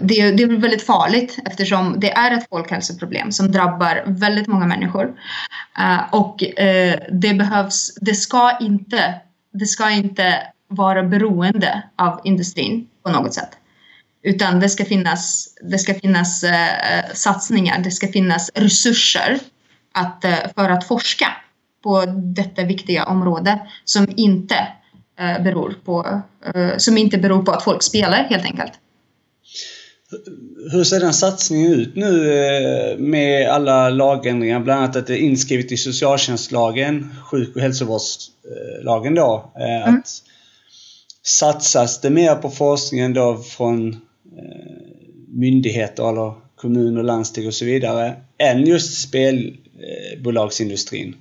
Det, 0.00 0.30
det 0.30 0.42
är 0.42 0.60
väldigt 0.60 0.86
farligt 0.86 1.38
eftersom 1.46 2.00
det 2.00 2.12
är 2.12 2.30
ett 2.30 2.48
folkhälsoproblem 2.48 3.32
som 3.32 3.52
drabbar 3.52 4.02
väldigt 4.06 4.46
många 4.46 4.66
människor. 4.66 5.14
Eh, 5.78 6.14
och 6.14 6.60
eh, 6.60 6.98
det 7.12 7.34
behövs, 7.34 7.94
det 8.00 8.14
ska 8.14 8.58
inte, 8.60 9.20
det 9.52 9.66
ska 9.66 9.90
inte 9.90 10.42
vara 10.68 11.02
beroende 11.02 11.82
av 11.96 12.20
industrin 12.24 12.88
på 13.02 13.10
något 13.10 13.34
sätt. 13.34 13.50
Utan 14.22 14.60
det 14.60 14.68
ska 14.68 14.84
finnas, 14.84 15.48
det 15.62 15.78
ska 15.78 15.94
finnas 15.94 16.44
satsningar, 17.14 17.78
det 17.78 17.90
ska 17.90 18.08
finnas 18.08 18.50
resurser 18.54 19.38
att, 19.94 20.24
för 20.54 20.70
att 20.70 20.88
forska 20.88 21.26
på 21.82 22.04
detta 22.06 22.64
viktiga 22.64 23.04
område 23.04 23.60
som 23.84 24.06
inte 24.16 24.68
beror 25.44 25.74
på, 25.84 26.22
som 26.76 26.98
inte 26.98 27.18
beror 27.18 27.42
på 27.42 27.52
att 27.52 27.62
folk 27.62 27.82
spelar 27.82 28.24
helt 28.24 28.44
enkelt. 28.44 28.72
Hur 30.72 30.84
ser 30.84 31.00
den 31.00 31.14
satsningen 31.14 31.72
ut 31.72 31.96
nu 31.96 32.32
eh, 32.32 32.98
med 32.98 33.50
alla 33.50 33.90
lagändringar? 33.90 34.60
Bland 34.60 34.80
annat 34.80 34.96
att 34.96 35.06
det 35.06 35.14
är 35.14 35.18
inskrivet 35.18 35.72
i 35.72 35.76
socialtjänstlagen, 35.76 37.14
sjuk 37.30 37.56
och 37.56 37.62
hälsovårdslagen 37.62 39.14
då. 39.14 39.52
Eh, 39.56 39.88
mm. 39.88 39.94
Att 39.94 40.08
satsas 41.22 42.00
det 42.00 42.10
mer 42.10 42.34
på 42.34 42.50
forskningen 42.50 43.14
då 43.14 43.36
från 43.36 43.88
eh, 43.88 43.96
myndigheter 45.28 46.08
eller 46.08 46.34
kommuner, 46.56 47.02
landsting 47.02 47.46
och 47.46 47.54
så 47.54 47.64
vidare 47.64 48.16
än 48.38 48.66
just 48.66 49.08
spelbolagsindustrin? 49.08 51.16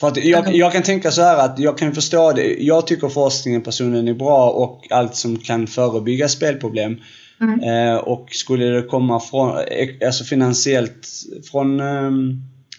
För 0.00 0.08
att 0.08 0.24
jag, 0.24 0.54
jag, 0.54 0.72
kan 0.72 0.82
tänka 0.82 1.10
så 1.10 1.22
här 1.22 1.44
att 1.44 1.58
jag 1.58 1.78
kan 1.78 1.94
förstå 1.94 2.32
det. 2.32 2.62
Jag 2.62 2.86
tycker 2.86 3.08
forskningen 3.08 3.62
personen 3.62 4.08
är 4.08 4.14
bra 4.14 4.50
och 4.50 4.86
allt 4.90 5.16
som 5.16 5.36
kan 5.36 5.66
förebygga 5.66 6.28
spelproblem. 6.28 6.96
Mm. 7.40 7.60
Eh, 7.60 7.96
och 7.96 8.28
skulle 8.30 8.64
det 8.64 8.82
komma 8.82 9.20
från, 9.20 9.58
alltså 10.06 10.24
finansiellt 10.24 11.08
från 11.50 11.80
eh, 11.80 12.10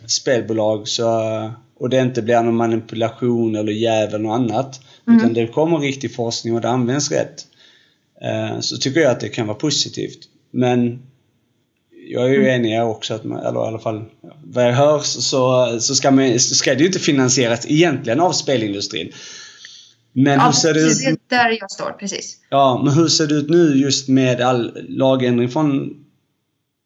spelbolag 0.07 0.87
så, 0.87 1.51
och 1.79 1.89
det 1.89 2.01
inte 2.01 2.21
blir 2.21 2.41
någon 2.41 2.55
manipulation 2.55 3.55
eller 3.55 3.71
jäv 3.71 4.09
eller 4.09 4.19
något 4.19 4.35
annat. 4.35 4.81
Mm. 5.07 5.19
Utan 5.19 5.33
det 5.33 5.47
kommer 5.47 5.77
riktig 5.77 6.15
forskning 6.15 6.55
och 6.55 6.61
det 6.61 6.69
används 6.69 7.11
rätt. 7.11 7.45
Eh, 8.21 8.59
så 8.59 8.77
tycker 8.77 8.99
jag 8.99 9.11
att 9.11 9.19
det 9.19 9.29
kan 9.29 9.47
vara 9.47 9.57
positivt. 9.57 10.19
Men 10.51 11.04
jag 12.07 12.23
är 12.23 12.29
ju 12.29 12.49
mm. 12.49 12.65
enig 12.65 12.83
också 12.83 13.13
att 13.13 13.23
man, 13.23 13.39
eller 13.39 13.65
i 13.65 13.67
alla 13.67 13.79
fall 13.79 14.03
vad 14.43 14.63
jag 14.63 14.73
hör 14.73 14.99
så, 14.99 15.77
så 15.79 15.95
ska, 15.95 16.11
man, 16.11 16.39
ska 16.39 16.73
det 16.73 16.79
ju 16.79 16.85
inte 16.85 16.99
finansieras 16.99 17.65
egentligen 17.65 18.19
av 18.19 18.31
spelindustrin. 18.31 19.11
Men 20.13 20.33
ja, 20.33 20.45
hur 20.45 20.51
ser 20.51 20.73
det 20.73 20.79
ut? 20.79 20.97
Det 21.29 21.35
är 21.35 21.43
där 21.43 21.57
jag 21.59 21.71
står, 21.71 21.91
precis. 21.91 22.37
Ja, 22.49 22.81
men 22.85 22.93
hur 22.93 23.07
ser 23.07 23.27
det 23.27 23.33
ut 23.35 23.49
nu 23.49 23.77
just 23.77 24.07
med 24.07 24.41
all 24.41 24.77
lagändring 24.89 25.49
från 25.49 25.89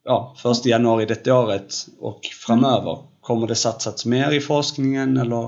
ja, 0.06 0.36
1 0.60 0.66
januari 0.66 1.06
detta 1.06 1.40
året 1.40 1.76
och 2.00 2.20
framöver? 2.46 2.98
Kommer 3.22 3.48
det 3.48 3.56
satsas 3.56 4.06
mer 4.06 4.32
i 4.32 4.40
forskningen 4.40 5.18
eller? 5.18 5.44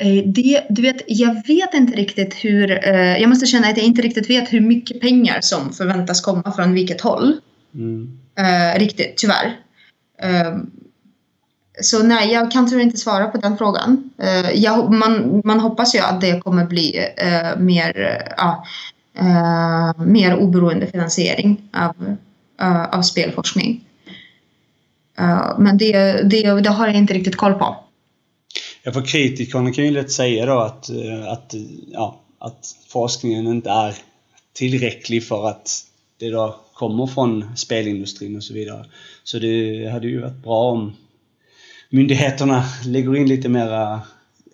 Eh, 0.00 0.24
det, 0.24 0.66
du 0.70 0.82
vet, 0.82 1.02
jag 1.06 1.46
vet 1.46 1.74
inte 1.74 1.92
riktigt 1.92 2.34
hur, 2.34 2.88
eh, 2.88 3.18
jag 3.18 3.28
måste 3.28 3.46
känna 3.46 3.66
att 3.68 3.76
jag 3.76 3.86
inte 3.86 4.02
riktigt 4.02 4.30
vet 4.30 4.52
hur 4.52 4.60
mycket 4.60 5.00
pengar 5.00 5.40
som 5.40 5.72
förväntas 5.72 6.20
komma 6.20 6.52
från 6.56 6.72
vilket 6.72 7.00
håll. 7.00 7.40
Mm. 7.74 8.18
Eh, 8.38 8.78
riktigt, 8.78 9.16
tyvärr. 9.16 9.60
Eh, 10.22 10.56
så 11.80 12.02
nej, 12.02 12.32
jag 12.32 12.50
kan 12.50 12.70
tyvärr 12.70 12.82
inte 12.82 12.96
svara 12.96 13.26
på 13.26 13.38
den 13.38 13.58
frågan. 13.58 14.10
Eh, 14.18 14.50
jag, 14.50 14.92
man, 14.92 15.42
man 15.44 15.60
hoppas 15.60 15.94
ju 15.94 15.98
att 15.98 16.20
det 16.20 16.40
kommer 16.40 16.66
bli 16.66 17.06
eh, 17.16 17.58
mer, 17.58 18.18
uh, 18.42 20.04
mer 20.06 20.36
oberoende 20.36 20.86
finansiering 20.86 21.68
av, 21.72 22.16
av 22.92 23.02
spelforskning. 23.02 23.84
men 25.58 25.78
det, 25.78 26.22
det, 26.22 26.60
det 26.60 26.70
har 26.70 26.86
jag 26.86 26.96
inte 26.96 27.14
riktigt 27.14 27.36
koll 27.36 27.54
på. 27.54 27.76
Ja, 28.82 28.92
för 28.92 29.02
kritikerna 29.02 29.72
kan 29.72 29.84
ju 29.84 29.90
lätt 29.90 30.12
säga 30.12 30.46
då 30.46 30.58
att, 30.58 30.90
att, 31.28 31.54
ja, 31.92 32.20
att 32.38 32.76
forskningen 32.88 33.46
inte 33.46 33.70
är 33.70 33.94
tillräcklig 34.52 35.26
för 35.26 35.48
att 35.48 35.84
det 36.18 36.30
då 36.30 36.60
kommer 36.80 37.06
från 37.06 37.56
spelindustrin 37.56 38.36
och 38.36 38.44
så 38.44 38.54
vidare. 38.54 38.84
Så 39.24 39.38
det 39.38 39.88
hade 39.92 40.06
ju 40.06 40.20
varit 40.20 40.42
bra 40.42 40.70
om 40.70 40.92
myndigheterna 41.90 42.64
lägger 42.86 43.16
in 43.16 43.28
lite 43.28 43.48
mera 43.48 44.00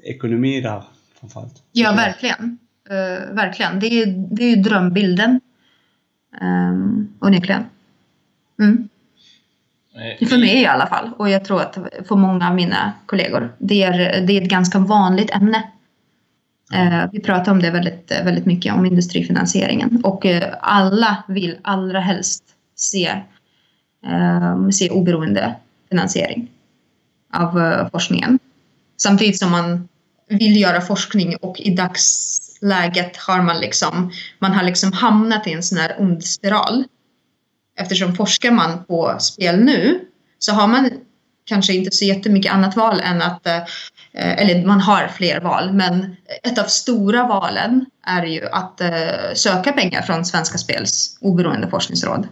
ekonomi 0.02 0.60
där 0.60 0.82
framförallt. 1.20 1.62
Ja, 1.72 1.92
verkligen. 1.92 2.58
Uh, 2.90 3.34
verkligen. 3.34 3.80
Det 3.80 3.86
är, 3.86 4.06
det 4.06 4.44
är 4.44 4.56
ju 4.56 4.56
drömbilden. 4.56 5.40
Um, 6.40 7.14
onekligen. 7.20 7.64
Mm. 8.60 8.88
För 10.28 10.38
mig 10.38 10.62
i 10.62 10.66
alla 10.66 10.86
fall. 10.86 11.10
Och 11.18 11.30
jag 11.30 11.44
tror 11.44 11.60
att 11.60 11.78
för 12.08 12.16
många 12.16 12.48
av 12.48 12.54
mina 12.54 12.92
kollegor. 13.06 13.54
Det 13.58 13.82
är, 13.82 14.26
det 14.26 14.32
är 14.32 14.42
ett 14.42 14.50
ganska 14.50 14.78
vanligt 14.78 15.30
ämne. 15.30 15.62
Eh, 16.72 17.04
vi 17.12 17.20
pratar 17.20 17.52
om 17.52 17.62
det 17.62 17.70
väldigt, 17.70 18.10
eh, 18.10 18.24
väldigt 18.24 18.46
mycket, 18.46 18.74
om 18.74 18.86
industrifinansieringen. 18.86 20.00
Och 20.04 20.26
eh, 20.26 20.54
alla 20.60 21.24
vill 21.28 21.58
allra 21.62 22.00
helst 22.00 22.44
se, 22.76 23.06
eh, 24.06 24.68
se 24.68 24.90
oberoende 24.90 25.54
finansiering 25.88 26.50
av 27.32 27.60
eh, 27.60 27.90
forskningen. 27.90 28.38
Samtidigt 28.96 29.38
som 29.38 29.50
man 29.50 29.88
vill 30.28 30.60
göra 30.60 30.80
forskning 30.80 31.36
och 31.36 31.60
i 31.60 31.74
dagsläget 31.74 33.16
har 33.16 33.42
man 33.42 33.60
liksom, 33.60 34.12
man 34.38 34.52
har 34.52 34.62
liksom 34.62 34.92
hamnat 34.92 35.46
i 35.46 35.52
en 35.52 35.62
sån 35.62 35.78
här 35.78 35.96
ond 35.98 36.24
spiral. 36.24 36.84
Eftersom 37.78 38.14
forskar 38.14 38.50
man 38.50 38.84
på 38.84 39.16
spel 39.18 39.64
nu 39.64 40.00
så 40.38 40.52
har 40.52 40.66
man 40.66 40.90
kanske 41.44 41.72
inte 41.72 41.96
så 41.96 42.04
jättemycket 42.04 42.52
annat 42.52 42.76
val 42.76 43.00
än 43.00 43.22
att 43.22 43.46
eh, 43.46 43.62
eller 44.16 44.66
man 44.66 44.80
har 44.80 45.08
fler 45.08 45.40
val, 45.40 45.72
men 45.72 46.16
ett 46.42 46.58
av 46.58 46.64
stora 46.64 47.26
valen 47.26 47.86
är 48.06 48.26
ju 48.26 48.48
att 48.48 48.80
eh, 48.80 48.90
söka 49.34 49.72
pengar 49.72 50.02
från 50.02 50.24
Svenska 50.24 50.58
Spels 50.58 51.18
oberoende 51.20 51.68
forskningsråd. 51.68 52.28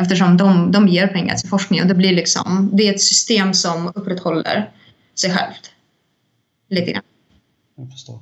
Eftersom 0.00 0.36
de, 0.36 0.72
de 0.72 0.88
ger 0.88 1.06
pengar 1.06 1.36
till 1.36 1.48
forskning 1.48 1.80
och 1.82 1.86
det 1.86 1.94
blir 1.94 2.12
liksom, 2.12 2.70
det 2.72 2.88
är 2.88 2.94
ett 2.94 3.00
system 3.00 3.54
som 3.54 3.92
upprätthåller 3.94 4.70
sig 5.14 5.30
självt. 5.30 5.70
Lite 6.68 6.92
grann. 6.92 7.02
Jag 7.76 7.90
förstår. 7.92 8.18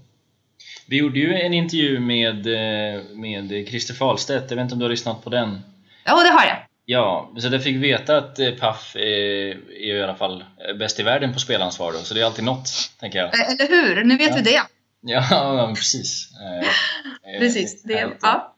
Vi 0.89 0.97
gjorde 0.97 1.19
ju 1.19 1.35
en 1.35 1.55
intervju 1.55 2.01
med, 2.01 2.47
eh, 2.47 3.03
med 3.15 3.69
Christer 3.69 3.95
Fahlstedt, 3.95 4.51
jag 4.51 4.57
vet 4.57 4.63
inte 4.63 4.75
om 4.75 4.79
du 4.79 4.85
har 4.85 4.91
lyssnat 4.91 5.25
på 5.25 5.31
den? 5.31 5.61
Ja, 6.05 6.23
det 6.23 6.31
har 6.31 6.47
jag. 6.47 6.66
Ja, 6.89 7.33
så 7.39 7.49
jag 7.49 7.63
fick 7.63 7.77
veta 7.77 8.19
att 8.19 8.39
eh, 8.39 8.51
Paf 8.51 8.97
är, 8.97 9.73
i 9.73 10.03
alla 10.03 10.15
fall 10.15 10.45
bäst 10.79 11.01
i 11.01 11.03
världen 11.03 11.33
på 11.33 11.39
spelansvar 11.39 11.93
då, 11.93 11.99
så 11.99 12.15
det 12.15 12.21
är 12.21 12.25
alltid 12.25 12.45
något, 12.45 12.69
tänker 13.01 13.19
jag. 13.19 13.35
Eh, 13.35 13.51
eller 13.51 13.69
hur? 13.69 14.05
Nu 14.05 14.17
vet 14.17 14.31
ja. 14.31 14.37
vi 14.37 14.43
det! 14.43 14.63
Ja, 15.01 15.73
precis. 15.77 16.31
Eh, 16.33 17.39
precis, 17.39 17.83
det, 17.83 18.17
ja. 18.23 18.57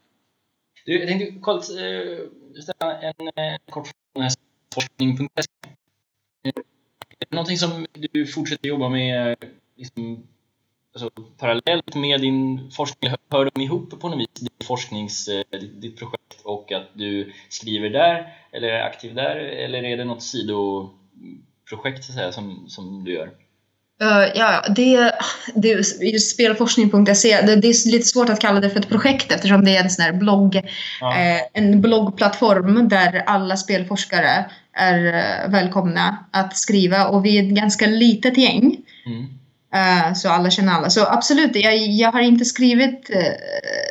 Du, 0.84 0.98
jag 0.98 1.08
tänkte 1.08 1.40
kolla, 1.40 1.62
ställa 1.62 3.00
en, 3.00 3.14
en 3.36 3.58
kort 3.70 3.88
fråga 4.14 4.28
forskning.se. 4.74 5.70
Är 6.44 6.52
det 7.18 7.34
någonting 7.34 7.58
som 7.58 7.86
du 7.92 8.26
fortsätter 8.26 8.68
jobba 8.68 8.88
med 8.88 9.36
liksom, 9.76 10.26
alltså, 11.02 11.22
parallellt 11.38 11.94
med 11.94 12.20
din 12.20 12.70
forskning? 12.70 13.12
Hör 13.30 13.50
de 13.54 13.60
ihop 13.60 14.00
på 14.00 14.08
något 14.08 14.18
vis, 14.18 14.40
ditt, 14.40 14.64
forsknings, 14.64 15.28
ditt 15.80 15.98
projekt 15.98 16.40
och 16.44 16.72
att 16.72 16.90
du 16.94 17.32
skriver 17.48 17.90
där 17.90 18.34
eller 18.52 18.68
är 18.68 18.82
aktiv 18.82 19.14
där? 19.14 19.36
Eller 19.36 19.84
är 19.84 19.96
det 19.96 20.04
något 20.04 20.22
sidoprojekt 20.22 22.04
så 22.04 22.12
att 22.12 22.16
säga, 22.16 22.32
som, 22.32 22.64
som 22.68 23.04
du 23.04 23.12
gör? 23.14 23.30
Uh, 24.02 24.26
ja, 24.34 24.64
det, 24.76 25.12
det 25.54 25.84
spelforskning.se, 26.20 27.40
det, 27.40 27.56
det, 27.56 27.68
är 27.68 27.92
lite 27.92 28.06
svårt 28.06 28.28
att 28.28 28.40
kalla 28.40 28.60
det 28.60 28.70
för 28.70 28.80
ett 28.80 28.88
projekt 28.88 29.32
eftersom 29.32 29.64
det 29.64 29.76
är 29.76 29.82
en 29.82 29.90
sån 29.90 30.04
här 30.04 30.12
blogg, 30.12 30.60
ja. 31.00 31.18
eh, 31.18 31.40
en 31.52 31.80
bloggplattform 31.80 32.88
där 32.88 33.22
alla 33.26 33.56
spelforskare 33.56 34.50
är 34.72 35.06
uh, 35.06 35.52
välkomna 35.52 36.18
att 36.30 36.56
skriva 36.56 37.08
och 37.08 37.24
vi 37.24 37.38
är 37.38 37.42
ett 37.42 37.56
ganska 37.56 37.86
litet 37.86 38.38
gäng. 38.38 38.76
Mm. 39.06 39.37
Uh, 39.74 40.14
så 40.14 40.28
alla 40.28 40.50
känner 40.50 40.72
alla. 40.72 40.90
Så 40.90 41.06
absolut, 41.06 41.56
jag, 41.56 41.76
jag 41.76 42.12
har 42.12 42.20
inte 42.20 42.44
skrivit 42.44 43.10
uh, 43.10 43.16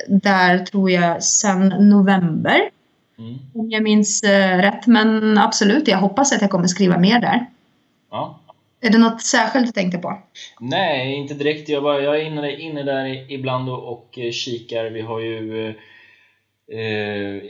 där 0.07 0.59
tror 0.59 0.91
jag 0.91 1.23
sedan 1.23 1.89
november. 1.89 2.69
Mm. 3.17 3.37
Om 3.55 3.71
jag 3.71 3.83
minns 3.83 4.23
uh, 4.23 4.57
rätt. 4.57 4.87
Men 4.87 5.37
absolut, 5.37 5.87
jag 5.87 5.97
hoppas 5.97 6.33
att 6.33 6.41
jag 6.41 6.51
kommer 6.51 6.67
skriva 6.67 6.97
mer 6.97 7.21
där. 7.21 7.45
Ja. 8.11 8.39
Är 8.81 8.89
det 8.89 8.97
något 8.97 9.21
särskilt 9.21 9.65
du 9.65 9.71
tänkte 9.71 9.97
på? 9.97 10.21
Nej, 10.59 11.15
inte 11.15 11.33
direkt. 11.33 11.69
Jag, 11.69 11.83
bara, 11.83 12.01
jag 12.01 12.19
är 12.19 12.25
inne, 12.25 12.55
inne 12.55 12.83
där 12.83 13.31
ibland 13.31 13.69
och, 13.69 13.91
och 13.91 14.19
kikar. 14.31 14.85
Vi 14.85 15.01
har 15.01 15.19
ju 15.19 15.73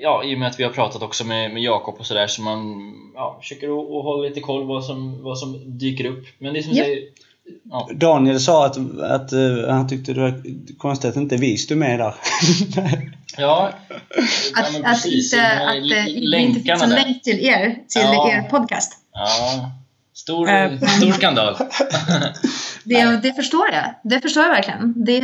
ja, 0.01 0.23
i 0.23 0.36
och 0.36 0.39
med 0.39 0.47
att 0.47 0.59
vi 0.59 0.63
har 0.63 0.71
pratat 0.71 1.01
också 1.01 1.25
med, 1.25 1.53
med 1.53 1.63
Jakob 1.63 1.95
och 1.99 2.05
sådär 2.05 2.28
så 2.28 2.41
man 2.41 2.93
ja, 3.15 3.38
försöker 3.41 3.67
hålla 4.03 4.28
lite 4.28 4.39
koll 4.39 4.67
vad 4.67 4.86
som, 4.86 5.23
vad 5.23 5.39
som 5.39 5.78
dyker 5.78 6.05
upp. 6.05 6.25
Men 6.38 6.53
det 6.53 6.63
som 6.63 6.73
yep. 6.73 6.86
säger, 6.86 7.03
Ja. 7.70 7.89
Daniel 7.93 8.39
sa 8.39 8.66
att, 8.66 8.78
att 9.02 9.32
eh, 9.34 9.70
han 9.70 9.88
tyckte 9.89 10.14
det 10.14 10.22
var 10.22 10.41
konstigt 10.78 11.10
att 11.10 11.16
inte 11.16 11.38
vi 11.38 11.58
stod 11.58 11.78
med 11.78 12.00
där. 12.00 12.16
Ja, 13.38 13.72
ja 14.54 14.62
Att, 14.64 14.74
men 14.74 14.86
att, 14.86 14.93
precis. 15.04 15.34
inte, 15.34 15.52
att 15.62 15.74
det 16.32 16.39
inte 16.39 16.60
finns 16.60 16.82
en 16.84 16.89
länk 16.89 17.24
till 17.24 17.39
er, 17.39 17.70
till 17.88 18.02
Ja. 18.02 18.32
er 18.32 18.41
podcast. 18.41 18.93
Ja, 19.14 19.72
stor, 20.14 20.50
Eh, 20.50 20.80
stor 20.80 21.12
skandal. 21.12 21.56
Det, 22.84 23.20
det 23.24 23.34
förstår 23.34 23.68
jag. 23.74 23.93
Det 24.04 24.22
förstår 24.22 24.43
jag 24.43 24.50
verkligen. 24.50 24.93
Det, 25.06 25.20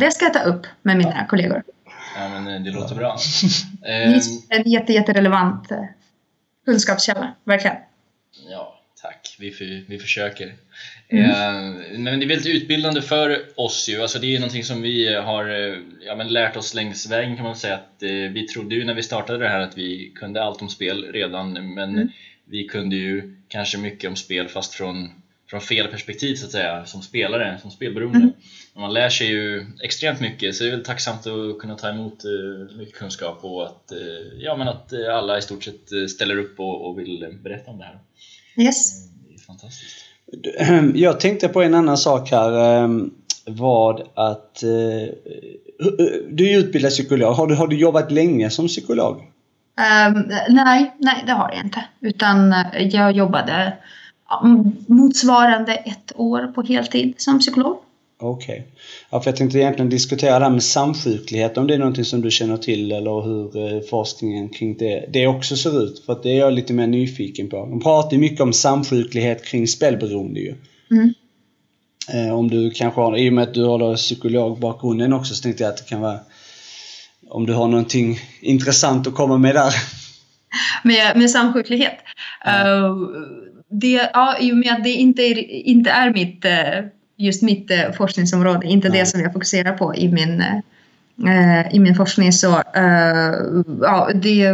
det 0.00 0.10
ska 0.10 0.24
jag 0.24 0.34
ta 0.34 0.40
upp 0.40 0.66
med 0.82 0.96
mina 0.96 1.26
kollegor. 1.26 1.62
Ja, 2.16 2.28
men 2.28 2.48
eh, 2.54 2.60
det 2.62 2.70
låter 2.70 2.94
bra. 2.94 3.18
Ehm, 3.86 4.14
är 4.48 4.58
en 4.58 4.70
jätte, 4.70 4.92
jätterelevant 4.92 5.70
eh, 5.70 5.84
kunskapskälla, 6.64 7.34
verkligen. 7.44 7.76
Ja, 8.50 8.80
tack. 9.02 9.36
Vi, 9.38 9.50
för, 9.50 9.88
vi 9.88 9.98
försöker. 9.98 10.54
Mm. 11.12 11.30
Eh, 11.30 11.98
men 11.98 12.20
det 12.20 12.26
är 12.26 12.28
väldigt 12.28 12.54
utbildande 12.62 13.02
för 13.02 13.42
oss 13.56 13.88
ju. 13.88 14.02
Alltså 14.02 14.18
det 14.18 14.34
är 14.36 14.38
någonting 14.40 14.64
som 14.64 14.82
vi 14.82 15.14
har 15.14 15.48
eh, 15.48 15.76
ja, 16.06 16.14
men 16.14 16.28
lärt 16.32 16.56
oss 16.56 16.74
längs 16.74 17.10
vägen 17.10 17.36
kan 17.36 17.44
man 17.44 17.56
säga. 17.56 17.74
Att, 17.74 18.02
eh, 18.02 18.10
vi 18.10 18.46
trodde 18.46 18.74
ju 18.74 18.84
när 18.84 18.94
vi 18.94 19.02
startade 19.02 19.38
det 19.38 19.48
här 19.48 19.60
att 19.60 19.78
vi 19.78 20.12
kunde 20.14 20.42
allt 20.42 20.62
om 20.62 20.68
spel 20.68 21.12
redan. 21.12 21.74
Men 21.74 21.90
Mm. 21.96 22.08
vi 22.44 22.64
kunde 22.64 22.96
ju 22.96 23.36
kanske 23.48 23.78
mycket 23.78 24.10
om 24.10 24.16
spel 24.16 24.48
fast 24.48 24.74
från, 24.74 25.08
från 25.50 25.60
fel 25.60 25.88
perspektiv 25.88 26.34
så 26.34 26.46
att 26.46 26.52
säga. 26.52 26.86
Som 26.86 27.02
spelare, 27.02 27.58
som 27.62 27.70
spelberoende. 27.70 28.18
Mm. 28.18 28.32
Man 28.74 28.92
lär 28.94 29.08
sig 29.08 29.26
ju 29.26 29.66
extremt 29.82 30.20
mycket 30.20 30.54
så 30.56 30.64
det 30.64 30.70
är 30.70 30.76
väl 30.76 30.84
tacksamt 30.84 31.26
att 31.26 31.58
kunna 31.58 31.76
ta 31.76 31.88
emot 31.88 32.24
mycket 32.78 32.94
kunskap 32.94 33.44
och 33.44 33.66
att, 33.66 33.92
ja, 34.38 34.56
men 34.56 34.68
att 34.68 34.92
alla 34.92 35.38
i 35.38 35.42
stort 35.42 35.64
sett 35.64 36.10
ställer 36.10 36.38
upp 36.38 36.60
och, 36.60 36.86
och 36.86 36.98
vill 36.98 37.38
berätta 37.42 37.70
om 37.70 37.78
det 37.78 37.84
här. 37.84 37.98
Yes. 38.56 39.08
Det 39.28 39.34
är 39.34 39.38
fantastiskt. 39.38 40.04
Jag 40.94 41.20
tänkte 41.20 41.48
på 41.48 41.62
en 41.62 41.74
annan 41.74 41.98
sak 41.98 42.30
här. 42.30 42.82
Ehm, 42.84 43.10
vad 43.46 44.00
att... 44.14 44.62
Eh, 44.62 45.14
du 46.30 46.50
är 46.50 46.58
utbildad 46.58 46.90
psykolog. 46.90 47.34
Har 47.34 47.46
du, 47.46 47.54
har 47.54 47.66
du 47.66 47.76
jobbat 47.76 48.12
länge 48.12 48.50
som 48.50 48.66
psykolog? 48.66 49.16
Um, 49.16 50.30
nej, 50.48 50.94
nej, 50.98 51.24
det 51.26 51.32
har 51.32 51.50
jag 51.54 51.64
inte. 51.64 51.84
Utan 52.00 52.52
eh, 52.52 52.88
jag 52.88 53.12
jobbade 53.12 53.72
motsvarande 54.86 55.74
ett 55.74 56.12
år 56.16 56.52
på 56.54 56.62
heltid 56.62 57.14
som 57.16 57.38
psykolog. 57.38 57.76
Okej. 58.20 58.66
Ja, 59.10 59.20
för 59.20 59.30
jag 59.30 59.36
tänkte 59.36 59.58
egentligen 59.58 59.90
diskutera 59.90 60.38
det 60.38 60.44
här 60.44 60.52
med 60.52 60.62
samsjuklighet, 60.62 61.58
om 61.58 61.66
det 61.66 61.74
är 61.74 61.78
någonting 61.78 62.04
som 62.04 62.20
du 62.20 62.30
känner 62.30 62.56
till 62.56 62.92
eller 62.92 63.22
hur 63.22 63.74
eh, 63.74 63.80
forskningen 63.80 64.48
kring 64.48 64.76
det, 64.76 65.04
det 65.12 65.26
också 65.26 65.56
ser 65.56 65.84
ut. 65.84 66.04
För 66.06 66.12
att 66.12 66.22
det 66.22 66.30
är 66.30 66.38
jag 66.38 66.52
lite 66.52 66.72
mer 66.72 66.86
nyfiken 66.86 67.48
på. 67.48 67.56
De 67.56 67.80
pratar 67.80 68.12
ju 68.12 68.18
mycket 68.18 68.40
om 68.40 68.52
samsjuklighet 68.52 69.44
kring 69.44 69.68
spelberoende 69.68 70.40
ju. 70.40 70.54
Mm. 70.90 71.14
Eh, 72.12 72.38
om 72.38 72.48
du 72.48 72.70
kanske 72.70 73.00
har, 73.00 73.16
i 73.16 73.28
och 73.28 73.32
med 73.32 73.42
att 73.42 73.54
du 73.54 73.64
har 73.64 73.96
psykologbakgrunden 73.96 75.12
också 75.12 75.34
så 75.34 75.42
tänkte 75.42 75.62
jag 75.62 75.70
att 75.70 75.76
det 75.76 75.88
kan 75.88 76.00
vara 76.00 76.18
om 77.30 77.46
du 77.46 77.52
har 77.52 77.68
någonting 77.68 78.18
intressant 78.40 79.06
att 79.06 79.14
komma 79.14 79.38
med 79.38 79.54
där. 79.54 79.74
Med, 80.84 81.16
med 81.16 81.30
samsjuklighet. 81.30 81.98
Eh, 82.46 82.96
det, 83.70 84.10
ja, 84.12 84.38
I 84.40 84.52
och 84.52 84.56
med 84.56 84.72
att 84.72 84.84
det 84.84 84.90
inte 84.90 85.22
är, 85.22 85.38
inte 85.50 85.90
är 85.90 86.12
mitt, 86.12 86.44
eh, 86.44 86.84
just 87.20 87.42
mitt 87.42 87.70
eh, 87.70 87.92
forskningsområde, 87.92 88.66
inte 88.66 88.88
Nej. 88.88 89.00
det 89.00 89.06
som 89.06 89.20
jag 89.20 89.32
fokuserar 89.32 89.72
på 89.72 89.94
i 89.94 90.08
min, 90.08 90.40
eh, 91.28 91.74
i 91.74 91.78
min 91.78 91.94
forskning 91.94 92.32
så 92.32 92.54
eh, 92.74 93.34
ja, 93.80 94.10
det, 94.14 94.52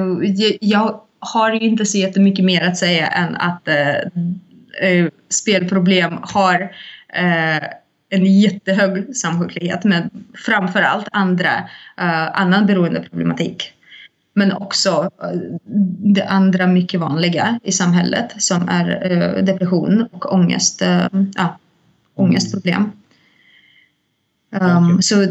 jag 0.61 1.01
har 1.19 1.53
ju 1.53 1.61
inte 1.61 1.87
så 1.87 1.99
jättemycket 1.99 2.45
mer 2.45 2.63
att 2.63 2.77
säga 2.77 3.07
än 3.07 3.37
att 3.37 3.69
eh, 3.69 3.97
eh, 4.91 5.07
spelproblem 5.29 6.19
har 6.23 6.61
eh, 7.15 7.69
en 8.09 8.27
jättehög 8.41 9.17
samsjuklighet 9.17 9.85
med 9.85 10.11
framförallt 10.47 11.09
andra, 11.13 11.51
eh, 11.99 12.41
annan 12.41 12.67
beroendeproblematik. 12.67 13.73
Men 14.35 14.53
också 14.53 15.11
eh, 15.23 15.39
det 16.15 16.25
andra 16.25 16.67
mycket 16.67 17.01
vanliga 17.01 17.61
i 17.63 17.73
samhället 17.73 18.35
som 18.39 18.69
är 18.69 19.13
eh, 19.13 19.45
depression 19.45 20.09
och 20.13 20.33
ångest, 20.35 20.83
eh, 20.83 21.07
ja, 21.35 21.59
ångestproblem. 22.17 22.93
Um, 24.51 24.91
Okej. 24.91 25.03
så, 25.03 25.27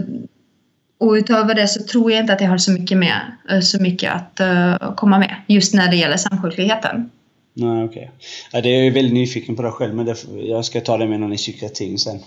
och 0.98 1.12
utöver 1.12 1.56
det 1.56 1.68
så 1.68 1.84
tror 1.84 2.12
jag 2.12 2.20
inte 2.20 2.34
att 2.34 2.42
jag 2.42 2.50
har 2.50 2.58
så 2.58 2.72
mycket, 2.72 2.98
med, 2.98 3.22
eh, 3.50 3.60
så 3.60 3.82
mycket 3.82 4.14
att 4.14 4.40
eh, 4.40 4.94
komma 4.96 5.20
med 5.20 5.36
just 5.48 5.74
när 5.74 5.92
det 5.92 5.96
gäller 5.96 6.18
samsjukligheten. 6.18 7.10
Nej, 7.54 7.84
okej. 7.84 8.12
Ja, 8.52 8.62
det 8.62 8.70
är 8.70 8.74
jag 8.74 8.84
ju 8.84 8.90
väldigt 8.90 9.14
nyfiken 9.14 9.56
på 9.56 9.62
det 9.62 9.72
själv, 9.72 9.96
men 9.96 10.06
det, 10.06 10.16
jag 10.36 10.66
ska 10.66 10.82
ta 10.82 10.98
det 10.98 11.08
med 11.08 11.20
någon 11.20 11.34
i 11.34 11.38
psykiatrin 11.38 12.00
sen. 12.00 12.20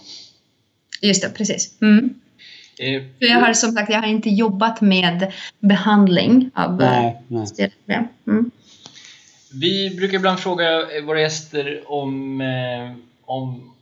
Just 1.02 1.22
det, 1.22 1.28
precis. 1.28 1.80
Mm. 1.80 2.14
Eh, 2.78 3.02
För 3.18 3.26
jag 3.26 3.40
har 3.40 3.52
som 3.52 3.72
sagt 3.72 3.90
jag 3.90 4.00
har 4.00 4.08
inte 4.08 4.30
jobbat 4.30 4.80
med 4.80 5.32
behandling 5.60 6.50
av 6.54 6.82
eh, 6.82 6.90
Nej, 6.90 7.22
nej. 7.28 7.46
spelproblem. 7.46 8.04
Mm. 8.26 8.50
Vi 9.52 9.96
brukar 9.96 10.16
ibland 10.16 10.38
fråga 10.38 10.66
våra 11.06 11.20
gäster 11.20 11.82
om, 11.86 12.42
om 13.24 13.72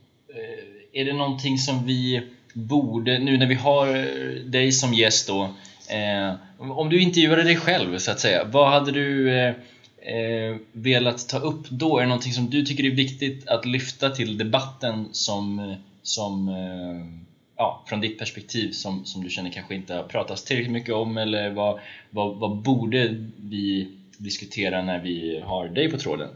är 0.97 1.05
det 1.05 1.13
någonting 1.13 1.59
som 1.59 1.87
vi 1.87 2.23
borde, 2.53 3.19
nu 3.19 3.39
när 3.39 3.47
vi 3.47 3.55
har 3.55 3.97
eh, 3.97 4.35
dig 4.45 4.73
som 4.73 4.95
gäst 4.95 5.27
då, 5.27 5.43
eh, 5.89 6.35
om 6.59 6.91
du 6.91 7.01
intervjuade 7.01 7.43
dig 7.43 7.57
själv 7.57 7.99
så 7.99 8.11
att 8.11 8.21
säga, 8.21 8.45
vad 8.45 8.71
hade 8.71 8.93
du 8.93 9.31
eh, 9.39 9.55
eh, 9.99 10.57
velat 10.73 11.29
ta 11.29 11.39
upp 11.39 11.71
då? 11.71 11.99
Är 11.99 12.03
det 12.03 12.09
någonting 12.09 12.33
som 12.33 12.51
du 12.51 12.65
tycker 12.65 12.85
är 12.85 12.91
viktigt 12.91 13.49
att 13.49 13.67
lyfta 13.67 14.11
till 14.11 14.39
debatten 14.39 15.09
som, 15.13 15.59
eh, 15.59 15.77
som 16.03 16.49
eh, 16.49 17.23
ja, 17.57 17.85
från 17.87 18.01
ditt 18.01 18.19
perspektiv 18.19 18.71
som, 18.71 19.05
som 19.05 19.25
du 19.25 19.31
känner 19.31 19.51
kanske 19.51 19.75
inte 19.75 19.95
har 19.95 20.03
pratats 20.03 20.45
tillräckligt 20.45 20.73
mycket 20.73 20.95
om 20.95 21.17
eller 21.19 21.51
vad, 21.51 21.81
vad, 22.11 22.37
vad 22.37 22.57
borde 22.57 23.25
vi 23.37 23.89
diskutera 24.19 24.83
när 24.83 24.99
vi 24.99 25.41
har 25.45 25.69
dig 25.69 25.91
på 25.91 25.99
tråden? 25.99 26.29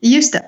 Just 0.00 0.32
det. 0.32 0.42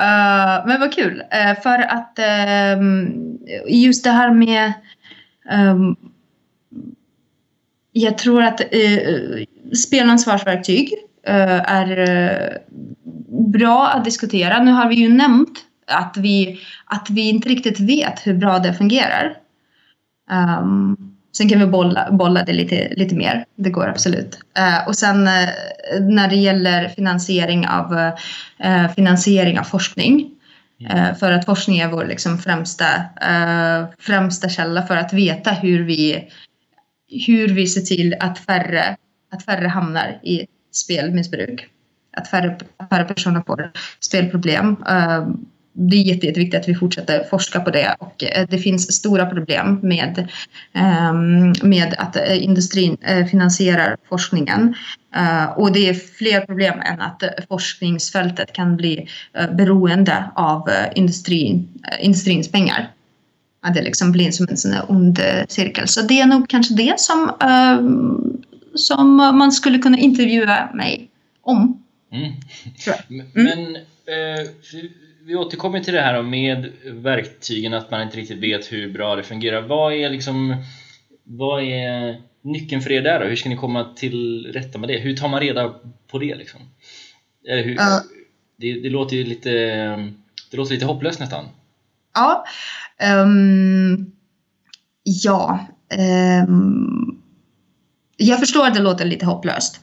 Uh, 0.00 0.66
men 0.66 0.80
vad 0.80 0.94
kul. 0.94 1.22
Uh, 1.34 1.60
för 1.62 1.78
att 1.78 2.18
ehm, 2.18 3.38
just 3.68 4.04
det 4.04 4.10
här 4.10 4.30
med... 4.30 4.72
Um, 5.52 5.96
jag 7.92 8.18
tror 8.18 8.42
att 8.42 8.60
eh, 8.60 8.98
uh, 9.08 9.44
spelansvarsverktyg 9.74 10.92
uh, 11.28 11.70
är 11.72 12.58
bra 13.52 13.88
att 13.88 14.04
diskutera. 14.04 14.62
Nu 14.62 14.70
har 14.70 14.88
vi 14.88 14.94
ju 14.94 15.08
nämnt 15.08 15.58
att 15.86 16.16
vi, 16.16 16.60
att 16.84 17.10
vi 17.10 17.28
inte 17.28 17.48
riktigt 17.48 17.80
vet 17.80 18.26
hur 18.26 18.34
bra 18.34 18.58
det 18.58 18.74
fungerar. 18.74 19.36
Um, 20.60 21.11
sen 21.36 21.48
kan 21.48 21.58
vi 21.58 21.66
bolla, 21.66 22.12
bolla 22.12 22.44
det 22.44 22.52
lite, 22.52 22.92
lite 22.96 23.14
mer. 23.14 23.44
Det 23.56 23.70
går 23.70 23.88
absolut. 23.88 24.38
Eh, 24.58 24.88
och 24.88 24.96
sen 24.96 25.26
eh, 25.26 25.48
när 26.00 26.28
det 26.28 26.36
gäller 26.36 26.88
finansiering 26.88 27.66
av, 27.68 28.12
eh, 28.58 28.92
finansiering 28.94 29.58
av 29.58 29.64
forskning. 29.64 30.30
Eh, 30.90 31.14
för 31.14 31.32
att 31.32 31.44
forskning 31.44 31.78
är 31.78 31.88
vår 31.88 32.04
liksom 32.04 32.38
främsta, 32.38 32.86
eh, 33.20 33.88
främsta 33.98 34.48
källa 34.48 34.86
för 34.86 34.96
att 34.96 35.12
veta 35.12 35.50
hur 35.50 35.84
vi, 35.84 36.28
hur 37.26 37.48
vi 37.48 37.66
ser 37.66 37.80
till 37.80 38.16
att 38.20 38.38
färre, 38.38 38.96
att 39.32 39.44
färre 39.44 39.68
hamnar 39.68 40.20
i 40.22 40.46
spelmissbruk. 40.72 41.66
Att 42.16 42.28
färre, 42.28 42.58
färre 42.90 43.04
personer 43.04 43.42
får 43.46 43.70
spelproblem. 44.00 44.76
Det 45.74 45.96
är 45.96 46.02
jätte, 46.02 46.26
jätteviktigt 46.26 46.60
att 46.60 46.68
vi 46.68 46.74
fortsätter 46.74 47.24
forska 47.24 47.60
på 47.60 47.70
det 47.70 47.96
och 47.98 48.24
eh, 48.24 48.46
det 48.50 48.58
finns 48.58 48.92
stora 48.92 49.26
problem 49.26 49.80
med, 49.82 50.28
ehm, 50.72 51.52
med 51.62 51.94
att 51.98 52.16
eh, 52.16 52.44
industrin 52.44 52.96
eh, 53.02 53.26
finansierar 53.26 53.96
forskningen. 54.08 54.74
Och 55.56 55.72
det 55.72 55.88
är 55.88 55.94
fler 55.94 56.40
problem 56.40 56.80
än 56.80 57.00
att 57.00 57.22
forskningsfältet 57.48 58.52
kan 58.52 58.76
bli 58.76 59.06
beroende 59.52 60.30
av 60.34 60.70
industrin, 60.94 61.68
industrins 62.00 62.52
pengar. 62.52 62.90
Att 63.62 63.74
det 63.74 63.82
liksom 63.82 64.12
blir 64.12 64.30
som 64.30 64.46
en 64.50 64.56
sån 64.56 64.74
ond 64.88 65.20
cirkel. 65.48 65.88
Så 65.88 66.02
det 66.02 66.20
är 66.20 66.26
nog 66.26 66.48
kanske 66.48 66.74
det 66.74 67.00
som, 67.00 67.32
ehm, 67.40 68.42
som 68.74 69.16
man 69.16 69.52
skulle 69.52 69.78
kunna 69.78 69.98
intervjua 69.98 70.70
mig 70.74 71.08
om. 71.42 71.82
Mm. 72.12 72.32
Tror 72.84 72.94
M- 73.10 73.26
Men 73.32 73.76
eh, 73.76 74.48
vi- 75.26 75.34
återkommer 75.36 75.80
till 75.80 75.94
det 75.94 76.00
här 76.00 76.22
med 76.22 76.72
verktygen, 76.84 77.74
att 77.74 77.90
man 77.90 78.02
inte 78.02 78.16
riktigt 78.16 78.38
vet 78.38 78.72
hur 78.72 78.92
bra 78.92 79.16
det 79.16 79.22
fungerar. 79.22 79.62
Vad 79.62 79.92
är 79.92 80.10
liksom 80.10 80.56
vad 81.24 81.62
är 81.62 82.22
nyckeln 82.42 82.82
för 82.82 82.92
er 82.92 83.02
där 83.02 83.20
då? 83.20 83.26
Hur 83.26 83.36
ska 83.36 83.48
ni 83.48 83.56
komma 83.56 83.84
till 83.96 84.46
rätta 84.52 84.78
med 84.78 84.88
det? 84.88 84.98
Hur 84.98 85.16
tar 85.16 85.28
man 85.28 85.40
reda 85.40 85.74
på 86.10 86.18
det 86.18 86.34
liksom? 86.34 86.60
Eller 87.48 87.62
hur, 87.62 87.74
Ja. 87.74 88.00
det, 88.56 88.80
det 88.80 88.90
låter 88.90 89.16
ju 89.16 89.24
lite 89.24 89.50
det 90.50 90.56
låter 90.56 90.74
lite 90.74 90.86
hopplöst 90.86 91.20
nästan. 91.20 91.44
Ja. 92.14 92.44
ehm, 92.98 94.12
ja. 95.04 95.66
ehm, 95.94 97.20
jag 98.16 98.40
förstår 98.40 98.66
att 98.66 98.74
det 98.74 98.80
låter 98.82 99.04
lite 99.04 99.26
hopplöst. 99.26 99.80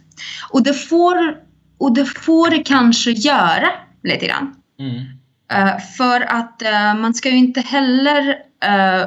Och 0.51 0.63
det 0.63 0.73
får, 0.73 1.37
och 1.77 1.95
det 1.95 2.05
får 2.05 2.49
det 2.49 2.63
kanske 2.63 3.11
göra 3.11 3.69
lite 4.03 4.27
grann. 4.27 4.55
Mm. 4.79 5.05
Eh, 5.51 5.79
för 5.79 6.21
att 6.21 6.61
eh, 6.61 6.95
man 6.95 7.13
ska 7.13 7.29
ju 7.29 7.37
inte 7.37 7.61
heller 7.61 8.29
eh, 8.63 9.05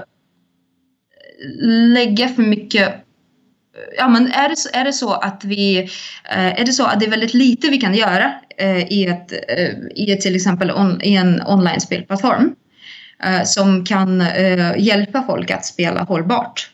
lägga 1.94 2.28
för 2.28 2.42
mycket 2.42 2.94
Ja, 3.98 4.08
men 4.08 4.32
är 4.32 4.48
det, 4.48 4.56
så, 4.56 4.68
är 4.72 4.84
det 4.84 4.92
så 4.92 5.12
att 5.12 5.44
vi 5.44 5.88
är 6.24 6.64
det 6.64 6.72
så 6.72 6.84
att 6.84 7.00
det 7.00 7.06
är 7.06 7.10
väldigt 7.10 7.34
lite 7.34 7.68
vi 7.68 7.78
kan 7.78 7.94
göra 7.94 8.32
i, 8.88 9.06
ett, 9.06 9.32
i 9.94 10.12
ett 10.12 10.20
till 10.20 10.36
exempel 10.36 10.70
on, 10.70 11.02
i 11.02 11.14
en 11.14 11.42
online-spelplattform 11.46 12.54
som 13.44 13.84
kan 13.84 14.26
hjälpa 14.76 15.22
folk 15.22 15.50
att 15.50 15.64
spela 15.64 16.02
hållbart. 16.02 16.70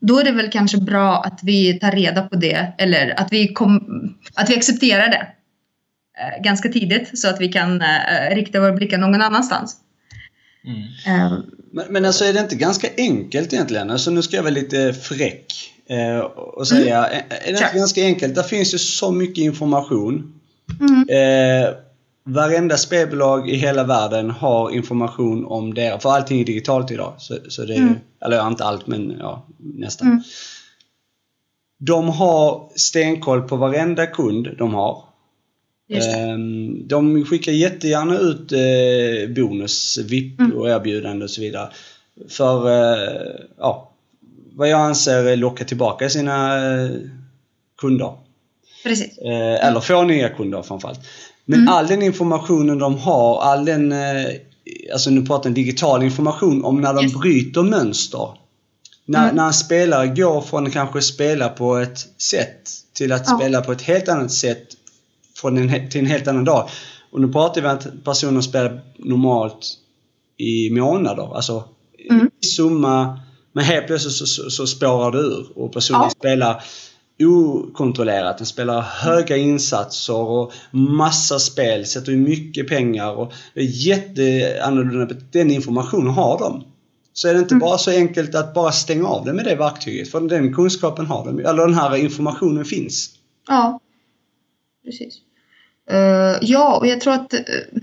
Då 0.00 0.18
är 0.18 0.24
det 0.24 0.32
väl 0.32 0.50
kanske 0.50 0.78
bra 0.78 1.22
att 1.22 1.40
vi 1.42 1.78
tar 1.78 1.90
reda 1.92 2.22
på 2.22 2.36
det 2.36 2.72
eller 2.78 3.20
att 3.20 3.32
vi, 3.32 3.48
kom, 3.48 3.80
att 4.34 4.50
vi 4.50 4.56
accepterar 4.56 5.08
det 5.08 5.26
ganska 6.42 6.68
tidigt 6.68 7.18
så 7.18 7.28
att 7.28 7.40
vi 7.40 7.48
kan 7.48 7.82
rikta 8.30 8.60
våra 8.60 8.72
blickar 8.72 8.98
någon 8.98 9.22
annanstans. 9.22 9.76
Mm. 10.66 11.42
Men, 11.70 11.86
men 11.90 12.04
alltså 12.04 12.24
är 12.24 12.32
det 12.32 12.40
inte 12.40 12.56
ganska 12.56 12.88
enkelt 12.96 13.52
egentligen? 13.52 13.90
Alltså 13.90 14.10
nu 14.10 14.22
ska 14.22 14.36
jag 14.36 14.42
vara 14.42 14.54
lite 14.54 14.92
fräck 14.92 15.72
eh, 15.88 16.18
och 16.18 16.68
säga, 16.68 17.06
mm. 17.06 17.24
är, 17.28 17.44
det 17.44 17.50
inte 17.50 17.78
ganska 17.78 18.02
enkelt? 18.02 18.34
Där 18.34 18.42
finns 18.42 18.74
ju 18.74 18.78
så 18.78 19.12
mycket 19.12 19.44
information. 19.44 20.40
Mm. 20.80 21.08
Eh, 21.08 21.74
varenda 22.24 22.76
spelbolag 22.76 23.50
i 23.50 23.56
hela 23.56 23.84
världen 23.84 24.30
har 24.30 24.70
information 24.70 25.46
om 25.46 25.74
det. 25.74 26.02
För 26.02 26.10
allting 26.10 26.40
är 26.40 26.44
digitalt 26.44 26.90
idag. 26.90 27.14
Så, 27.18 27.38
så 27.48 27.64
det 27.64 27.74
är, 27.74 27.78
mm. 27.78 27.94
Eller 28.24 28.48
inte 28.48 28.64
allt, 28.64 28.86
men 28.86 29.16
ja, 29.18 29.46
nästan. 29.58 30.08
Mm. 30.08 30.22
De 31.78 32.08
har 32.08 32.68
stenkoll 32.74 33.42
på 33.42 33.56
varenda 33.56 34.06
kund 34.06 34.48
de 34.58 34.74
har. 34.74 35.04
Ehm, 35.88 36.88
de 36.88 37.24
skickar 37.24 37.52
jättegärna 37.52 38.18
ut 38.18 38.52
eh, 38.52 39.34
bonus, 39.34 39.98
VIP 39.98 40.40
mm. 40.40 40.52
och 40.52 40.68
erbjudanden 40.68 41.22
och 41.22 41.30
så 41.30 41.40
vidare. 41.40 41.68
För, 42.28 42.68
eh, 42.70 43.30
ja, 43.58 43.90
vad 44.54 44.68
jag 44.68 44.80
anser 44.80 45.36
locka 45.36 45.64
tillbaka 45.64 46.08
sina 46.08 46.56
eh, 46.56 46.90
kunder. 47.80 48.12
Precis. 48.82 49.18
Eller 49.18 49.80
få 49.80 50.02
nya 50.02 50.28
kunder 50.28 50.62
framförallt. 50.62 51.00
Men 51.44 51.60
mm. 51.60 51.74
all 51.74 51.86
den 51.86 52.02
informationen 52.02 52.78
de 52.78 52.98
har, 52.98 53.42
all 53.42 53.64
den, 53.64 53.94
alltså 54.92 55.10
nu 55.10 55.26
pratar 55.26 55.50
jag 55.50 55.54
digital 55.54 56.02
information 56.02 56.64
om 56.64 56.80
när 56.80 56.94
de 56.94 57.04
yes. 57.04 57.14
bryter 57.14 57.62
mönster. 57.62 58.28
När, 59.04 59.24
mm. 59.24 59.36
när 59.36 59.46
en 59.46 59.52
spelare 59.52 60.06
går 60.06 60.40
från 60.40 60.66
att 60.66 60.72
kanske 60.72 61.02
spela 61.02 61.48
på 61.48 61.76
ett 61.76 61.98
sätt 62.22 62.70
till 62.92 63.12
att 63.12 63.24
ja. 63.26 63.38
spela 63.38 63.60
på 63.60 63.72
ett 63.72 63.82
helt 63.82 64.08
annat 64.08 64.32
sätt 64.32 64.75
från 65.36 65.58
en, 65.58 65.90
till 65.90 66.00
en 66.00 66.06
helt 66.06 66.28
annan 66.28 66.44
dag. 66.44 66.68
Och 67.10 67.20
nu 67.20 67.32
pratar 67.32 67.60
vi 67.60 67.68
om 67.68 67.74
att 67.74 68.04
personen 68.04 68.42
spelar 68.42 68.80
normalt 68.98 69.66
i 70.36 70.70
månader. 70.70 71.36
Alltså 71.36 71.64
mm. 72.10 72.30
i 72.42 72.46
summa. 72.46 73.20
Men 73.52 73.64
helt 73.64 73.86
plötsligt 73.86 74.14
så, 74.14 74.26
så, 74.26 74.50
så 74.50 74.66
spårar 74.66 75.12
det 75.12 75.18
ur 75.18 75.58
och 75.58 75.72
personen 75.72 76.02
ja. 76.02 76.10
spelar 76.10 76.62
okontrollerat. 77.22 78.38
Den 78.38 78.46
spelar 78.46 78.80
höga 78.80 79.36
insatser 79.36 80.14
och 80.14 80.52
massa 80.70 81.38
spel, 81.38 81.86
sätter 81.86 82.12
in 82.12 82.22
mycket 82.22 82.68
pengar 82.68 83.12
och 83.12 83.32
det 83.54 83.60
är 83.60 83.86
jätteannorlunda. 83.86 85.14
Den 85.32 85.50
informationen 85.50 86.10
har 86.10 86.38
de. 86.38 86.64
Så 87.12 87.28
är 87.28 87.34
det 87.34 87.40
inte 87.40 87.54
mm. 87.54 87.60
bara 87.60 87.78
så 87.78 87.90
enkelt 87.90 88.34
att 88.34 88.54
bara 88.54 88.72
stänga 88.72 89.08
av 89.08 89.24
det 89.24 89.32
med 89.32 89.44
det 89.44 89.54
verktyget. 89.54 90.10
För 90.10 90.20
den 90.20 90.54
kunskapen 90.54 91.06
har 91.06 91.24
de. 91.24 91.38
Eller 91.38 91.66
den 91.66 91.74
här 91.74 91.96
informationen 91.96 92.64
finns. 92.64 93.10
Ja. 93.48 93.80
Precis. 94.84 95.18
Uh, 95.92 96.38
ja, 96.40 96.76
och 96.76 96.86
jag 96.86 97.00
tror 97.00 97.14
att... 97.14 97.34
Uh, 97.34 97.82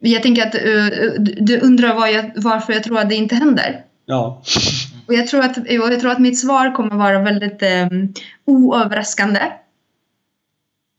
jag 0.00 0.22
tänker 0.22 0.46
att 0.46 0.54
uh, 0.54 1.20
du 1.20 1.60
undrar 1.60 1.94
var 1.94 2.06
jag, 2.06 2.30
varför 2.36 2.72
jag 2.72 2.82
tror 2.82 2.98
att 2.98 3.08
det 3.08 3.14
inte 3.14 3.34
händer. 3.34 3.84
Ja. 4.06 4.42
Och 5.06 5.14
jag 5.14 5.26
tror 5.26 5.44
att, 5.44 5.56
jag 5.68 6.00
tror 6.00 6.10
att 6.10 6.18
mitt 6.18 6.38
svar 6.38 6.74
kommer 6.74 6.96
vara 6.96 7.18
väldigt 7.18 7.62
um, 7.62 8.14
oöverraskande. 8.44 9.40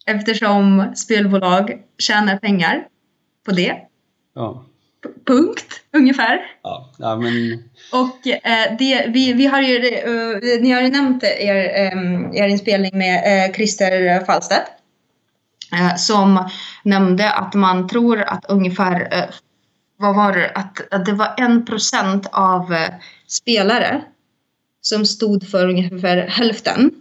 Eftersom 0.06 0.92
spelbolag 0.96 1.82
tjänar 1.98 2.38
pengar 2.38 2.88
på 3.46 3.52
det. 3.52 3.76
Ja. 4.36 4.66
P 5.04 5.10
punkt, 5.26 5.82
ungefär. 5.94 6.40
Ja, 6.64 6.94
ja 6.98 7.16
men... 7.16 7.64
Och 7.92 8.28
eh, 8.28 8.78
det, 8.80 9.06
vi, 9.08 9.34
vi 9.34 9.46
har 9.46 9.62
ju, 9.62 9.78
uh, 9.78 10.62
ni 10.62 10.72
har 10.72 10.82
ju 10.82 10.90
nämnt 10.90 11.24
er, 11.24 11.92
um, 11.94 12.36
er 12.36 12.48
inspelning 12.48 12.98
med 12.98 13.56
Christer 13.56 14.26
Fallstedt. 14.26 14.72
Eh, 15.74 15.96
som 15.96 16.50
nämnde 16.84 17.32
att 17.32 17.54
man 17.54 17.88
tror 17.88 18.22
att 18.22 18.46
ungefär, 18.50 19.08
eh, 19.12 19.30
vad 19.98 20.16
var 20.16 20.34
det, 20.34 20.50
att, 20.50 20.94
att 20.94 21.06
det 21.06 21.14
var 21.14 21.34
en 21.38 21.66
procent 21.66 22.28
av 22.32 22.74
eh, 22.74 22.90
spelare 23.28 24.02
som 24.82 25.06
stod 25.06 25.50
för 25.50 25.70
ungefär 25.70 26.18
hälften 26.18 26.92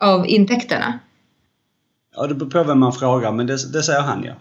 av 0.00 0.26
intäkterna. 0.26 0.98
Ja, 2.16 2.26
det 2.26 2.34
beror 2.34 2.50
på 2.50 2.64
vem 2.64 2.80
man 2.80 2.92
frågar, 2.92 3.32
men 3.32 3.46
det, 3.46 3.72
det 3.72 3.82
säger 3.82 4.00
han 4.00 4.24
ja. 4.24 4.34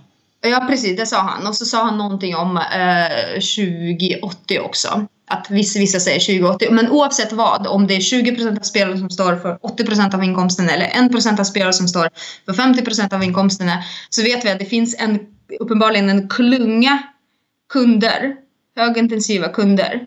Ja, 0.49 0.65
precis, 0.69 0.97
det 0.97 1.05
sa 1.05 1.21
han. 1.21 1.47
Och 1.47 1.55
så 1.55 1.65
sa 1.65 1.83
han 1.83 1.97
någonting 1.97 2.35
om 2.35 2.57
eh, 2.57 3.33
2080 3.33 4.59
också 4.59 5.07
att 5.27 5.47
vissa, 5.49 5.79
vissa 5.79 5.99
säger 5.99 6.19
20-80, 6.19 6.71
men 6.71 6.91
oavsett 6.91 7.33
vad, 7.33 7.67
om 7.67 7.87
det 7.87 7.95
är 7.95 7.99
20% 7.99 8.59
av 8.59 8.63
spelare 8.63 8.97
som 8.97 9.09
står 9.09 9.35
för 9.35 9.57
80% 9.57 10.15
av 10.15 10.23
inkomsten 10.23 10.69
eller 10.69 10.85
1% 10.85 11.39
av 11.39 11.43
spelare 11.43 11.73
som 11.73 11.87
står 11.87 12.09
för 12.45 12.53
50% 12.53 13.13
av 13.13 13.23
inkomsterna 13.23 13.83
så 14.09 14.21
vet 14.21 14.45
vi 14.45 14.49
att 14.49 14.59
det 14.59 14.65
finns 14.65 14.95
en, 14.99 15.19
uppenbarligen 15.59 16.09
en 16.09 16.29
klunga 16.29 17.03
kunder, 17.73 18.35
högintensiva 18.75 19.47
kunder 19.47 20.05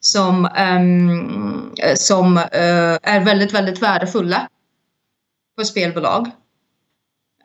som, 0.00 0.48
um, 0.78 1.74
som 1.96 2.36
uh, 2.36 2.98
är 3.02 3.24
väldigt, 3.24 3.54
väldigt 3.54 3.82
värdefulla 3.82 4.48
för 5.58 5.64
spelbolag 5.64 6.30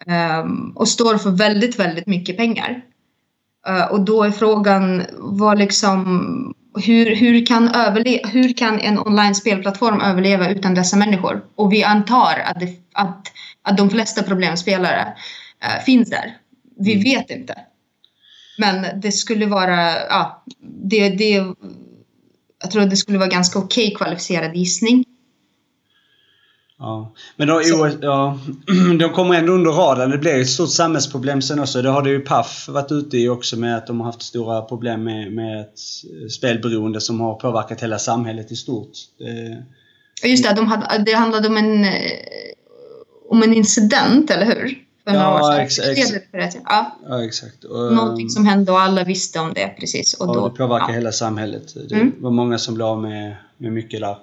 um, 0.06 0.74
och 0.76 0.88
står 0.88 1.18
för 1.18 1.32
väldigt, 1.32 1.80
väldigt 1.80 2.08
mycket 2.08 2.38
pengar. 2.38 2.82
Uh, 3.70 3.92
och 3.92 4.02
då 4.02 4.24
är 4.24 4.32
frågan 4.32 5.04
vad 5.20 5.58
liksom 5.58 6.56
hur, 6.76 7.16
hur, 7.16 7.46
kan 7.46 7.70
överle- 7.70 8.28
hur 8.28 8.54
kan 8.54 8.80
en 8.80 9.00
online-spelplattform 9.00 10.02
överleva 10.02 10.50
utan 10.50 10.76
dessa 10.76 10.98
människor? 10.98 11.46
Och 11.56 11.74
vi 11.74 11.84
antar 11.84 12.42
att, 12.46 12.60
det, 12.60 12.76
att, 12.94 13.28
att 13.62 13.78
de 13.78 13.90
flesta 13.90 14.24
problemspelare 14.24 15.14
äh, 15.64 15.84
finns 15.86 16.10
där. 16.10 16.38
Vi 16.80 16.94
mm. 16.94 17.04
vet 17.04 17.30
inte. 17.30 17.56
Men 18.58 19.02
det 19.02 19.12
skulle 19.12 19.46
vara, 19.46 19.92
ja, 20.10 20.44
det, 20.84 21.10
det, 21.10 21.44
jag 22.62 22.72
tror 22.72 22.84
att 22.84 22.90
det 22.90 22.98
skulle 22.98 23.18
vara 23.18 23.30
ganska 23.30 23.60
okej 23.60 23.88
okay 23.88 23.96
kvalificerad 23.96 24.56
gissning. 24.56 25.06
Ja. 26.82 27.12
Men 27.36 27.48
då, 27.48 27.62
ja, 28.02 28.40
de 29.00 29.10
kommer 29.10 29.36
ändå 29.36 29.54
under 29.54 29.72
radarn. 29.72 30.10
Det 30.10 30.18
blir 30.18 30.42
ett 30.42 30.50
stort 30.50 30.70
samhällsproblem 30.70 31.42
sen 31.42 31.60
också. 31.60 31.82
Det 31.82 31.90
har 31.90 32.04
det 32.04 32.10
ju 32.10 32.20
Paf 32.20 32.68
varit 32.70 32.92
ute 32.92 33.18
i 33.18 33.30
också 33.30 33.58
med 33.58 33.78
att 33.78 33.88
de 33.88 34.00
har 34.00 34.06
haft 34.06 34.22
stora 34.22 34.62
problem 34.62 35.04
med, 35.04 35.34
med 35.34 35.62
ett 35.62 35.80
spelberoende 36.32 37.02
som 37.02 37.20
har 37.20 37.34
påverkat 37.34 37.82
hela 37.82 38.00
samhället 38.00 38.52
i 38.52 38.56
stort. 38.56 38.92
Det... 39.18 39.64
Just 40.28 40.44
det, 40.44 40.56
de 40.56 40.68
hade, 40.68 41.04
det 41.04 41.12
handlade 41.12 41.48
om 41.48 41.58
en, 41.58 41.86
om 43.30 43.44
en 43.44 43.54
incident, 43.54 44.32
eller 44.32 44.46
hur? 44.46 44.78
För 45.04 45.14
ja, 45.14 45.62
ex 45.62 45.80
ex 45.80 46.14
ja. 46.66 46.98
ja, 47.10 47.24
exakt. 47.24 47.64
Och, 47.64 47.94
Någonting 47.94 48.30
som 48.30 48.46
hände 48.46 48.72
och 48.72 48.82
alla 48.82 49.04
visste 49.04 49.40
om 49.40 49.54
det 49.54 49.76
precis. 49.80 50.14
Och, 50.14 50.30
och 50.30 50.36
då, 50.36 50.50
det 50.50 50.56
påverkar 50.56 50.90
ja. 50.90 50.94
hela 50.94 51.12
samhället. 51.12 51.90
Det 51.90 51.96
mm. 51.96 52.14
var 52.20 52.32
många 52.32 52.58
som 52.58 52.76
blev 52.76 52.88
av 52.88 53.02
med, 53.02 53.36
med 53.58 53.72
mycket 53.72 54.02
där 54.02 54.16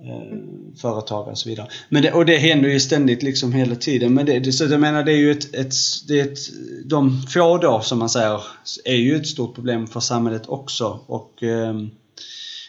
eh, 0.00 0.38
företag 0.80 1.28
och 1.28 1.38
så 1.38 1.48
vidare. 1.48 1.68
Men 1.88 2.02
det, 2.02 2.12
och 2.12 2.26
det 2.26 2.36
händer 2.36 2.68
ju 2.68 2.80
ständigt 2.80 3.22
liksom 3.22 3.52
hela 3.52 3.74
tiden. 3.74 4.14
Men 4.14 4.26
det, 4.26 4.52
så 4.52 4.64
jag 4.64 4.80
menar 4.80 5.02
det 5.02 5.12
är 5.12 5.16
ju 5.16 5.30
ett, 5.30 5.54
ett, 5.54 5.74
det 6.08 6.20
är 6.20 6.24
ett, 6.24 6.38
de 6.84 7.22
få 7.22 7.58
då 7.58 7.80
som 7.80 7.98
man 7.98 8.08
säger 8.08 8.42
är 8.84 8.96
ju 8.96 9.16
ett 9.16 9.26
stort 9.26 9.54
problem 9.54 9.86
för 9.86 10.00
samhället 10.00 10.46
också 10.46 11.00
och 11.06 11.42
eh, 11.42 11.74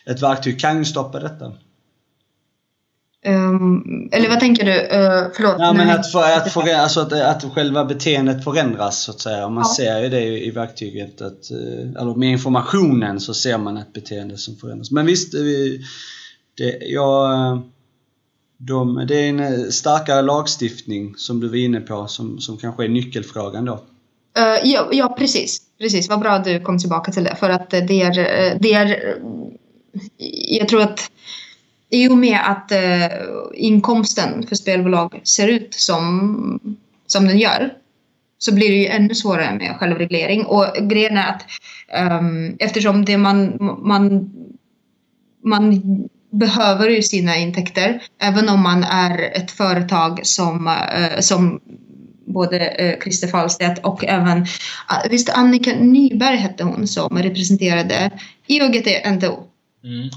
ett 0.06 0.22
verktyg 0.22 0.60
kan 0.60 0.78
ju 0.78 0.86
stoppa 0.86 1.20
detta. 1.20 1.54
Um, 3.28 4.10
eller 4.12 4.30
vad 4.30 4.40
tänker 4.40 4.66
du? 4.66 4.72
Uh, 4.72 5.32
förlåt. 5.36 5.56
Ja, 5.60 5.74
men 5.74 5.90
att, 5.90 6.12
för, 6.12 6.38
att, 6.38 6.54
för, 6.54 6.74
alltså 6.74 7.00
att, 7.00 7.14
att 7.14 7.54
själva 7.54 7.86
beteendet 7.86 8.44
förändras 8.44 9.04
så 9.04 9.12
att 9.12 9.20
säga. 9.20 9.50
Man 9.50 9.64
ja. 9.68 9.76
ser 9.78 10.00
ju 10.00 10.10
det 10.10 10.46
i 10.46 10.52
verktyget. 10.52 11.22
Att, 11.22 11.52
eh, 11.52 12.02
eller 12.02 12.16
med 12.16 12.32
informationen 12.32 13.20
så 13.20 13.34
ser 13.34 13.58
man 13.58 13.78
ett 13.78 13.94
beteende 13.94 14.38
som 14.38 14.56
förändras. 14.56 14.92
Men 14.92 15.06
visst, 15.06 15.34
vi, 15.34 15.82
det, 16.58 16.78
ja, 16.82 17.64
de, 18.58 19.06
det 19.08 19.16
är 19.16 19.30
en 19.30 19.40
eh, 19.40 19.70
starkare 19.70 20.22
lagstiftning 20.22 21.14
som 21.18 21.40
du 21.40 21.48
var 21.48 21.56
inne 21.56 21.82
på 21.82 22.08
som, 22.08 22.40
som 22.40 22.58
kanske 22.58 22.84
är 22.84 22.90
nyckelfrågan 22.90 23.66
då. 23.66 23.74
Uh, 23.74 24.60
ja, 24.64 24.90
ja, 24.92 25.16
precis. 25.18 25.62
Precis, 25.80 26.10
vad 26.10 26.20
bra 26.20 26.32
att 26.32 26.44
du 26.44 26.60
kom 26.60 26.80
tillbaka 26.80 27.12
till 27.12 27.24
det. 27.24 27.36
För 27.36 27.50
att 27.50 27.74
eh, 27.74 27.80
det 27.80 28.02
är, 28.02 28.14
det 28.60 28.74
är 28.74 29.16
jag 30.60 30.68
tror 30.68 30.82
att 30.82 31.12
i 31.90 32.08
och 32.08 32.18
med 32.18 32.40
att 32.44 32.72
uh, 32.72 33.18
inkomsten 33.54 34.48
för 34.48 34.56
spelbolag 34.56 35.22
ser 35.24 35.48
ut 35.48 35.74
som, 35.74 36.78
som 37.08 37.28
den 37.28 37.38
gör 37.38 37.74
så 38.38 38.56
blir 38.56 38.70
det 38.70 38.78
ju 38.78 38.88
ännu 38.88 39.16
svårare 39.16 39.56
med 39.56 39.76
självreglering. 39.80 40.46
Och 40.46 40.66
grejen 40.82 41.18
är 41.18 41.30
att 41.30 41.46
um, 42.22 42.56
eftersom 42.60 43.06
det 43.06 43.18
man, 43.18 43.58
man, 43.84 44.32
man 45.44 45.82
behöver 46.40 46.90
ju 46.90 47.02
sina 47.02 47.38
intäkter, 47.38 48.04
även 48.22 48.50
om 48.50 48.64
man 48.64 48.84
är 48.84 49.38
ett 49.38 49.52
företag 49.52 50.26
som, 50.26 50.68
uh, 50.68 51.20
som 51.20 51.62
både 52.26 52.58
uh, 52.58 53.04
Christer 53.04 53.28
Fallstedt 53.28 53.86
och 53.86 54.06
även, 54.06 54.38
uh, 54.38 55.10
visst 55.10 55.30
Annika 55.30 55.76
Nyberg 55.76 56.38
hette 56.38 56.64
hon 56.64 56.88
som 56.88 57.18
representerade 57.18 58.12
IOGT 58.48 58.88
NTO. 59.16 59.44
Mm. 59.84 60.10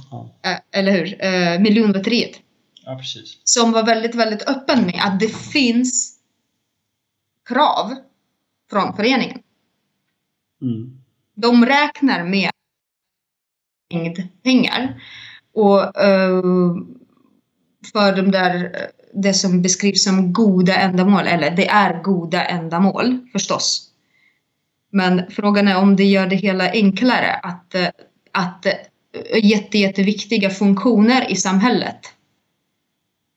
eller 0.73 0.93
hur? 0.93 1.59
Miljonlotteriet. 1.59 2.31
Ja, 2.85 2.97
precis. 2.99 3.41
Som 3.45 3.73
var 3.73 3.83
väldigt, 3.83 4.15
väldigt 4.15 4.43
öppen 4.43 4.87
med 4.87 5.01
att 5.05 5.21
det 5.21 5.37
finns 5.37 6.15
krav 7.49 7.95
från 8.71 8.97
föreningen. 8.97 9.39
Mm. 10.63 11.01
De 11.35 11.67
räknar 11.67 12.25
med 12.25 12.51
mängd 13.91 14.29
pengar. 14.43 15.01
Och 15.55 16.03
eh, 16.03 16.43
för 17.93 18.17
de 18.17 18.31
där, 18.31 18.73
det 19.15 19.35
som 19.35 19.63
beskrivs 19.63 20.05
som 20.05 20.33
goda 20.33 20.75
ändamål, 20.75 21.27
eller 21.27 21.51
det 21.51 21.69
är 21.69 22.03
goda 22.03 22.45
ändamål 22.45 23.19
förstås. 23.33 23.85
Men 24.91 25.23
frågan 25.31 25.69
är 25.69 25.79
om 25.79 25.97
det 25.97 26.05
gör 26.05 26.27
det 26.27 26.37
hela 26.37 26.71
enklare 26.71 27.35
att, 27.35 27.75
eh, 27.75 27.89
att 28.33 28.67
eh, 28.67 28.73
jätte, 29.43 29.79
jätteviktiga 29.79 30.51
funktioner 30.51 31.31
i 31.31 31.37
samhället 31.37 32.01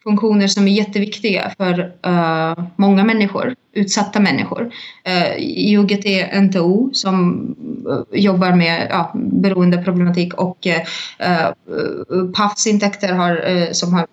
funktioner 0.04 0.48
som 0.48 0.68
är 0.68 0.72
jätteviktiga 0.72 1.52
för 1.58 1.94
uh, 2.08 2.66
många 2.76 3.04
människor, 3.04 3.56
utsatta 3.74 4.20
människor. 4.20 4.72
Uh, 5.08 5.36
IOGT 5.38 6.06
NTO 6.42 6.90
som 6.94 7.46
uh, 7.88 8.20
jobbar 8.20 8.56
med 8.56 8.92
uh, 8.92 9.16
beroendeproblematik 9.16 10.34
och 10.34 10.68
uh, 10.68 12.28
PAFs 12.36 12.68
intäkter 12.68 13.14
har, 13.14 13.74
som 13.74 13.94
har 13.94 14.08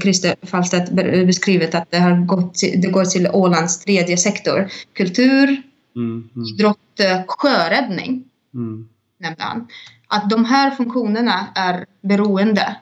Christer 0.00 0.34
Fallstedt 0.42 0.90
beskrivit 1.26 1.74
att 1.74 1.90
det, 1.90 1.98
har 1.98 2.26
gått 2.26 2.54
till, 2.54 2.80
det 2.80 2.88
går 2.88 3.04
till 3.04 3.28
Ålands 3.32 3.84
tredje 3.84 4.16
sektor. 4.16 4.68
Kultur, 4.92 5.62
mm, 5.96 6.28
mm. 6.36 6.46
idrott, 6.46 7.00
sjöräddning 7.26 8.24
mm. 8.54 8.88
nämnde 9.18 9.42
han. 9.42 9.68
Att 10.08 10.30
de 10.30 10.44
här 10.44 10.70
funktionerna 10.70 11.46
är 11.54 11.86
beroende 12.02 12.76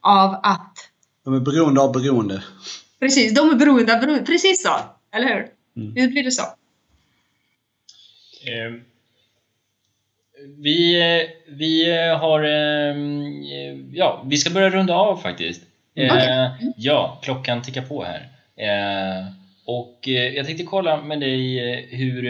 av 0.00 0.40
att 0.42 0.91
de 1.24 1.34
är 1.34 1.40
beroende 1.40 1.80
av 1.80 1.92
beroende. 1.92 2.42
Precis, 3.00 3.34
de 3.34 3.50
är 3.50 3.54
beroende 3.54 3.94
av 3.94 4.00
beroende. 4.00 4.24
Precis 4.24 4.62
så! 4.62 4.74
Eller 5.14 5.26
hur? 5.34 5.48
Mm. 5.76 5.96
Hur 5.96 6.08
blir 6.08 6.22
det 6.22 6.30
så? 6.30 6.42
Eh, 8.42 8.72
vi, 10.58 11.02
vi 11.46 12.00
har... 12.10 12.44
Eh, 12.44 12.96
ja, 13.92 14.24
vi 14.26 14.36
ska 14.36 14.50
börja 14.50 14.70
runda 14.70 14.94
av 14.94 15.16
faktiskt. 15.16 15.62
Eh, 15.94 16.14
okay. 16.14 16.72
Ja, 16.76 17.20
klockan 17.22 17.62
tickar 17.62 17.82
på 17.82 18.04
här. 18.04 18.28
Och 19.64 20.08
eh, 20.08 20.34
jag 20.34 20.46
tänkte 20.46 20.64
kolla 20.64 21.02
med 21.02 21.20
dig 21.20 21.70
eh, 21.72 21.98
hur, 21.98 22.22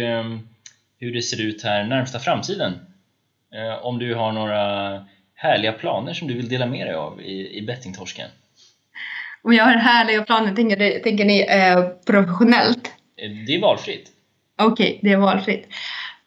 hur 0.98 1.14
det 1.14 1.22
ser 1.22 1.40
ut 1.40 1.62
här 1.62 1.84
närmsta 1.84 2.18
framtiden. 2.18 2.72
Om 3.82 3.98
du 3.98 4.14
har 4.14 4.32
några 4.32 5.06
härliga 5.34 5.72
planer 5.72 6.14
som 6.14 6.28
du 6.28 6.34
vill 6.34 6.48
dela 6.48 6.66
med 6.66 6.86
dig 6.86 6.94
av 6.94 7.22
i, 7.22 7.58
i 7.58 7.62
bettingtorsken? 7.62 8.28
Om 9.44 9.52
jag 9.52 9.64
har 9.64 9.72
härliga 9.72 10.22
planer, 10.22 10.54
tänker, 10.54 11.00
tänker 11.02 11.24
ni 11.24 11.40
eh, 11.40 11.88
professionellt? 12.06 12.92
Det 13.46 13.54
är 13.54 13.60
valfritt. 13.60 14.10
Okej, 14.58 14.72
okay, 14.72 14.98
det 15.02 15.12
är 15.12 15.16
valfritt. 15.16 15.66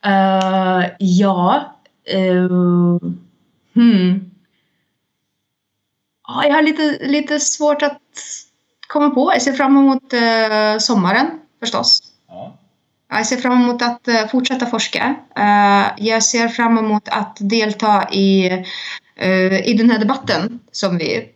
Uh, 0.05 0.85
ja. 0.99 1.75
Uh, 2.15 2.97
hmm. 3.73 4.31
Ja, 6.27 6.45
jag 6.45 6.53
har 6.53 6.61
lite, 6.61 6.97
lite 7.01 7.39
svårt 7.39 7.81
att 7.81 8.01
komma 8.87 9.09
på. 9.09 9.31
Jag 9.33 9.41
ser 9.41 9.53
fram 9.53 9.77
emot 9.77 10.13
uh, 10.13 10.79
sommaren 10.79 11.27
förstås. 11.59 11.99
Ja. 12.27 12.57
Jag 13.09 13.27
ser 13.27 13.37
fram 13.37 13.61
emot 13.61 13.81
att 13.81 14.07
uh, 14.07 14.27
fortsätta 14.27 14.65
forska. 14.65 15.15
Jag 15.97 16.23
ser 16.23 16.47
fram 16.47 16.77
emot 16.77 17.09
att 17.09 17.37
delta 17.39 18.09
i, 18.11 18.45
i 19.63 19.73
den 19.73 19.89
här 19.89 19.99
debatten 19.99 20.59
som 20.71 20.97
vi 20.97 21.29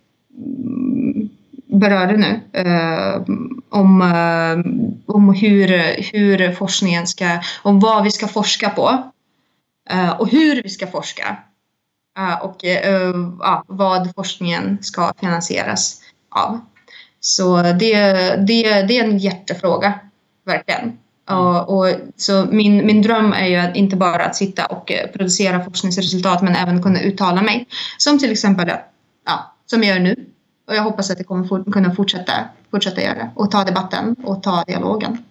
berörde 1.80 2.18
nu 2.18 2.42
eh, 2.54 3.22
om, 3.70 4.02
eh, 4.02 4.72
om 5.16 5.34
hur, 5.34 5.68
hur 6.12 6.52
forskningen 6.52 7.08
ska, 7.08 7.40
om 7.64 7.80
vad 7.80 8.04
vi 8.04 8.12
ska 8.12 8.28
forska 8.28 8.70
på 8.70 9.12
eh, 9.90 10.10
och 10.10 10.28
hur 10.28 10.64
vi 10.64 10.70
ska 10.70 10.88
forska 10.88 11.38
och 12.42 12.66
eh, 12.66 13.14
vad 13.68 14.16
forskningen 14.16 14.78
ska 14.82 15.14
finansieras 15.20 16.02
av. 16.30 16.60
Så 17.20 17.62
det, 17.62 17.96
det, 18.48 18.82
det 18.82 19.00
är 19.00 19.04
en 19.04 19.18
jättefråga, 19.18 20.00
verkligen. 20.46 20.98
Mm. 21.30 21.46
Och, 21.46 21.78
och, 21.78 21.96
så 22.16 22.46
min, 22.46 22.86
min 22.86 23.02
dröm 23.02 23.34
är 23.34 23.46
ju 23.46 23.74
inte 23.74 23.96
bara 23.96 24.26
att 24.26 24.36
sitta 24.36 24.66
och 24.66 24.92
producera 25.14 25.64
forskningsresultat 25.64 26.42
men 26.42 26.56
även 26.56 26.84
kunna 26.84 27.02
uttala 27.02 27.42
mig. 27.42 27.68
Som 27.98 28.20
till 28.20 28.32
exempel 28.32 28.72
ja, 29.26 29.56
som 29.66 29.84
jag 29.84 29.96
gör 29.96 30.04
nu 30.04 30.26
och 30.70 30.76
jag 30.76 30.84
hoppas 30.84 31.12
att 31.12 31.18
det 31.18 31.24
kommer 31.24 31.48
for, 31.48 31.72
kunna 31.72 31.96
fortsätta, 31.96 32.34
fortsätta 32.72 33.02
göra 33.02 33.14
det 33.14 33.32
och 33.36 33.52
ta 33.52 33.64
debatten 33.64 34.16
och 34.24 34.44
ta 34.44 34.64
dialogen. 34.64 35.24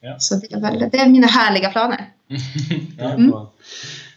Ja. 0.00 0.16
Så 0.18 0.34
det 0.34 0.52
är, 0.52 0.60
väl, 0.60 0.88
det 0.92 0.98
är 0.98 1.08
mina 1.08 1.26
härliga 1.26 1.70
planer. 1.70 2.12
mm. 2.98 3.32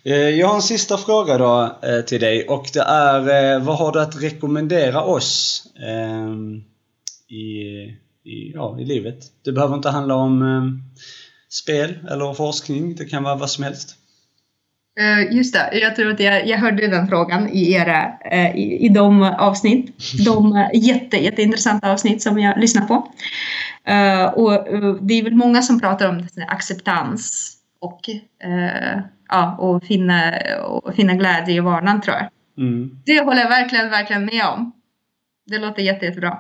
Eh, 0.03 0.13
jag 0.13 0.47
har 0.47 0.55
en 0.55 0.61
sista 0.61 0.97
fråga 0.97 1.37
då 1.37 1.77
eh, 1.81 2.01
till 2.01 2.21
dig 2.21 2.47
och 2.47 2.65
det 2.73 2.79
är 2.79 3.53
eh, 3.53 3.63
vad 3.63 3.77
har 3.77 3.91
du 3.91 4.01
att 4.01 4.23
rekommendera 4.23 5.03
oss 5.03 5.63
i, 7.27 7.35
i, 8.23 8.51
ja, 8.53 8.79
i 8.79 8.85
livet? 8.85 9.19
Det 9.45 9.51
behöver 9.51 9.75
inte 9.75 9.89
handla 9.89 10.15
om 10.15 10.81
spel 11.49 11.97
eller 12.09 12.33
forskning, 12.33 12.95
det 12.95 13.05
kan 13.05 13.23
vara 13.23 13.35
vad 13.35 13.49
som 13.49 13.63
helst. 13.63 13.95
Uh, 15.01 15.35
just 15.35 15.53
det, 15.53 15.79
jag 15.79 15.95
tror 15.95 16.11
att 16.11 16.19
jag, 16.19 16.47
jag 16.47 16.57
hörde 16.57 16.87
den 16.87 17.07
frågan 17.07 17.49
i 17.49 17.73
era 17.73 18.13
uh, 18.33 18.55
i, 18.55 18.85
i 18.85 18.89
de 18.89 19.21
avsnitt. 19.21 19.95
De 20.25 20.53
uh, 20.53 20.67
jätte, 20.73 21.17
jätteintressanta 21.17 21.91
avsnitt 21.91 22.21
som 22.21 22.39
jag 22.39 22.59
lyssnar 22.59 22.85
på. 22.85 22.93
Och 24.35 24.51
det 25.01 25.13
är 25.13 25.23
väl 25.23 25.35
många 25.35 25.61
som 25.61 25.79
pratar 25.79 26.09
om 26.09 26.27
acceptans 26.47 27.53
och, 27.81 27.99
ja, 29.29 29.55
och, 29.59 29.83
finna, 29.83 30.33
och 30.65 30.95
finna 30.95 31.13
glädje 31.13 31.55
i 31.55 31.59
vardagen 31.59 32.01
tror 32.01 32.15
jag. 32.15 32.27
Mm. 32.57 33.01
Det 33.05 33.19
håller 33.19 33.41
jag 33.41 33.49
verkligen, 33.49 33.89
verkligen 33.89 34.25
med 34.25 34.45
om. 34.45 34.71
Det 35.47 35.57
låter 35.57 35.81
jätte, 35.81 36.05
jättebra. 36.05 36.37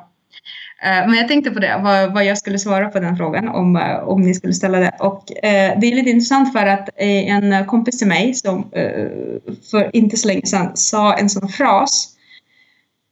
Eh, 0.81 1.07
men 1.07 1.13
jag 1.13 1.27
tänkte 1.27 1.51
på 1.51 1.59
det, 1.59 1.79
vad, 1.83 2.13
vad, 2.13 2.25
jag 2.25 2.37
skulle 2.37 2.59
svara 2.59 2.89
på 2.89 2.99
den 2.99 3.17
frågan 3.17 3.47
om, 3.47 3.75
eh, 3.75 3.97
om 3.97 4.21
ni 4.21 4.33
skulle 4.33 4.53
ställa 4.53 4.79
det. 4.79 4.95
Och 4.99 5.45
eh, 5.45 5.79
det 5.79 5.87
är 5.87 5.95
lite 5.95 6.09
intressant 6.09 6.53
för 6.53 6.65
att 6.65 6.89
eh, 6.95 7.35
en 7.35 7.65
kompis 7.65 7.97
till 7.97 8.07
mig 8.07 8.33
som 8.33 8.71
eh, 8.71 9.07
för 9.71 9.95
inte 9.95 10.17
så 10.17 10.27
länge 10.27 10.45
sedan 10.45 10.77
sa 10.77 11.17
en 11.17 11.29
sån 11.29 11.49
fras. 11.49 12.11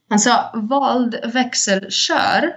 Han 0.08 0.18
sa 0.18 0.50
vald 0.54 1.20
växelkör. 1.34 2.56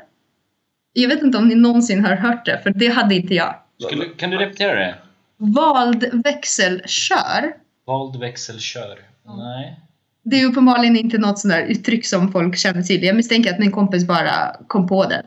Jag 0.93 1.09
vet 1.09 1.21
inte 1.21 1.37
om 1.37 1.47
ni 1.47 1.55
någonsin 1.55 2.05
har 2.05 2.15
hört 2.15 2.45
det, 2.45 2.59
för 2.63 2.69
det 2.69 2.87
hade 2.87 3.15
inte 3.15 3.33
jag. 3.33 3.55
Skulle, 3.79 4.05
kan 4.05 4.29
du 4.29 4.37
repetera 4.37 4.75
det? 4.75 4.95
Vald 5.37 6.23
växelkör. 6.23 7.53
Vald 7.85 8.19
växelkör. 8.19 8.99
Nej 9.37 9.86
det 10.29 10.41
är 10.41 10.45
uppenbarligen 10.45 10.97
inte 10.97 11.17
något 11.17 11.39
sånt 11.39 11.53
där 11.53 11.61
uttryck 11.61 12.05
som 12.05 12.31
folk 12.31 12.57
känner 12.57 12.81
till. 12.81 13.03
Jag 13.03 13.15
misstänker 13.15 13.53
att 13.53 13.59
min 13.59 13.71
kompis 13.71 14.07
bara 14.07 14.55
kom 14.67 14.87
på 14.87 15.05
det 15.05 15.25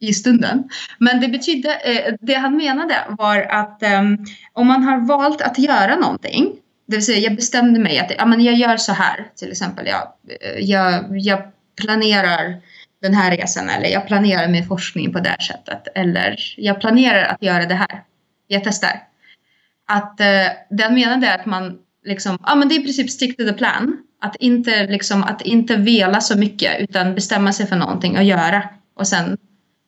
i 0.00 0.12
stunden. 0.12 0.68
Men 0.98 1.20
det 1.20 1.28
betydde, 1.28 1.74
eh, 1.74 2.14
det 2.20 2.34
han 2.34 2.56
menade 2.56 2.96
var 3.08 3.38
att 3.38 3.82
ehm, 3.82 4.18
om 4.52 4.66
man 4.66 4.82
har 4.82 5.00
valt 5.06 5.40
att 5.40 5.58
göra 5.58 5.96
någonting, 5.96 6.52
det 6.86 6.96
vill 6.96 7.06
säga 7.06 7.18
jag 7.18 7.36
bestämde 7.36 7.80
mig 7.80 7.98
att 7.98 8.12
ja, 8.18 8.26
men 8.26 8.44
jag 8.44 8.54
gör 8.54 8.76
så 8.76 8.92
här 8.92 9.26
till 9.36 9.50
exempel. 9.50 9.86
Jag, 9.86 10.02
eh, 10.40 10.58
jag, 10.60 11.04
jag 11.18 11.42
planerar 11.82 12.62
den 13.02 13.14
här 13.14 13.36
resan 13.36 13.68
eller 13.68 13.88
jag 13.88 14.06
planerar 14.06 14.48
min 14.48 14.66
forskning 14.66 15.12
på 15.12 15.20
det 15.20 15.28
här 15.28 15.40
sättet 15.40 15.88
eller 15.94 16.36
jag 16.56 16.80
planerar 16.80 17.24
att 17.24 17.42
göra 17.42 17.66
det 17.66 17.74
här. 17.74 18.02
Jag 18.48 18.64
testar. 18.64 19.02
Att 19.88 20.20
eh, 20.20 20.46
den 20.70 20.94
menade 20.94 21.34
att 21.34 21.46
man 21.46 21.78
liksom, 22.04 22.38
ja 22.46 22.54
men 22.54 22.68
det 22.68 22.74
är 22.74 22.80
i 22.80 22.84
princip 22.84 23.10
stick 23.10 23.36
to 23.36 23.44
the 23.44 23.52
plan. 23.52 23.98
Att 24.22 24.36
inte, 24.36 24.86
liksom, 24.86 25.24
att 25.24 25.42
inte 25.42 25.76
vela 25.76 26.20
så 26.20 26.38
mycket 26.38 26.80
utan 26.80 27.14
bestämma 27.14 27.52
sig 27.52 27.66
för 27.66 27.76
någonting 27.76 28.16
och 28.16 28.24
göra 28.24 28.68
och 28.94 29.08
sen 29.08 29.38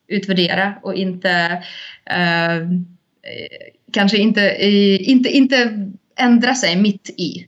utvärdera 0.08 0.74
och 0.82 0.94
inte 0.94 1.62
eh, 2.10 2.68
kanske 3.92 4.18
inte, 4.18 4.64
inte, 5.04 5.28
inte 5.28 5.88
ändra 6.18 6.54
sig 6.54 6.76
mitt 6.76 7.10
i 7.10 7.46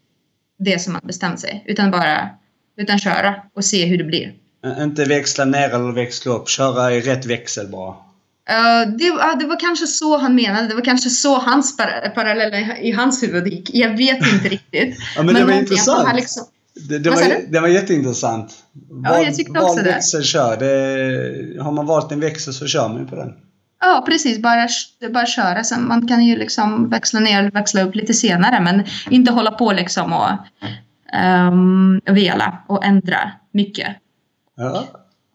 det 0.59 0.79
som 0.79 0.93
man 0.93 1.03
bestämt 1.05 1.41
sig 1.41 1.65
utan 1.67 1.91
bara 1.91 2.29
utan 2.77 2.99
köra 2.99 3.35
och 3.55 3.65
se 3.65 3.87
hur 3.87 3.99
det 3.99 4.05
blir. 4.05 4.35
Inte 4.79 5.05
växla 5.05 5.45
ner 5.45 5.69
eller 5.69 5.93
växla 5.93 6.33
upp, 6.33 6.49
köra 6.49 6.95
i 6.95 7.01
rätt 7.01 7.27
växel 7.27 7.69
bara. 7.69 7.91
Uh, 8.51 8.97
det, 8.99 9.11
uh, 9.11 9.39
det 9.39 9.47
var 9.47 9.61
kanske 9.61 9.87
så 9.87 10.19
han 10.19 10.35
menade. 10.35 10.69
Det 10.69 10.75
var 10.75 10.85
kanske 10.85 11.11
så 11.11 11.39
hans 11.39 11.77
par 11.77 12.13
paralleller 12.15 12.79
i 12.83 12.93
hans 12.93 13.23
huvud 13.23 13.49
gick. 13.49 13.71
Jag 13.75 13.97
vet 13.97 14.33
inte 14.33 14.49
riktigt. 14.49 14.97
ja, 15.17 15.23
men, 15.23 15.27
men 15.27 15.35
det 15.35 15.45
var 15.45 15.61
intressant. 15.61 16.17
Liksom... 16.17 16.45
Det, 16.77 16.99
det, 16.99 17.11
var, 17.11 17.53
det 17.53 17.61
var 17.61 17.69
jätteintressant. 17.69 18.55
Ja, 19.05 19.23
jag 19.23 19.35
tyckte 19.35 19.61
också 19.61 19.77
det. 19.77 19.83
växel 19.83 20.23
kör. 20.23 20.57
Det, 20.57 21.63
har 21.63 21.73
man 21.73 21.87
valt 21.87 22.13
en 22.13 22.21
växel 22.21 22.55
så 22.55 22.67
kör 22.67 22.89
man 22.89 23.07
på 23.07 23.17
den. 23.17 23.33
Ja, 23.81 24.03
precis. 24.07 24.39
Bara, 24.39 24.69
bara 25.11 25.27
köra. 25.27 25.65
Sen 25.65 25.89
man 25.89 26.09
kan 26.09 26.25
ju 26.25 26.37
liksom 26.37 26.89
växla 26.89 27.21
ner 27.21 27.47
och 27.47 27.55
växla 27.55 27.83
upp 27.83 27.95
lite 27.95 28.15
senare 28.15 28.61
men 28.61 28.85
inte 29.11 29.33
hålla 29.33 29.51
på 29.51 29.73
liksom 29.73 30.13
och 30.13 30.31
um, 31.49 32.01
vela 32.07 32.59
och 32.67 32.85
ändra 32.85 33.33
mycket. 33.53 33.97
Ja. 34.57 34.85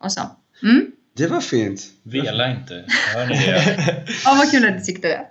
Och 0.03 0.11
så. 0.11 0.21
Mm. 0.63 0.85
Det 1.17 1.27
var 1.27 1.41
fint. 1.41 1.81
Vela 2.03 2.51
inte. 2.51 2.85
Hör 3.13 3.27
ni 3.27 3.35
det? 3.35 4.05
ja, 4.25 4.35
vad 4.37 4.51
kul 4.51 4.67
att 4.69 4.77
du 4.77 4.83
tyckte 4.83 5.07
det. 5.07 5.21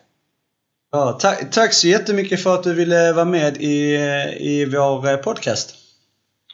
Ja, 0.93 1.13
tack, 1.13 1.51
tack 1.51 1.73
så 1.73 1.89
jättemycket 1.89 2.43
för 2.43 2.55
att 2.55 2.63
du 2.63 2.75
ville 2.75 3.13
vara 3.13 3.25
med 3.25 3.57
i, 3.57 3.95
i 4.41 4.65
vår 4.65 5.17
podcast. 5.17 5.80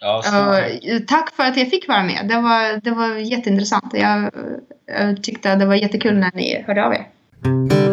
Ja, 0.00 0.22
uh, 0.26 0.98
tack 1.06 1.34
för 1.36 1.42
att 1.42 1.56
jag 1.56 1.70
fick 1.70 1.88
vara 1.88 2.02
med. 2.02 2.26
Det 2.28 2.40
var, 2.40 2.80
det 2.80 2.90
var 2.90 3.14
jätteintressant. 3.14 3.90
Jag, 3.92 4.30
jag 4.86 5.22
tyckte 5.22 5.54
det 5.54 5.66
var 5.66 5.74
jättekul 5.74 6.14
när 6.14 6.30
ni 6.34 6.64
hörde 6.66 6.84
av 6.86 6.92
er. 6.92 7.85